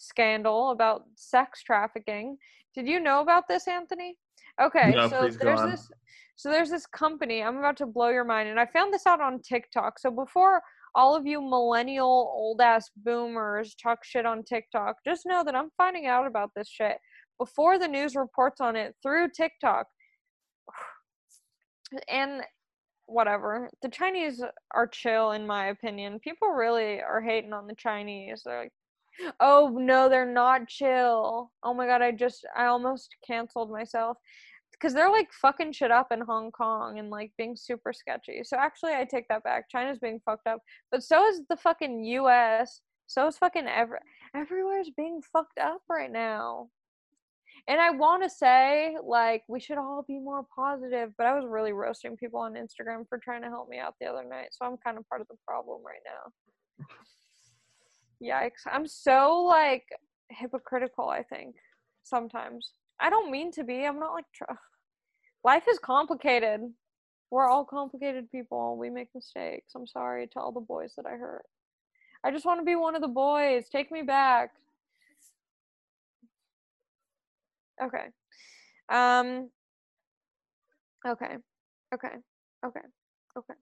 scandal 0.00 0.70
about 0.70 1.04
sex 1.14 1.62
trafficking. 1.62 2.36
Did 2.74 2.86
you 2.86 3.00
know 3.00 3.20
about 3.20 3.48
this, 3.48 3.68
Anthony? 3.68 4.16
Okay, 4.60 4.92
no, 4.94 5.08
so 5.08 5.28
there's 5.28 5.62
this 5.62 5.90
so 6.36 6.50
there's 6.50 6.70
this 6.70 6.86
company. 6.86 7.42
I'm 7.42 7.58
about 7.58 7.76
to 7.78 7.86
blow 7.86 8.08
your 8.08 8.24
mind 8.24 8.48
and 8.48 8.58
I 8.58 8.64
found 8.66 8.94
this 8.94 9.06
out 9.06 9.20
on 9.20 9.40
TikTok. 9.42 9.98
So 9.98 10.10
before 10.10 10.62
all 10.94 11.14
of 11.14 11.26
you 11.26 11.42
millennial 11.42 12.32
old 12.34 12.60
ass 12.62 12.90
boomers 12.96 13.74
talk 13.74 14.04
shit 14.04 14.24
on 14.24 14.42
TikTok, 14.42 14.96
just 15.04 15.26
know 15.26 15.44
that 15.44 15.54
I'm 15.54 15.68
finding 15.76 16.06
out 16.06 16.26
about 16.26 16.50
this 16.56 16.68
shit 16.68 16.96
before 17.38 17.78
the 17.78 17.88
news 17.88 18.16
reports 18.16 18.60
on 18.60 18.74
it 18.74 18.94
through 19.02 19.28
TikTok. 19.30 19.86
And 22.08 22.42
whatever. 23.06 23.68
The 23.82 23.88
Chinese 23.88 24.42
are 24.72 24.86
chill 24.86 25.32
in 25.32 25.44
my 25.44 25.66
opinion. 25.66 26.20
People 26.20 26.48
really 26.48 27.02
are 27.02 27.20
hating 27.20 27.52
on 27.52 27.66
the 27.66 27.74
Chinese. 27.74 28.42
They're 28.44 28.62
like 28.62 28.72
Oh 29.38 29.76
no, 29.78 30.08
they're 30.08 30.30
not 30.30 30.68
chill. 30.68 31.50
Oh 31.62 31.74
my 31.74 31.86
god, 31.86 32.02
I 32.02 32.12
just 32.12 32.46
I 32.56 32.66
almost 32.66 33.14
canceled 33.26 33.70
myself 33.70 34.16
because 34.72 34.94
they're 34.94 35.10
like 35.10 35.32
fucking 35.32 35.72
shit 35.72 35.90
up 35.90 36.08
in 36.12 36.20
Hong 36.20 36.50
Kong 36.50 36.98
and 36.98 37.10
like 37.10 37.32
being 37.36 37.56
super 37.56 37.92
sketchy. 37.92 38.42
So 38.44 38.56
actually, 38.56 38.92
I 38.94 39.04
take 39.04 39.28
that 39.28 39.44
back. 39.44 39.68
China's 39.70 39.98
being 39.98 40.20
fucked 40.24 40.46
up, 40.46 40.60
but 40.90 41.02
so 41.02 41.26
is 41.26 41.42
the 41.48 41.56
fucking 41.56 42.04
U.S. 42.04 42.80
So 43.06 43.26
is 43.26 43.38
fucking 43.38 43.66
every 43.66 43.98
everywhere's 44.34 44.90
being 44.96 45.20
fucked 45.32 45.58
up 45.58 45.82
right 45.88 46.10
now. 46.10 46.68
And 47.68 47.80
I 47.80 47.90
want 47.90 48.22
to 48.22 48.30
say 48.30 48.96
like 49.04 49.42
we 49.48 49.60
should 49.60 49.78
all 49.78 50.04
be 50.06 50.18
more 50.18 50.46
positive, 50.54 51.10
but 51.18 51.26
I 51.26 51.34
was 51.34 51.44
really 51.46 51.72
roasting 51.72 52.16
people 52.16 52.40
on 52.40 52.54
Instagram 52.54 53.06
for 53.08 53.18
trying 53.18 53.42
to 53.42 53.48
help 53.48 53.68
me 53.68 53.78
out 53.78 53.94
the 54.00 54.06
other 54.06 54.24
night, 54.24 54.48
so 54.52 54.64
I'm 54.64 54.76
kind 54.78 54.96
of 54.96 55.08
part 55.08 55.20
of 55.20 55.28
the 55.28 55.36
problem 55.46 55.80
right 55.84 56.02
now. 56.06 56.86
Yikes. 58.22 58.66
I'm 58.70 58.86
so 58.86 59.44
like 59.46 59.84
hypocritical, 60.30 61.08
I 61.08 61.22
think, 61.22 61.56
sometimes. 62.04 62.72
I 63.00 63.10
don't 63.10 63.30
mean 63.30 63.50
to 63.52 63.64
be. 63.64 63.84
I'm 63.84 63.98
not 63.98 64.12
like 64.12 64.26
tr- 64.34 64.44
life 65.44 65.64
is 65.68 65.78
complicated. 65.78 66.60
We're 67.30 67.48
all 67.48 67.64
complicated 67.64 68.30
people. 68.30 68.76
We 68.76 68.90
make 68.90 69.08
mistakes. 69.14 69.72
I'm 69.76 69.86
sorry 69.86 70.26
to 70.28 70.40
all 70.40 70.52
the 70.52 70.60
boys 70.60 70.94
that 70.96 71.06
I 71.06 71.12
hurt. 71.12 71.44
I 72.24 72.30
just 72.30 72.44
want 72.44 72.60
to 72.60 72.64
be 72.64 72.76
one 72.76 72.94
of 72.96 73.02
the 73.02 73.08
boys. 73.08 73.64
Take 73.70 73.90
me 73.92 74.02
back. 74.02 74.50
Okay. 77.82 78.06
Um 78.90 79.50
Okay. 81.06 81.36
Okay. 81.94 82.14
Okay. 82.66 82.80
Okay. 83.38 83.54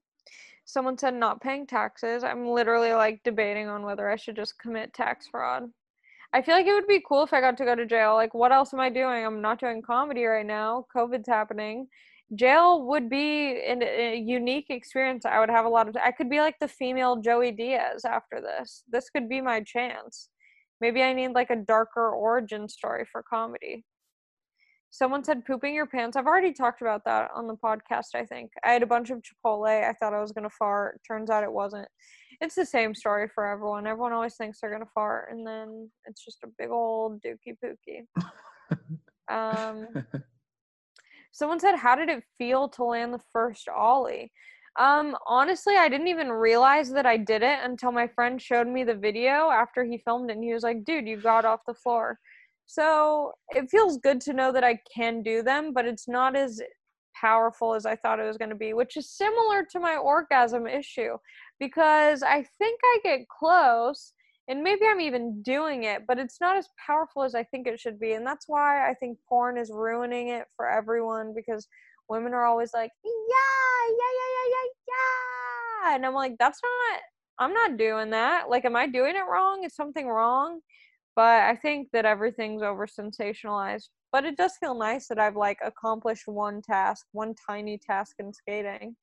Someone 0.69 0.99
said 0.99 1.15
not 1.15 1.41
paying 1.41 1.67
taxes. 1.67 2.23
I'm 2.23 2.47
literally 2.47 2.93
like 2.93 3.23
debating 3.25 3.69
on 3.69 3.85
whether 3.85 4.11
I 4.11 4.17
should 4.17 4.37
just 4.37 4.59
commit 4.59 4.93
tax 4.93 5.27
fraud. 5.27 5.63
I 6.35 6.43
feel 6.43 6.55
like 6.55 6.67
it 6.67 6.75
would 6.75 6.87
be 6.87 7.03
cool 7.09 7.23
if 7.23 7.33
I 7.33 7.41
got 7.41 7.57
to 7.57 7.65
go 7.65 7.75
to 7.75 7.87
jail. 7.87 8.15
Like, 8.15 8.35
what 8.35 8.53
else 8.53 8.75
am 8.75 8.81
I 8.81 8.91
doing? 8.91 9.25
I'm 9.25 9.41
not 9.41 9.59
doing 9.59 9.81
comedy 9.81 10.25
right 10.25 10.45
now. 10.45 10.85
COVID's 10.95 11.27
happening. 11.27 11.89
Jail 12.35 12.87
would 12.87 13.09
be 13.09 13.63
an, 13.67 13.83
a 13.83 14.19
unique 14.19 14.67
experience. 14.69 15.25
I 15.25 15.41
would 15.41 15.49
have 15.49 15.65
a 15.65 15.71
lot 15.71 15.89
of. 15.89 15.97
I 15.97 16.11
could 16.11 16.29
be 16.29 16.41
like 16.41 16.59
the 16.61 16.69
female 16.69 17.17
Joey 17.17 17.51
Diaz 17.51 18.05
after 18.05 18.43
this. 18.43 18.83
This 18.93 19.09
could 19.09 19.27
be 19.27 19.41
my 19.41 19.63
chance. 19.63 20.29
Maybe 20.83 21.03
I 21.03 21.15
need 21.15 21.31
like 21.33 21.49
a 21.49 21.57
darker 21.57 22.11
origin 22.11 22.69
story 22.69 23.07
for 23.11 23.23
comedy. 23.23 23.87
Someone 24.91 25.23
said 25.23 25.45
pooping 25.45 25.75
your 25.75 25.87
pants. 25.87 26.17
I've 26.17 26.27
already 26.27 26.53
talked 26.53 26.81
about 26.81 27.05
that 27.05 27.31
on 27.35 27.47
the 27.47 27.57
podcast, 27.57 28.15
I 28.15 28.25
think. 28.25 28.51
I 28.65 28.73
had 28.73 28.83
a 28.83 28.87
bunch 28.87 29.11
of 29.11 29.23
Chipotle. 29.23 29.67
I 29.67 29.93
thought 29.93 30.15
I 30.15 30.21
was 30.21 30.33
going 30.33 30.49
to 30.49 30.57
fart. 30.59 31.01
Turns 31.07 31.29
out 31.29 31.45
it 31.45 31.53
wasn't. 31.53 31.89
It's 32.41 32.55
the 32.55 32.65
same 32.65 32.95
story 32.95 33.29
for 33.35 33.47
everyone. 33.47 33.87
Everyone 33.87 34.13
always 34.13 34.37
thinks 34.37 34.61
they're 34.61 34.71
going 34.71 34.83
to 34.83 34.91
fart, 34.95 35.31
and 35.31 35.47
then 35.47 35.91
it's 36.07 36.25
just 36.25 36.43
a 36.45 36.49
big 36.59 36.71
old 36.71 37.21
dookie 37.23 37.57
pookie. 37.63 38.07
um, 39.31 39.89
someone 41.33 41.61
said, 41.61 41.77
How 41.77 41.95
did 41.95 42.09
it 42.09 42.25
feel 42.39 42.69
to 42.71 42.85
land 42.85 43.13
the 43.13 43.21
first 43.33 43.69
Ollie? 43.69 44.33
Um, 44.79 45.17
honestly, 45.27 45.77
I 45.77 45.89
didn't 45.89 46.07
even 46.07 46.31
realize 46.31 46.91
that 46.93 47.05
I 47.05 47.17
did 47.17 47.43
it 47.43 47.59
until 47.63 47.91
my 47.91 48.07
friend 48.07 48.41
showed 48.41 48.69
me 48.69 48.85
the 48.85 48.95
video 48.95 49.51
after 49.51 49.85
he 49.85 49.99
filmed 49.99 50.31
it, 50.31 50.35
and 50.37 50.45
he 50.45 50.55
was 50.55 50.63
like, 50.63 50.85
Dude, 50.85 51.07
you 51.07 51.21
got 51.21 51.45
off 51.45 51.61
the 51.67 51.75
floor. 51.75 52.19
So 52.69 53.33
it 53.57 53.71
feels 53.71 53.97
good 53.97 54.21
to 54.23 54.35
know 54.35 54.53
that 54.53 54.63
I 54.63 54.79
can 54.95 55.23
do 55.23 55.43
them, 55.43 55.73
but 55.73 55.87
it's 55.87 56.07
not 56.07 56.37
as 56.37 56.61
powerful 57.19 57.73
as 57.73 57.87
I 57.87 57.97
thought 57.97 58.21
it 58.21 58.27
was 58.27 58.37
going 58.37 58.51
to 58.51 58.55
be, 58.55 58.75
which 58.75 58.99
is 58.99 59.11
similar 59.11 59.65
to 59.73 59.81
my 59.81 59.97
orgasm 59.97 60.67
issue 60.67 61.17
because 61.59 62.23
I 62.23 62.45
think 62.59 62.79
I 62.85 62.99
get 63.03 63.27
close 63.27 64.13
and 64.49 64.63
maybe 64.63 64.83
I'm 64.87 65.01
even 65.01 65.43
doing 65.43 65.85
it, 65.85 66.03
but 66.07 66.19
it's 66.19 66.43
not 66.43 66.59
as 66.59 66.69
powerful 66.87 67.23
as 67.23 67.35
I 67.35 67.43
think 67.43 67.67
it 67.67 67.81
should 67.81 67.99
be. 67.99 68.13
And 68.13 68.27
that's 68.27 68.45
why 68.49 68.89
I 68.89 68.93
think 68.93 69.19
porn 69.27 69.57
is 69.57 69.71
ruining 69.73 70.29
it 70.29 70.45
for 70.55 70.71
everyone 70.71 71.33
because 71.35 71.67
women 72.11 72.35
are 72.35 72.45
always 72.45 72.75
like, 72.75 72.91
yeah, 73.03 73.11
yeah, 73.89 73.95
yeah, 73.97 74.31
yeah, 74.37 74.51
yeah, 74.51 75.89
yeah. 75.89 75.97
And 75.97 76.05
I'm 76.05 76.15
like, 76.15 76.37
that's 76.39 76.61
not, 76.63 77.01
I'm 77.39 77.55
not 77.55 77.79
doing 77.79 78.11
that. 78.11 78.51
Like, 78.51 78.67
am 78.67 78.77
I 78.77 78.87
doing 78.87 79.17
it 79.17 79.27
wrong? 79.27 79.65
Is 79.65 79.75
something 79.75 80.07
wrong? 80.07 80.61
But 81.19 81.43
I 81.43 81.57
think 81.57 81.89
that 81.93 82.05
everything's 82.05 82.63
over 82.63 82.87
sensationalized. 82.87 83.89
But 84.13 84.25
it 84.25 84.37
does 84.37 84.53
feel 84.61 84.79
nice 84.79 85.09
that 85.09 85.19
I've 85.19 85.35
like 85.35 85.59
accomplished 85.65 86.29
one 86.29 86.63
task, 86.63 87.07
one 87.11 87.35
tiny 87.45 87.77
task 87.77 88.15
in 88.21 88.33
skating. 88.33 88.95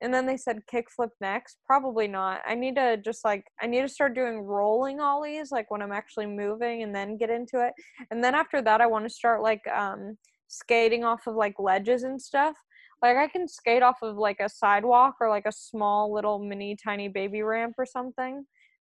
And 0.00 0.14
then 0.14 0.24
they 0.24 0.38
said 0.38 0.62
kickflip 0.72 1.10
next. 1.20 1.58
Probably 1.66 2.08
not. 2.08 2.40
I 2.46 2.54
need 2.54 2.76
to 2.76 2.96
just 2.96 3.22
like 3.22 3.44
I 3.60 3.66
need 3.66 3.82
to 3.82 3.88
start 3.90 4.14
doing 4.14 4.40
rolling 4.40 4.98
ollies 5.02 5.52
like 5.52 5.70
when 5.70 5.82
I'm 5.82 5.92
actually 5.92 6.24
moving 6.24 6.84
and 6.84 6.94
then 6.94 7.18
get 7.18 7.28
into 7.28 7.60
it. 7.60 7.74
And 8.10 8.24
then 8.24 8.34
after 8.34 8.62
that 8.62 8.80
I 8.80 8.86
want 8.86 9.04
to 9.04 9.14
start 9.14 9.42
like 9.42 9.60
um 9.68 10.16
skating 10.48 11.04
off 11.04 11.26
of 11.26 11.34
like 11.34 11.56
ledges 11.58 12.02
and 12.04 12.20
stuff. 12.20 12.56
Like 13.02 13.18
I 13.18 13.28
can 13.28 13.46
skate 13.46 13.82
off 13.82 13.98
of 14.00 14.16
like 14.16 14.40
a 14.40 14.48
sidewalk 14.48 15.16
or 15.20 15.28
like 15.28 15.44
a 15.44 15.52
small 15.52 16.14
little 16.14 16.38
mini 16.38 16.78
tiny 16.82 17.08
baby 17.08 17.42
ramp 17.42 17.74
or 17.76 17.84
something. 17.84 18.46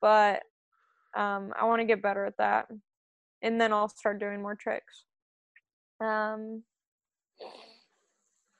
But 0.01 0.41
um, 1.15 1.53
I 1.59 1.65
want 1.65 1.81
to 1.81 1.87
get 1.87 2.03
better 2.03 2.25
at 2.25 2.37
that, 2.39 2.67
and 3.43 3.61
then 3.61 3.73
I'll 3.73 3.89
start 3.89 4.21
doing 4.21 4.43
more 4.43 4.55
tricks. 4.55 5.05
Um, 6.01 6.63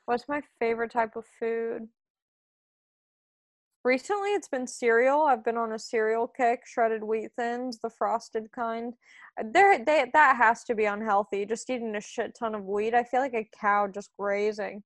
what's 0.07 0.29
my 0.29 0.43
favorite 0.59 0.93
type 0.93 1.17
of 1.17 1.25
food? 1.39 1.89
Recently, 3.85 4.31
it's 4.31 4.49
been 4.49 4.67
cereal. 4.67 5.23
I've 5.23 5.45
been 5.45 5.57
on 5.57 5.73
a 5.73 5.79
cereal 5.79 6.27
kick, 6.27 6.63
shredded 6.67 7.05
wheat 7.05 7.31
thins, 7.37 7.79
the 7.79 7.91
frosted 7.91 8.51
kind. 8.51 8.95
Uh, 9.41 9.45
there, 9.53 9.79
they, 9.85 10.07
that 10.13 10.37
has 10.37 10.65
to 10.65 10.75
be 10.75 10.87
unhealthy. 10.87 11.47
Just 11.47 11.71
eating 11.71 11.95
a 11.95 12.01
shit 12.01 12.35
ton 12.37 12.57
of 12.57 12.65
wheat. 12.65 12.95
I 12.95 13.05
feel 13.05 13.21
like 13.21 13.35
a 13.35 13.49
cow 13.61 13.87
just 13.87 14.11
grazing 14.19 14.83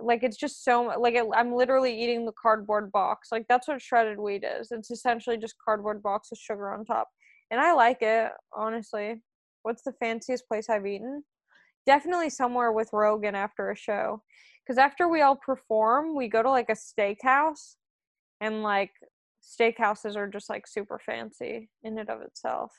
like 0.00 0.22
it's 0.22 0.36
just 0.36 0.64
so 0.64 0.92
like 0.98 1.14
it, 1.14 1.24
i'm 1.34 1.54
literally 1.54 1.96
eating 2.02 2.24
the 2.24 2.32
cardboard 2.40 2.90
box 2.90 3.28
like 3.30 3.44
that's 3.48 3.68
what 3.68 3.80
shredded 3.80 4.18
wheat 4.18 4.44
is 4.44 4.68
it's 4.70 4.90
essentially 4.90 5.36
just 5.36 5.54
cardboard 5.64 6.02
box 6.02 6.28
with 6.30 6.38
sugar 6.38 6.72
on 6.72 6.84
top 6.84 7.08
and 7.50 7.60
i 7.60 7.72
like 7.72 7.98
it 8.00 8.30
honestly 8.56 9.16
what's 9.62 9.82
the 9.82 9.92
fanciest 9.92 10.46
place 10.46 10.68
i've 10.68 10.86
eaten? 10.86 11.24
Definitely 11.86 12.30
somewhere 12.30 12.72
with 12.72 12.88
rogan 12.92 13.34
after 13.34 13.70
a 13.70 13.76
show 13.76 14.22
because 14.64 14.78
after 14.78 15.08
we 15.08 15.20
all 15.20 15.36
perform 15.36 16.16
we 16.16 16.28
go 16.28 16.42
to 16.42 16.50
like 16.50 16.70
a 16.70 16.72
steakhouse 16.72 17.76
and 18.40 18.62
like 18.62 18.90
steakhouses 19.42 20.16
are 20.16 20.28
just 20.28 20.48
like 20.48 20.66
super 20.66 20.98
fancy 20.98 21.68
in 21.82 21.98
and 21.98 22.08
of 22.08 22.22
itself 22.22 22.72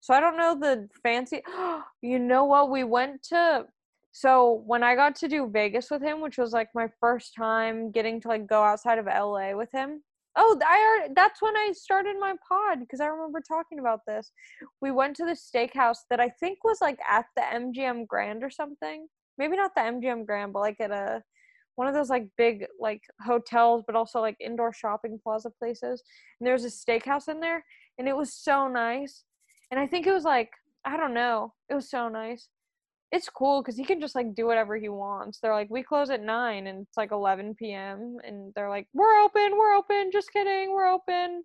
so 0.00 0.12
i 0.12 0.20
don't 0.20 0.36
know 0.36 0.58
the 0.58 0.88
fancy 1.02 1.40
you 2.02 2.18
know 2.18 2.44
what 2.44 2.70
we 2.70 2.82
went 2.82 3.22
to 3.22 3.64
so 4.12 4.62
when 4.66 4.82
I 4.82 4.94
got 4.94 5.14
to 5.16 5.28
do 5.28 5.48
Vegas 5.48 5.90
with 5.90 6.02
him, 6.02 6.20
which 6.20 6.38
was 6.38 6.52
like 6.52 6.68
my 6.74 6.88
first 7.00 7.34
time 7.36 7.90
getting 7.90 8.20
to 8.22 8.28
like 8.28 8.46
go 8.46 8.62
outside 8.62 8.98
of 8.98 9.06
LA 9.06 9.54
with 9.54 9.70
him. 9.72 10.02
Oh, 10.36 10.58
I 10.64 11.08
that's 11.14 11.42
when 11.42 11.56
I 11.56 11.72
started 11.74 12.16
my 12.18 12.34
pod 12.48 12.80
because 12.80 13.00
I 13.00 13.06
remember 13.06 13.40
talking 13.40 13.80
about 13.80 14.00
this. 14.06 14.30
We 14.80 14.90
went 14.90 15.16
to 15.16 15.24
the 15.24 15.32
steakhouse 15.32 15.98
that 16.10 16.20
I 16.20 16.28
think 16.40 16.58
was 16.64 16.78
like 16.80 16.98
at 17.08 17.26
the 17.36 17.42
MGM 17.42 18.06
Grand 18.06 18.44
or 18.44 18.50
something. 18.50 19.06
Maybe 19.36 19.56
not 19.56 19.74
the 19.74 19.82
MGM 19.82 20.26
Grand, 20.26 20.52
but 20.52 20.60
like 20.60 20.80
at 20.80 20.90
a 20.90 21.22
one 21.76 21.86
of 21.86 21.94
those 21.94 22.10
like 22.10 22.28
big 22.36 22.66
like 22.80 23.02
hotels, 23.24 23.84
but 23.86 23.96
also 23.96 24.20
like 24.20 24.36
indoor 24.40 24.72
shopping 24.72 25.18
plaza 25.22 25.50
places. 25.58 26.02
And 26.40 26.46
there 26.46 26.54
was 26.54 26.64
a 26.64 26.68
steakhouse 26.68 27.28
in 27.28 27.40
there, 27.40 27.64
and 27.98 28.08
it 28.08 28.16
was 28.16 28.34
so 28.34 28.68
nice. 28.68 29.24
And 29.70 29.78
I 29.78 29.86
think 29.86 30.06
it 30.06 30.12
was 30.12 30.24
like 30.24 30.50
I 30.84 30.96
don't 30.96 31.14
know, 31.14 31.52
it 31.68 31.74
was 31.74 31.90
so 31.90 32.08
nice 32.08 32.48
it's 33.10 33.28
cool 33.28 33.62
because 33.62 33.76
he 33.76 33.84
can 33.84 34.00
just 34.00 34.14
like 34.14 34.34
do 34.34 34.46
whatever 34.46 34.76
he 34.76 34.88
wants. 34.88 35.38
They're 35.40 35.54
like, 35.54 35.70
we 35.70 35.82
close 35.82 36.10
at 36.10 36.22
nine 36.22 36.66
and 36.66 36.86
it's 36.86 36.96
like 36.96 37.10
11 37.10 37.54
p.m. 37.54 38.18
and 38.24 38.52
they're 38.54 38.68
like, 38.68 38.86
we're 38.92 39.22
open, 39.22 39.56
we're 39.56 39.74
open. 39.74 40.10
Just 40.12 40.32
kidding, 40.32 40.72
we're 40.72 40.88
open. 40.88 41.44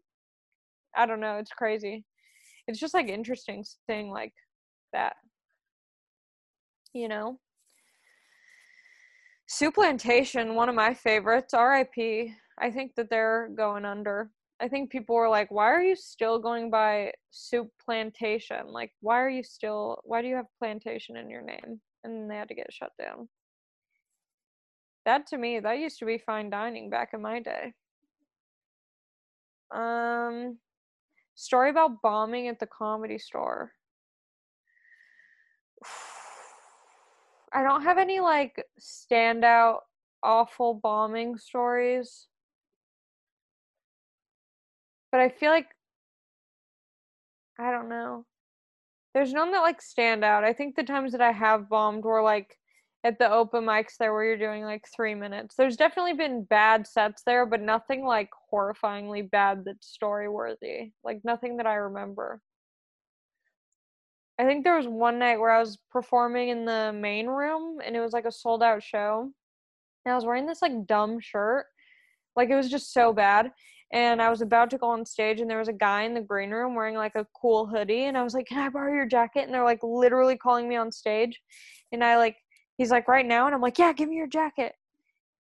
I 0.96 1.06
don't 1.06 1.22
know. 1.22 1.38
It's 1.38 1.52
crazy. 1.52 2.06
It's 2.68 2.80
just 2.80 2.94
like 2.94 3.08
interesting 3.08 3.64
seeing 3.90 4.10
like 4.12 4.34
that. 4.92 5.16
You 6.94 7.08
know? 7.08 7.40
Souplantation, 9.50 10.56
one 10.56 10.70
of 10.70 10.76
my 10.76 10.94
favorites. 10.94 11.54
RIP. 11.54 12.30
I 12.60 12.72
think 12.72 12.94
that 12.96 13.10
they're 13.10 13.50
going 13.56 13.86
under. 13.86 14.30
I 14.64 14.70
think 14.70 14.90
people 14.92 15.16
were 15.16 15.28
like, 15.28 15.52
why 15.52 15.66
are 15.66 15.84
you 15.84 15.94
still 15.94 16.40
going 16.40 16.70
by 16.70 17.12
soup 17.32 17.68
plantation? 17.84 18.66
Like, 18.70 18.94
why 19.02 19.20
are 19.22 19.30
you 19.30 19.44
still, 19.44 20.00
why 20.06 20.22
do 20.22 20.30
you 20.30 20.38
have 20.38 20.46
plantation 20.58 21.18
in 21.18 21.30
your 21.30 21.42
name? 21.42 21.82
And 22.06 22.32
they 22.32 22.36
had 22.36 22.48
to 22.48 22.56
get 22.56 22.72
shut 22.72 22.94
down. 22.98 23.28
That 25.04 25.28
to 25.28 25.38
me, 25.38 25.60
that 25.60 25.80
used 25.80 26.00
to 26.00 26.06
be 26.06 26.18
fine 26.18 26.50
dining 26.50 26.90
back 26.90 27.10
in 27.14 27.22
my 27.22 27.42
day. 27.42 27.74
Um, 29.70 30.60
story 31.36 31.70
about 31.70 32.02
bombing 32.02 32.48
at 32.48 32.62
the 32.62 32.68
comedy 32.68 33.18
store. 33.18 33.74
I 37.54 37.64
don't 37.64 37.84
have 37.84 37.98
any 37.98 38.22
like 38.22 38.66
standout 38.80 39.80
awful 40.24 40.76
bombing 40.76 41.38
stories 41.38 42.28
but 45.14 45.22
I 45.22 45.30
feel 45.30 45.52
like 45.52 45.68
I 47.60 47.70
don't 47.72 47.88
know. 47.88 48.26
There's 49.14 49.32
none 49.32 49.52
that 49.52 49.60
like 49.60 49.80
stand 49.80 50.26
out. 50.26 50.44
I 50.44 50.54
think 50.54 50.76
the 50.76 50.84
times 50.84 51.12
that 51.12 51.22
I 51.22 51.32
have 51.32 51.70
bombed 51.70 52.04
were 52.04 52.24
like 52.24 52.58
at 53.04 53.20
the 53.20 53.32
open 53.32 53.64
mics 53.64 53.96
there 54.00 54.12
where 54.12 54.24
you're 54.24 54.38
doing 54.38 54.64
like 54.64 54.88
three 54.94 55.14
minutes. 55.14 55.54
There's 55.56 55.78
definitely 55.78 56.14
been 56.14 56.46
bad 56.46 56.88
sets 56.88 57.22
there, 57.28 57.46
but 57.46 57.62
nothing 57.62 58.04
like 58.04 58.32
horrifyingly 58.52 59.30
bad 59.30 59.66
that's 59.66 59.88
story 59.88 60.28
worthy. 60.28 60.94
Like 61.04 61.22
nothing 61.24 61.58
that 61.58 61.68
I 61.68 61.76
remember. 61.76 62.42
I 64.40 64.46
think 64.46 64.64
there 64.64 64.78
was 64.78 64.88
one 64.88 65.20
night 65.20 65.38
where 65.38 65.52
I 65.52 65.60
was 65.60 65.78
performing 65.92 66.50
in 66.50 66.66
the 66.66 66.92
main 66.92 67.28
room 67.28 67.78
and 67.86 67.96
it 67.96 68.00
was 68.00 68.14
like 68.14 68.26
a 68.26 68.32
sold 68.32 68.64
out 68.64 68.82
show. 68.82 69.32
And 70.06 70.12
I 70.12 70.16
was 70.16 70.26
wearing 70.26 70.48
this 70.48 70.64
like 70.64 70.88
dumb 70.88 71.20
shirt. 71.20 71.68
Like 72.36 72.50
it 72.50 72.56
was 72.56 72.72
just 72.72 72.92
so 72.92 73.14
bad 73.14 73.52
and 73.92 74.22
I 74.22 74.30
was 74.30 74.42
about 74.42 74.70
to 74.72 74.78
go 74.78 74.90
on 74.90 75.06
stage 75.06 75.40
and 75.40 75.50
there 75.50 75.60
was 75.60 75.68
a 75.68 75.74
guy 75.74 76.04
in 76.04 76.14
the 76.14 76.22
green 76.22 76.52
room 76.52 76.76
wearing 76.76 76.96
like 76.96 77.16
a 77.16 77.28
cool 77.40 77.66
hoodie 77.66 78.06
and 78.06 78.18
I 78.18 78.24
was 78.24 78.34
like, 78.34 78.48
"Can 78.48 78.58
I 78.58 78.70
borrow 78.70 78.94
your 78.94 79.06
jacket?" 79.06 79.44
and 79.44 79.54
they're 79.54 79.64
like 79.64 79.84
literally 79.84 80.38
calling 80.38 80.68
me 80.68 80.76
on 80.76 80.92
stage. 80.92 81.42
And 81.92 82.04
I 82.04 82.18
like 82.18 82.38
he's 82.78 82.92
like, 82.92 83.08
"Right 83.08 83.26
now?" 83.26 83.46
and 83.46 83.56
I'm 83.56 83.62
like, 83.62 83.78
"Yeah, 83.78 83.94
give 83.94 84.10
me 84.10 84.16
your 84.16 84.28
jacket." 84.28 84.74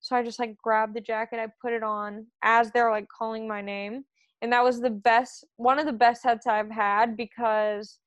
So 0.04 0.18
I 0.18 0.24
just 0.24 0.38
like 0.38 0.58
grabbed 0.58 0.96
the 0.96 1.02
jacket, 1.02 1.40
I 1.40 1.48
put 1.62 1.72
it 1.72 1.82
on 1.82 2.28
as 2.44 2.72
they're 2.72 2.92
like 2.92 3.08
calling 3.08 3.48
my 3.48 3.62
name. 3.62 4.04
And 4.42 4.52
that 4.52 4.64
was 4.64 4.82
the 4.82 4.90
best 4.90 5.46
one 5.56 5.80
of 5.80 5.86
the 5.86 5.94
best 5.94 6.24
sets 6.24 6.46
I've 6.46 6.70
had 6.70 7.16
because 7.16 8.00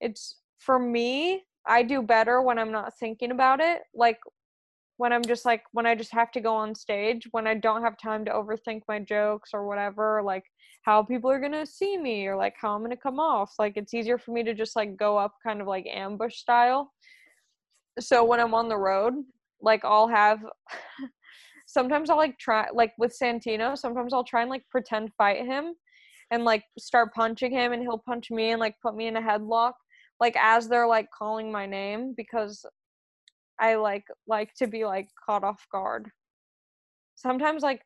it's 0.00 0.36
for 0.58 0.78
me, 0.78 1.44
I 1.66 1.82
do 1.82 2.02
better 2.02 2.40
when 2.40 2.58
I'm 2.58 2.72
not 2.72 2.98
thinking 2.98 3.30
about 3.30 3.60
it. 3.60 3.82
Like 3.94 4.18
when 4.96 5.12
I'm 5.12 5.22
just 5.22 5.44
like 5.44 5.62
when 5.72 5.86
I 5.86 5.94
just 5.94 6.12
have 6.12 6.30
to 6.32 6.40
go 6.40 6.54
on 6.54 6.74
stage, 6.74 7.26
when 7.32 7.46
I 7.46 7.54
don't 7.54 7.82
have 7.82 7.98
time 7.98 8.24
to 8.26 8.30
overthink 8.30 8.82
my 8.88 9.00
jokes 9.00 9.50
or 9.52 9.66
whatever, 9.66 10.22
like 10.22 10.44
how 10.82 11.02
people 11.02 11.30
are 11.30 11.40
gonna 11.40 11.66
see 11.66 11.96
me 11.96 12.26
or 12.26 12.36
like 12.36 12.54
how 12.60 12.74
I'm 12.74 12.82
gonna 12.82 12.96
come 12.96 13.18
off. 13.18 13.54
Like 13.58 13.76
it's 13.76 13.94
easier 13.94 14.18
for 14.18 14.32
me 14.32 14.42
to 14.44 14.54
just 14.54 14.76
like 14.76 14.96
go 14.96 15.16
up 15.16 15.34
kind 15.44 15.60
of 15.60 15.66
like 15.66 15.86
ambush 15.92 16.36
style. 16.36 16.92
So 18.00 18.24
when 18.24 18.40
I'm 18.40 18.54
on 18.54 18.68
the 18.68 18.76
road, 18.76 19.14
like 19.60 19.84
I'll 19.84 20.08
have 20.08 20.40
sometimes 21.66 22.10
I'll 22.10 22.16
like 22.16 22.38
try 22.38 22.68
like 22.72 22.92
with 22.98 23.16
Santino, 23.20 23.76
sometimes 23.76 24.12
I'll 24.12 24.24
try 24.24 24.42
and 24.42 24.50
like 24.50 24.64
pretend 24.70 25.10
fight 25.18 25.44
him 25.44 25.74
and 26.30 26.44
like 26.44 26.64
start 26.78 27.12
punching 27.14 27.52
him 27.52 27.72
and 27.72 27.82
he'll 27.82 28.02
punch 28.06 28.30
me 28.30 28.50
and 28.50 28.60
like 28.60 28.76
put 28.80 28.94
me 28.94 29.06
in 29.08 29.16
a 29.16 29.22
headlock 29.22 29.72
like 30.20 30.36
as 30.36 30.68
they're 30.68 30.86
like 30.86 31.08
calling 31.16 31.50
my 31.50 31.66
name 31.66 32.14
because 32.16 32.64
I 33.60 33.76
like 33.76 34.04
like 34.26 34.54
to 34.54 34.66
be 34.66 34.84
like 34.84 35.08
caught 35.24 35.44
off 35.44 35.66
guard. 35.70 36.10
Sometimes 37.16 37.62
like 37.62 37.82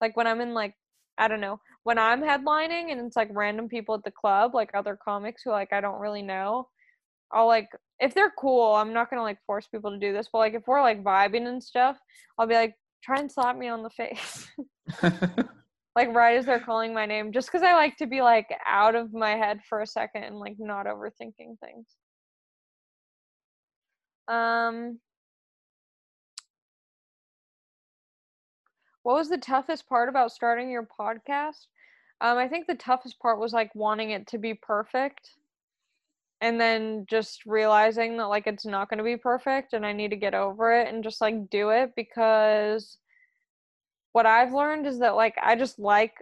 like 0.00 0.16
when 0.16 0.26
I'm 0.26 0.40
in 0.40 0.54
like 0.54 0.74
I 1.18 1.28
don't 1.28 1.40
know, 1.40 1.60
when 1.84 1.98
I'm 1.98 2.22
headlining 2.22 2.90
and 2.90 3.00
it's 3.00 3.16
like 3.16 3.28
random 3.32 3.68
people 3.68 3.94
at 3.94 4.04
the 4.04 4.10
club, 4.10 4.54
like 4.54 4.70
other 4.74 4.98
comics 5.02 5.42
who 5.44 5.50
like 5.50 5.72
I 5.72 5.80
don't 5.80 6.00
really 6.00 6.22
know, 6.22 6.68
I'll 7.32 7.46
like 7.46 7.68
if 8.00 8.14
they're 8.14 8.32
cool, 8.38 8.74
I'm 8.74 8.92
not 8.92 9.10
gonna 9.10 9.22
like 9.22 9.38
force 9.46 9.66
people 9.68 9.90
to 9.90 9.98
do 9.98 10.12
this, 10.12 10.28
but 10.32 10.38
like 10.38 10.54
if 10.54 10.62
we're 10.66 10.82
like 10.82 11.04
vibing 11.04 11.46
and 11.46 11.62
stuff, 11.62 11.98
I'll 12.38 12.46
be 12.46 12.54
like, 12.54 12.74
try 13.02 13.18
and 13.18 13.30
slap 13.30 13.56
me 13.56 13.68
on 13.68 13.82
the 13.82 13.90
face. 13.90 14.48
like 15.96 16.14
right 16.14 16.38
as 16.38 16.46
they're 16.46 16.60
calling 16.60 16.94
my 16.94 17.06
name, 17.06 17.32
just 17.32 17.48
because 17.48 17.62
I 17.62 17.74
like 17.74 17.96
to 17.98 18.06
be 18.06 18.22
like 18.22 18.46
out 18.66 18.94
of 18.94 19.12
my 19.12 19.30
head 19.30 19.60
for 19.68 19.80
a 19.80 19.86
second 19.86 20.24
and 20.24 20.38
like 20.38 20.56
not 20.58 20.86
overthinking 20.86 21.58
things. 21.60 21.86
Um, 24.28 24.98
what 29.02 29.16
was 29.16 29.28
the 29.28 29.38
toughest 29.38 29.88
part 29.88 30.08
about 30.08 30.32
starting 30.32 30.70
your 30.70 30.86
podcast? 30.98 31.66
Um, 32.20 32.38
I 32.38 32.48
think 32.48 32.66
the 32.66 32.74
toughest 32.74 33.18
part 33.18 33.40
was 33.40 33.52
like 33.52 33.74
wanting 33.74 34.10
it 34.10 34.28
to 34.28 34.38
be 34.38 34.54
perfect 34.54 35.30
and 36.40 36.60
then 36.60 37.06
just 37.08 37.46
realizing 37.46 38.16
that 38.16 38.26
like 38.26 38.46
it's 38.46 38.66
not 38.66 38.90
going 38.90 38.98
to 38.98 39.04
be 39.04 39.16
perfect 39.16 39.72
and 39.72 39.86
I 39.86 39.92
need 39.92 40.10
to 40.10 40.16
get 40.16 40.34
over 40.34 40.72
it 40.72 40.92
and 40.92 41.02
just 41.02 41.20
like 41.20 41.50
do 41.50 41.70
it 41.70 41.92
because 41.96 42.98
what 44.12 44.26
I've 44.26 44.52
learned 44.52 44.86
is 44.86 44.98
that 44.98 45.14
like 45.14 45.36
I 45.42 45.56
just 45.56 45.78
like 45.78 46.14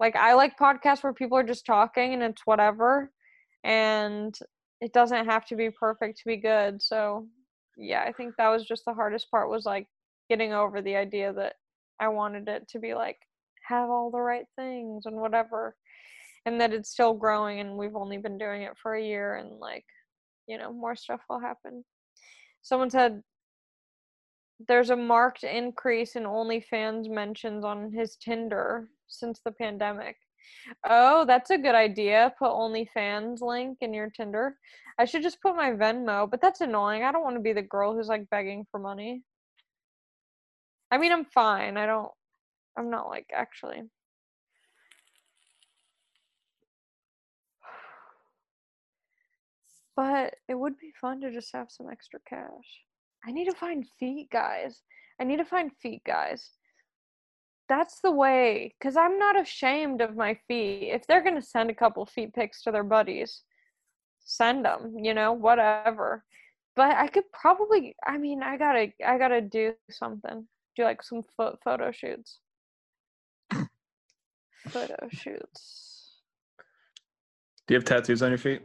like 0.00 0.16
I 0.16 0.34
like 0.34 0.58
podcasts 0.58 1.02
where 1.02 1.12
people 1.12 1.38
are 1.38 1.42
just 1.42 1.66
talking 1.66 2.14
and 2.14 2.22
it's 2.22 2.46
whatever 2.46 3.10
and 3.64 4.36
it 4.80 4.92
doesn't 4.92 5.26
have 5.26 5.46
to 5.46 5.56
be 5.56 5.70
perfect 5.70 6.18
to 6.18 6.24
be 6.26 6.36
good. 6.36 6.82
So 6.82 7.26
yeah, 7.76 8.04
I 8.06 8.12
think 8.12 8.34
that 8.36 8.48
was 8.48 8.64
just 8.64 8.84
the 8.84 8.94
hardest 8.94 9.30
part 9.30 9.50
was 9.50 9.64
like 9.64 9.86
getting 10.28 10.52
over 10.52 10.82
the 10.82 10.96
idea 10.96 11.32
that 11.32 11.54
I 12.00 12.08
wanted 12.08 12.48
it 12.48 12.68
to 12.70 12.78
be 12.78 12.94
like 12.94 13.18
have 13.68 13.90
all 13.90 14.10
the 14.10 14.20
right 14.20 14.46
things 14.56 15.06
and 15.06 15.16
whatever 15.16 15.74
and 16.44 16.60
that 16.60 16.72
it's 16.72 16.90
still 16.90 17.14
growing 17.14 17.60
and 17.60 17.76
we've 17.76 17.96
only 17.96 18.18
been 18.18 18.38
doing 18.38 18.62
it 18.62 18.76
for 18.80 18.94
a 18.94 19.02
year 19.02 19.34
and 19.34 19.58
like 19.58 19.84
you 20.46 20.56
know 20.56 20.72
more 20.72 20.94
stuff 20.94 21.20
will 21.28 21.40
happen 21.40 21.84
someone 22.62 22.90
said 22.90 23.22
there's 24.68 24.90
a 24.90 24.96
marked 24.96 25.44
increase 25.44 26.16
in 26.16 26.24
OnlyFans 26.24 27.10
mentions 27.10 27.64
on 27.64 27.92
his 27.92 28.16
Tinder 28.16 28.88
since 29.06 29.40
the 29.44 29.52
pandemic. 29.52 30.16
Oh, 30.88 31.24
that's 31.24 31.50
a 31.50 31.58
good 31.58 31.74
idea. 31.74 32.32
Put 32.38 32.50
OnlyFans 32.50 33.40
link 33.40 33.78
in 33.80 33.94
your 33.94 34.10
Tinder. 34.10 34.56
I 34.98 35.04
should 35.04 35.22
just 35.22 35.40
put 35.42 35.56
my 35.56 35.70
Venmo, 35.70 36.30
but 36.30 36.40
that's 36.40 36.60
annoying. 36.60 37.04
I 37.04 37.12
don't 37.12 37.22
want 37.22 37.36
to 37.36 37.42
be 37.42 37.52
the 37.52 37.62
girl 37.62 37.94
who's 37.94 38.08
like 38.08 38.30
begging 38.30 38.66
for 38.70 38.80
money. 38.80 39.22
I 40.90 40.98
mean, 40.98 41.12
I'm 41.12 41.24
fine. 41.24 41.76
I 41.76 41.86
don't, 41.86 42.10
I'm 42.78 42.90
not 42.90 43.08
like 43.08 43.26
actually. 43.34 43.82
But 49.96 50.34
it 50.46 50.54
would 50.54 50.76
be 50.78 50.92
fun 51.00 51.22
to 51.22 51.32
just 51.32 51.52
have 51.54 51.70
some 51.70 51.88
extra 51.90 52.20
cash. 52.28 52.84
I 53.26 53.32
need 53.32 53.46
to 53.50 53.56
find 53.56 53.84
feet 53.98 54.28
guys. 54.30 54.82
I 55.20 55.24
need 55.24 55.38
to 55.38 55.44
find 55.44 55.70
feet 55.80 56.02
guys. 56.04 56.50
That's 57.68 58.00
the 58.00 58.12
way, 58.12 58.74
because 58.78 58.96
I'm 58.96 59.18
not 59.18 59.40
ashamed 59.40 60.00
of 60.00 60.16
my 60.16 60.38
feet. 60.46 60.90
If 60.92 61.06
they're 61.06 61.22
going 61.22 61.34
to 61.34 61.42
send 61.42 61.68
a 61.68 61.74
couple 61.74 62.06
feet 62.06 62.32
pics 62.32 62.62
to 62.62 62.70
their 62.70 62.84
buddies, 62.84 63.42
send 64.20 64.64
them, 64.64 64.94
you 65.00 65.14
know, 65.14 65.32
whatever. 65.32 66.24
But 66.76 66.96
I 66.96 67.08
could 67.08 67.24
probably, 67.32 67.96
I 68.06 68.18
mean, 68.18 68.42
I 68.42 68.56
gotta, 68.56 68.92
I 69.04 69.18
gotta 69.18 69.40
do 69.40 69.72
something. 69.90 70.46
Do 70.76 70.84
like 70.84 71.02
some 71.02 71.22
fo- 71.36 71.58
photo 71.64 71.90
shoots. 71.90 72.38
photo 74.68 75.08
shoots. 75.10 76.20
Do 77.66 77.74
you 77.74 77.78
have 77.78 77.84
tattoos 77.84 78.22
on 78.22 78.28
your 78.28 78.38
feet? 78.38 78.62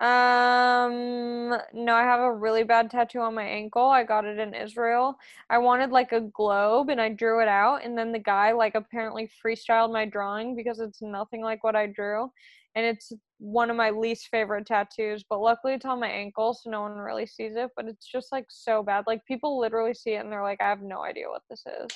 Um, 0.00 1.50
no, 1.74 1.94
I 1.94 2.04
have 2.04 2.20
a 2.20 2.32
really 2.32 2.62
bad 2.62 2.90
tattoo 2.90 3.20
on 3.20 3.34
my 3.34 3.44
ankle. 3.44 3.86
I 3.86 4.02
got 4.02 4.24
it 4.24 4.38
in 4.38 4.54
Israel. 4.54 5.18
I 5.50 5.58
wanted 5.58 5.90
like 5.90 6.12
a 6.12 6.22
globe 6.22 6.88
and 6.88 6.98
I 6.98 7.10
drew 7.10 7.42
it 7.42 7.48
out 7.48 7.84
and 7.84 7.98
then 7.98 8.10
the 8.10 8.18
guy 8.18 8.52
like 8.52 8.74
apparently 8.74 9.28
freestyled 9.44 9.92
my 9.92 10.06
drawing 10.06 10.56
because 10.56 10.80
it's 10.80 11.02
nothing 11.02 11.42
like 11.42 11.62
what 11.62 11.76
I 11.76 11.86
drew. 11.86 12.32
And 12.74 12.86
it's 12.86 13.12
one 13.38 13.68
of 13.68 13.76
my 13.76 13.90
least 13.90 14.28
favorite 14.30 14.66
tattoos, 14.66 15.22
but 15.28 15.40
luckily 15.40 15.74
it's 15.74 15.84
on 15.84 16.00
my 16.00 16.08
ankle 16.08 16.54
so 16.54 16.70
no 16.70 16.80
one 16.80 16.92
really 16.92 17.26
sees 17.26 17.56
it, 17.56 17.68
but 17.76 17.84
it's 17.84 18.06
just 18.06 18.32
like 18.32 18.46
so 18.48 18.82
bad. 18.82 19.04
Like 19.06 19.26
people 19.26 19.60
literally 19.60 19.92
see 19.92 20.12
it 20.12 20.24
and 20.24 20.32
they're 20.32 20.42
like 20.42 20.62
I 20.62 20.68
have 20.70 20.80
no 20.80 21.02
idea 21.02 21.28
what 21.28 21.42
this 21.50 21.62
is. 21.66 21.90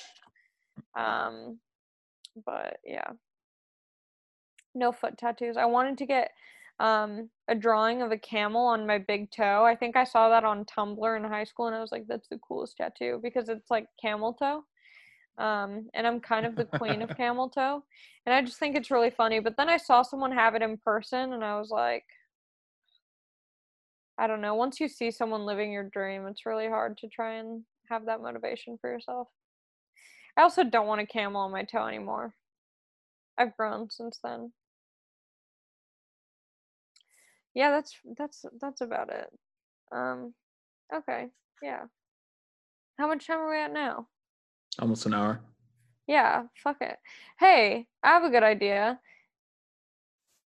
Um 0.95 1.57
but 2.45 2.77
yeah. 2.85 3.13
No 4.75 4.91
foot 4.91 5.17
tattoos. 5.17 5.57
I 5.57 5.65
wanted 5.65 5.97
to 5.99 6.05
get 6.05 6.31
um, 6.79 7.29
a 7.47 7.55
drawing 7.55 8.01
of 8.01 8.11
a 8.11 8.17
camel 8.17 8.65
on 8.65 8.87
my 8.87 8.97
big 8.97 9.31
toe. 9.31 9.63
I 9.63 9.75
think 9.75 9.95
I 9.95 10.03
saw 10.03 10.29
that 10.29 10.43
on 10.43 10.65
Tumblr 10.65 11.17
in 11.17 11.23
high 11.23 11.43
school, 11.43 11.67
and 11.67 11.75
I 11.75 11.81
was 11.81 11.91
like, 11.91 12.05
"That's 12.07 12.27
the 12.27 12.39
coolest 12.39 12.77
tattoo" 12.77 13.19
because 13.23 13.49
it's 13.49 13.71
like 13.71 13.87
camel 14.01 14.33
toe. 14.33 14.65
Um, 15.37 15.89
and 15.93 16.07
I'm 16.07 16.19
kind 16.21 16.45
of 16.45 16.55
the 16.55 16.65
queen 16.65 17.01
of 17.01 17.09
camel 17.17 17.49
toe, 17.49 17.83
and 18.25 18.35
I 18.35 18.41
just 18.41 18.57
think 18.57 18.75
it's 18.75 18.91
really 18.91 19.09
funny. 19.11 19.39
But 19.39 19.57
then 19.57 19.69
I 19.69 19.77
saw 19.77 20.01
someone 20.01 20.31
have 20.31 20.55
it 20.55 20.61
in 20.61 20.77
person, 20.77 21.33
and 21.33 21.43
I 21.43 21.59
was 21.59 21.69
like, 21.69 22.05
I 24.17 24.27
don't 24.27 24.41
know. 24.41 24.55
Once 24.55 24.79
you 24.79 24.87
see 24.87 25.11
someone 25.11 25.45
living 25.45 25.71
your 25.71 25.89
dream, 25.89 26.27
it's 26.27 26.45
really 26.45 26.67
hard 26.67 26.97
to 26.99 27.07
try 27.07 27.35
and 27.35 27.63
have 27.89 28.05
that 28.05 28.21
motivation 28.21 28.77
for 28.79 28.89
yourself. 28.89 29.27
I 30.37 30.41
also 30.41 30.63
don't 30.63 30.87
want 30.87 31.01
a 31.01 31.05
camel 31.05 31.41
on 31.41 31.51
my 31.51 31.63
toe 31.63 31.85
anymore. 31.87 32.33
I've 33.37 33.55
grown 33.57 33.89
since 33.89 34.19
then 34.23 34.51
yeah 37.55 37.71
that's 37.71 37.95
that's 38.17 38.45
that's 38.61 38.81
about 38.81 39.09
it. 39.09 39.29
Um 39.91 40.33
okay 40.93 41.27
yeah. 41.63 41.83
How 42.99 43.07
much 43.07 43.25
time 43.25 43.39
are 43.39 43.49
we 43.49 43.57
at 43.57 43.73
now? 43.73 44.07
Almost 44.79 45.05
an 45.05 45.13
hour. 45.13 45.39
Yeah 46.07 46.43
fuck 46.63 46.77
it. 46.81 46.97
Hey 47.39 47.87
i 48.03 48.07
have 48.09 48.23
a 48.23 48.29
good 48.29 48.43
idea. 48.43 48.99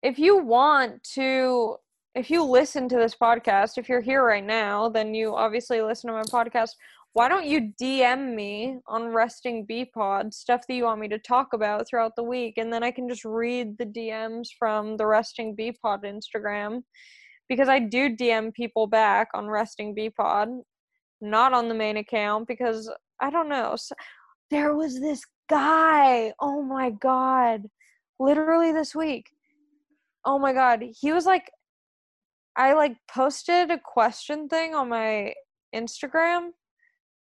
If 0.03 0.20
you 0.20 0.38
want 0.38 1.03
to 1.16 1.78
if 2.14 2.30
you 2.30 2.43
listen 2.43 2.89
to 2.89 2.97
this 2.97 3.16
podcast 3.16 3.78
if 3.78 3.88
you're 3.88 4.01
here 4.01 4.24
right 4.24 4.45
now 4.45 4.89
then 4.89 5.14
you 5.14 5.36
obviously 5.36 5.82
listen 5.82 6.08
to 6.08 6.14
my 6.14 6.24
podcast 6.24 6.72
why 7.18 7.28
don't 7.28 7.47
you 7.47 7.74
DM 7.82 8.36
me 8.36 8.78
on 8.88 9.07
Resting 9.07 9.65
Bee 9.65 9.86
Pod 9.86 10.32
stuff 10.36 10.61
that 10.68 10.76
you 10.76 10.84
want 10.84 11.01
me 11.01 11.07
to 11.07 11.18
talk 11.18 11.47
about 11.51 11.88
throughout 11.89 12.15
the 12.15 12.22
week, 12.22 12.59
and 12.59 12.72
then 12.72 12.84
I 12.84 12.91
can 12.91 13.09
just 13.09 13.26
read 13.26 13.76
the 13.80 13.88
DMs 13.88 14.49
from 14.59 14.97
the 14.97 15.07
Resting 15.07 15.55
Bee 15.55 15.72
Pod 15.72 16.03
Instagram 16.03 16.84
because 17.49 17.70
I 17.70 17.80
do 17.80 18.15
DM 18.15 18.53
people 18.53 18.86
back 18.86 19.30
on 19.34 19.47
Resting 19.47 19.95
Bee 19.95 20.11
Pod, 20.11 20.49
not 21.20 21.53
on 21.53 21.70
the 21.70 21.74
main 21.74 21.97
account 21.97 22.47
because 22.47 22.88
I 23.20 23.32
don't 23.32 23.49
know. 23.49 23.74
So, 23.78 23.95
there 24.51 24.76
was 24.76 24.99
this 24.99 25.24
guy. 25.49 26.34
Oh 26.39 26.61
my 26.61 26.91
god, 26.91 27.63
literally 28.20 28.72
this 28.72 28.93
week. 28.93 29.26
Oh 30.24 30.38
my 30.38 30.53
god, 30.53 30.84
he 31.01 31.11
was 31.11 31.26
like, 31.26 31.49
I 32.55 32.74
like 32.74 32.95
posted 33.11 33.72
a 33.72 33.80
question 33.84 34.47
thing 34.47 34.76
on 34.76 34.89
my 34.89 35.34
Instagram 35.74 36.49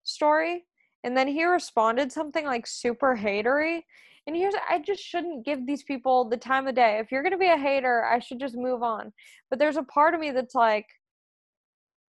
story 0.05 0.65
and 1.05 1.17
then 1.17 1.29
he 1.29 1.45
responded 1.45 2.13
something 2.13 2.45
like 2.45 2.67
super 2.67 3.17
hatery. 3.17 3.85
And 4.27 4.37
here's 4.37 4.55
i 4.69 4.79
just 4.79 5.03
shouldn't 5.03 5.45
give 5.45 5.67
these 5.67 5.83
people 5.83 6.29
the 6.29 6.37
time 6.37 6.69
of 6.69 6.75
day. 6.75 6.99
If 6.99 7.11
you're 7.11 7.29
to 7.29 7.37
be 7.37 7.49
a 7.49 7.57
hater 7.57 8.05
i 8.05 8.19
should 8.19 8.41
just 8.41 8.57
move 8.57 8.83
on. 8.83 9.13
But 9.51 9.59
there's 9.59 9.77
a 9.77 9.83
part 9.83 10.15
of 10.15 10.21
me 10.21 10.31
that's 10.31 10.55
like 10.55 10.87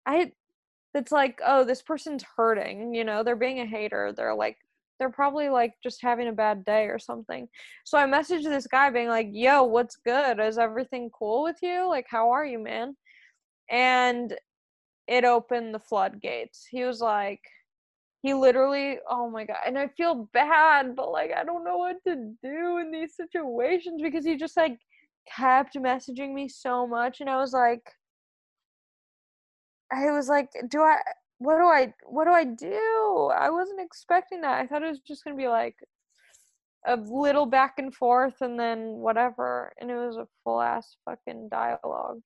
i 0.05 0.31
that's 0.93 1.11
like 1.11 1.39
oh 1.45 1.63
this 1.63 1.81
person's 1.81 2.23
hurting 2.35 2.93
you 2.93 3.03
know 3.03 3.23
they're 3.23 3.35
being 3.35 3.59
a 3.61 3.65
hater. 3.65 4.13
They're 4.15 4.35
like 4.35 4.57
they're 4.99 5.09
probably 5.09 5.49
like 5.49 5.73
just 5.81 6.01
having 6.03 6.27
a 6.27 6.33
bad 6.33 6.63
day 6.65 6.85
or 6.85 6.99
something. 6.99 7.47
So 7.83 7.97
i 7.97 8.05
messaged 8.05 8.43
this 8.43 8.67
guy 8.67 8.91
being 8.91 9.09
like 9.09 9.29
yo 9.31 9.63
what's 9.63 9.95
good? 9.95 10.39
Is 10.39 10.59
everything 10.59 11.09
cool 11.17 11.41
with 11.43 11.57
you? 11.63 11.87
Like 11.89 12.05
how 12.07 12.29
are 12.29 12.45
you 12.45 12.59
man? 12.59 12.95
And 13.71 14.35
it 15.07 15.25
opened 15.25 15.73
the 15.73 15.79
floodgates. 15.79 16.65
He 16.69 16.83
was 16.83 17.01
like 17.01 17.41
he 18.23 18.33
literally 18.33 18.97
oh 19.09 19.29
my 19.29 19.45
god 19.45 19.57
and 19.65 19.77
i 19.77 19.87
feel 19.89 20.27
bad 20.33 20.95
but 20.95 21.11
like 21.11 21.31
i 21.37 21.43
don't 21.43 21.63
know 21.63 21.77
what 21.77 21.97
to 22.07 22.15
do 22.43 22.77
in 22.77 22.91
these 22.91 23.15
situations 23.15 24.01
because 24.01 24.25
he 24.25 24.35
just 24.35 24.57
like 24.57 24.77
kept 25.37 25.75
messaging 25.75 26.33
me 26.33 26.47
so 26.49 26.87
much 26.87 27.21
and 27.21 27.29
i 27.29 27.37
was 27.37 27.53
like 27.53 27.83
i 29.91 30.09
was 30.09 30.27
like 30.27 30.49
do 30.69 30.81
i 30.81 30.97
what 31.43 31.57
do 31.57 31.63
i 31.63 31.93
what 32.05 32.25
do 32.25 32.31
i 32.31 32.43
do? 32.45 33.31
I 33.35 33.49
wasn't 33.49 33.81
expecting 33.81 34.41
that. 34.41 34.61
I 34.61 34.67
thought 34.67 34.83
it 34.83 34.89
was 34.89 35.01
just 35.01 35.23
gonna 35.23 35.35
be 35.35 35.47
like 35.49 35.75
a 36.85 36.95
little 36.95 37.45
back 37.45 37.75
and 37.77 37.93
forth 37.93 38.35
and 38.41 38.59
then 38.59 38.95
whatever 38.95 39.73
and 39.79 39.89
it 39.89 39.95
was 39.95 40.17
a 40.17 40.27
full 40.43 40.61
ass 40.61 40.97
fucking 41.05 41.49
dialogue 41.49 42.19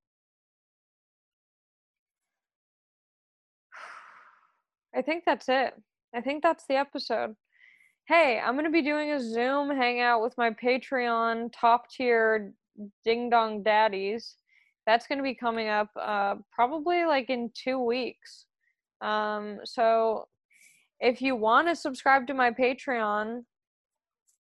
I 4.98 5.04
think 5.04 5.26
that's 5.26 5.48
it. 5.48 5.76
I 6.16 6.22
think 6.22 6.42
that's 6.42 6.66
the 6.68 6.76
episode. 6.76 7.36
Hey, 8.08 8.42
I'm 8.44 8.54
going 8.54 8.66
to 8.66 8.72
be 8.72 8.82
doing 8.82 9.12
a 9.12 9.20
Zoom 9.22 9.70
hangout 9.70 10.24
with 10.24 10.34
my 10.38 10.50
Patreon 10.50 11.52
top 11.54 11.90
tier 11.92 12.52
ding 13.06 13.30
dong 13.30 13.62
daddies. 13.62 14.36
That's 14.88 15.06
going 15.06 15.20
to 15.20 15.24
be 15.24 15.36
coming 15.36 15.68
up 15.68 15.90
uh, 16.02 16.36
probably 16.52 17.06
like 17.06 17.30
in 17.30 17.52
two 17.54 17.80
weeks. 17.80 18.46
Um, 19.02 19.60
so 19.66 20.28
if 21.00 21.22
you 21.22 21.36
want 21.36 21.68
to 21.68 21.76
subscribe 21.76 22.26
to 22.28 22.34
my 22.34 22.50
Patreon, 22.50 23.44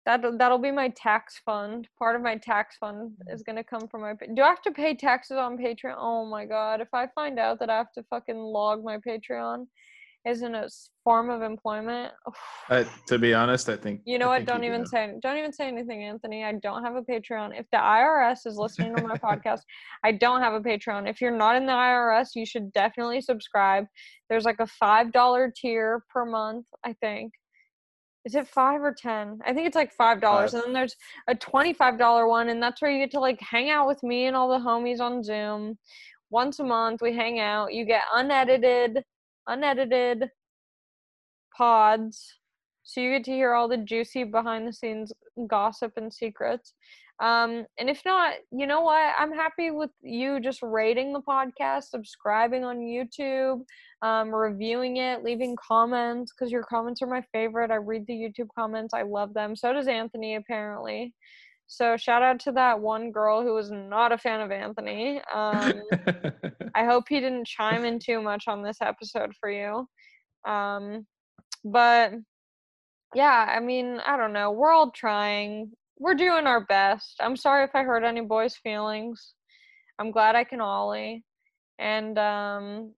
that 0.06 0.22
that'll 0.38 0.58
be 0.58 0.70
my 0.70 0.88
tax 0.96 1.42
fund. 1.44 1.88
Part 1.98 2.16
of 2.16 2.22
my 2.22 2.36
tax 2.36 2.76
fund 2.78 3.10
is 3.28 3.42
gonna 3.42 3.64
come 3.64 3.88
from 3.88 4.02
my. 4.02 4.14
Do 4.34 4.42
I 4.42 4.46
have 4.46 4.62
to 4.62 4.70
pay 4.70 4.94
taxes 4.94 5.36
on 5.36 5.58
Patreon? 5.58 5.96
Oh 5.98 6.24
my 6.24 6.46
god! 6.46 6.80
If 6.80 6.94
I 6.94 7.08
find 7.08 7.40
out 7.40 7.58
that 7.58 7.70
I 7.70 7.76
have 7.76 7.92
to 7.94 8.04
fucking 8.04 8.38
log 8.38 8.84
my 8.84 8.98
Patreon, 8.98 9.66
isn't 10.26 10.54
a 10.54 10.68
form 11.04 11.30
of 11.30 11.42
employment. 11.42 12.12
Uh, 12.68 12.82
to 13.06 13.16
be 13.16 13.32
honest, 13.32 13.68
I 13.68 13.76
think 13.76 14.00
you 14.04 14.18
know 14.18 14.26
I 14.28 14.38
what? 14.38 14.46
Don't 14.46 14.64
even 14.64 14.84
say 14.84 15.12
don't 15.22 15.38
even 15.38 15.52
say 15.52 15.68
anything, 15.68 16.02
Anthony. 16.02 16.42
I 16.42 16.54
don't 16.54 16.82
have 16.82 16.96
a 16.96 17.02
Patreon. 17.02 17.56
If 17.56 17.64
the 17.70 17.78
IRS 17.78 18.44
is 18.44 18.56
listening 18.56 18.96
to 18.96 19.06
my 19.06 19.16
podcast, 19.28 19.60
I 20.02 20.10
don't 20.10 20.40
have 20.40 20.52
a 20.52 20.60
Patreon. 20.60 21.08
If 21.08 21.20
you're 21.20 21.30
not 21.36 21.54
in 21.54 21.64
the 21.64 21.70
IRS, 21.70 22.30
you 22.34 22.44
should 22.44 22.72
definitely 22.72 23.20
subscribe. 23.20 23.84
There's 24.28 24.44
like 24.44 24.58
a 24.58 24.66
five 24.66 25.12
dollar 25.12 25.52
tier 25.56 26.02
per 26.12 26.24
month, 26.24 26.66
I 26.84 26.94
think. 26.94 27.34
Is 28.24 28.34
it 28.34 28.48
five 28.48 28.80
or 28.82 28.92
ten? 28.92 29.38
I 29.46 29.54
think 29.54 29.68
it's 29.68 29.76
like 29.76 29.92
five 29.92 30.20
dollars. 30.20 30.54
And 30.54 30.64
then 30.64 30.72
there's 30.72 30.96
a 31.28 31.36
twenty-five 31.36 32.00
dollar 32.00 32.26
one, 32.26 32.48
and 32.48 32.60
that's 32.60 32.82
where 32.82 32.90
you 32.90 32.98
get 32.98 33.12
to 33.12 33.20
like 33.20 33.38
hang 33.40 33.70
out 33.70 33.86
with 33.86 34.02
me 34.02 34.26
and 34.26 34.34
all 34.34 34.48
the 34.48 34.58
homies 34.58 34.98
on 34.98 35.22
Zoom. 35.22 35.78
Once 36.30 36.58
a 36.58 36.64
month, 36.64 37.00
we 37.00 37.14
hang 37.14 37.38
out. 37.38 37.72
You 37.72 37.84
get 37.84 38.02
unedited 38.12 39.04
unedited 39.46 40.30
pods 41.56 42.34
so 42.86 43.00
you 43.00 43.10
get 43.10 43.24
to 43.24 43.32
hear 43.32 43.52
all 43.52 43.68
the 43.68 43.76
juicy 43.76 44.22
behind 44.24 44.66
the 44.66 44.72
scenes 44.72 45.12
gossip 45.48 45.92
and 45.96 46.12
secrets. 46.12 46.72
Um, 47.18 47.64
and 47.78 47.88
if 47.90 48.02
not 48.04 48.34
you 48.52 48.66
know 48.66 48.82
what? 48.82 49.14
I'm 49.18 49.32
happy 49.32 49.70
with 49.70 49.90
you 50.02 50.38
just 50.38 50.62
rating 50.62 51.12
the 51.12 51.22
podcast 51.22 51.84
subscribing 51.84 52.62
on 52.62 52.78
youtube 52.78 53.62
um, 54.02 54.34
reviewing 54.34 54.98
it 54.98 55.24
leaving 55.24 55.56
comments 55.56 56.32
because 56.32 56.52
your 56.52 56.62
comments 56.62 57.02
are 57.02 57.06
my 57.06 57.24
favorite. 57.32 57.70
I 57.70 57.76
read 57.76 58.06
the 58.06 58.12
youtube 58.12 58.48
comments. 58.54 58.94
I 58.94 59.02
love 59.02 59.34
them. 59.34 59.56
So 59.56 59.72
does 59.72 59.88
anthony 59.88 60.36
apparently 60.36 61.14
so 61.66 61.96
shout 61.96 62.22
out 62.22 62.38
to 62.40 62.52
that 62.52 62.80
one 62.80 63.10
girl 63.10 63.42
who 63.42 63.54
was 63.54 63.70
not 63.70 64.12
a 64.12 64.18
fan 64.18 64.40
of 64.40 64.52
Anthony. 64.52 65.20
Um, 65.34 65.82
I 66.74 66.84
hope 66.84 67.04
he 67.08 67.20
didn't 67.20 67.46
chime 67.46 67.84
in 67.84 67.98
too 67.98 68.22
much 68.22 68.44
on 68.46 68.62
this 68.62 68.78
episode 68.80 69.32
for 69.40 69.50
you. 69.50 69.88
Um, 70.50 71.06
but 71.64 72.12
yeah, 73.14 73.46
I 73.48 73.60
mean, 73.60 74.00
I 74.06 74.16
don't 74.16 74.32
know. 74.32 74.52
We're 74.52 74.72
all 74.72 74.92
trying. 74.92 75.72
We're 75.98 76.14
doing 76.14 76.46
our 76.46 76.64
best. 76.64 77.16
I'm 77.20 77.36
sorry 77.36 77.64
if 77.64 77.74
I 77.74 77.82
hurt 77.82 78.04
any 78.04 78.20
boys' 78.20 78.56
feelings. 78.56 79.34
I'm 79.98 80.12
glad 80.12 80.36
I 80.36 80.44
can 80.44 80.60
ollie. 80.60 81.24
And 81.78 82.18
um, 82.18 82.92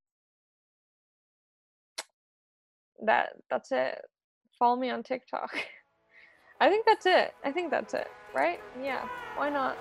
that 3.05 3.31
that's 3.49 3.73
it. 3.73 3.99
Follow 4.59 4.77
me 4.77 4.91
on 4.91 5.03
TikTok. 5.03 5.57
I 6.61 6.69
think 6.71 6.87
that's 6.87 7.07
it. 7.07 7.33
I 7.45 7.53
think 7.53 7.71
that's 7.71 7.95
it 7.95 8.09
right? 8.33 8.61
Yeah, 8.75 9.07
why 9.35 9.51
not? 9.51 9.79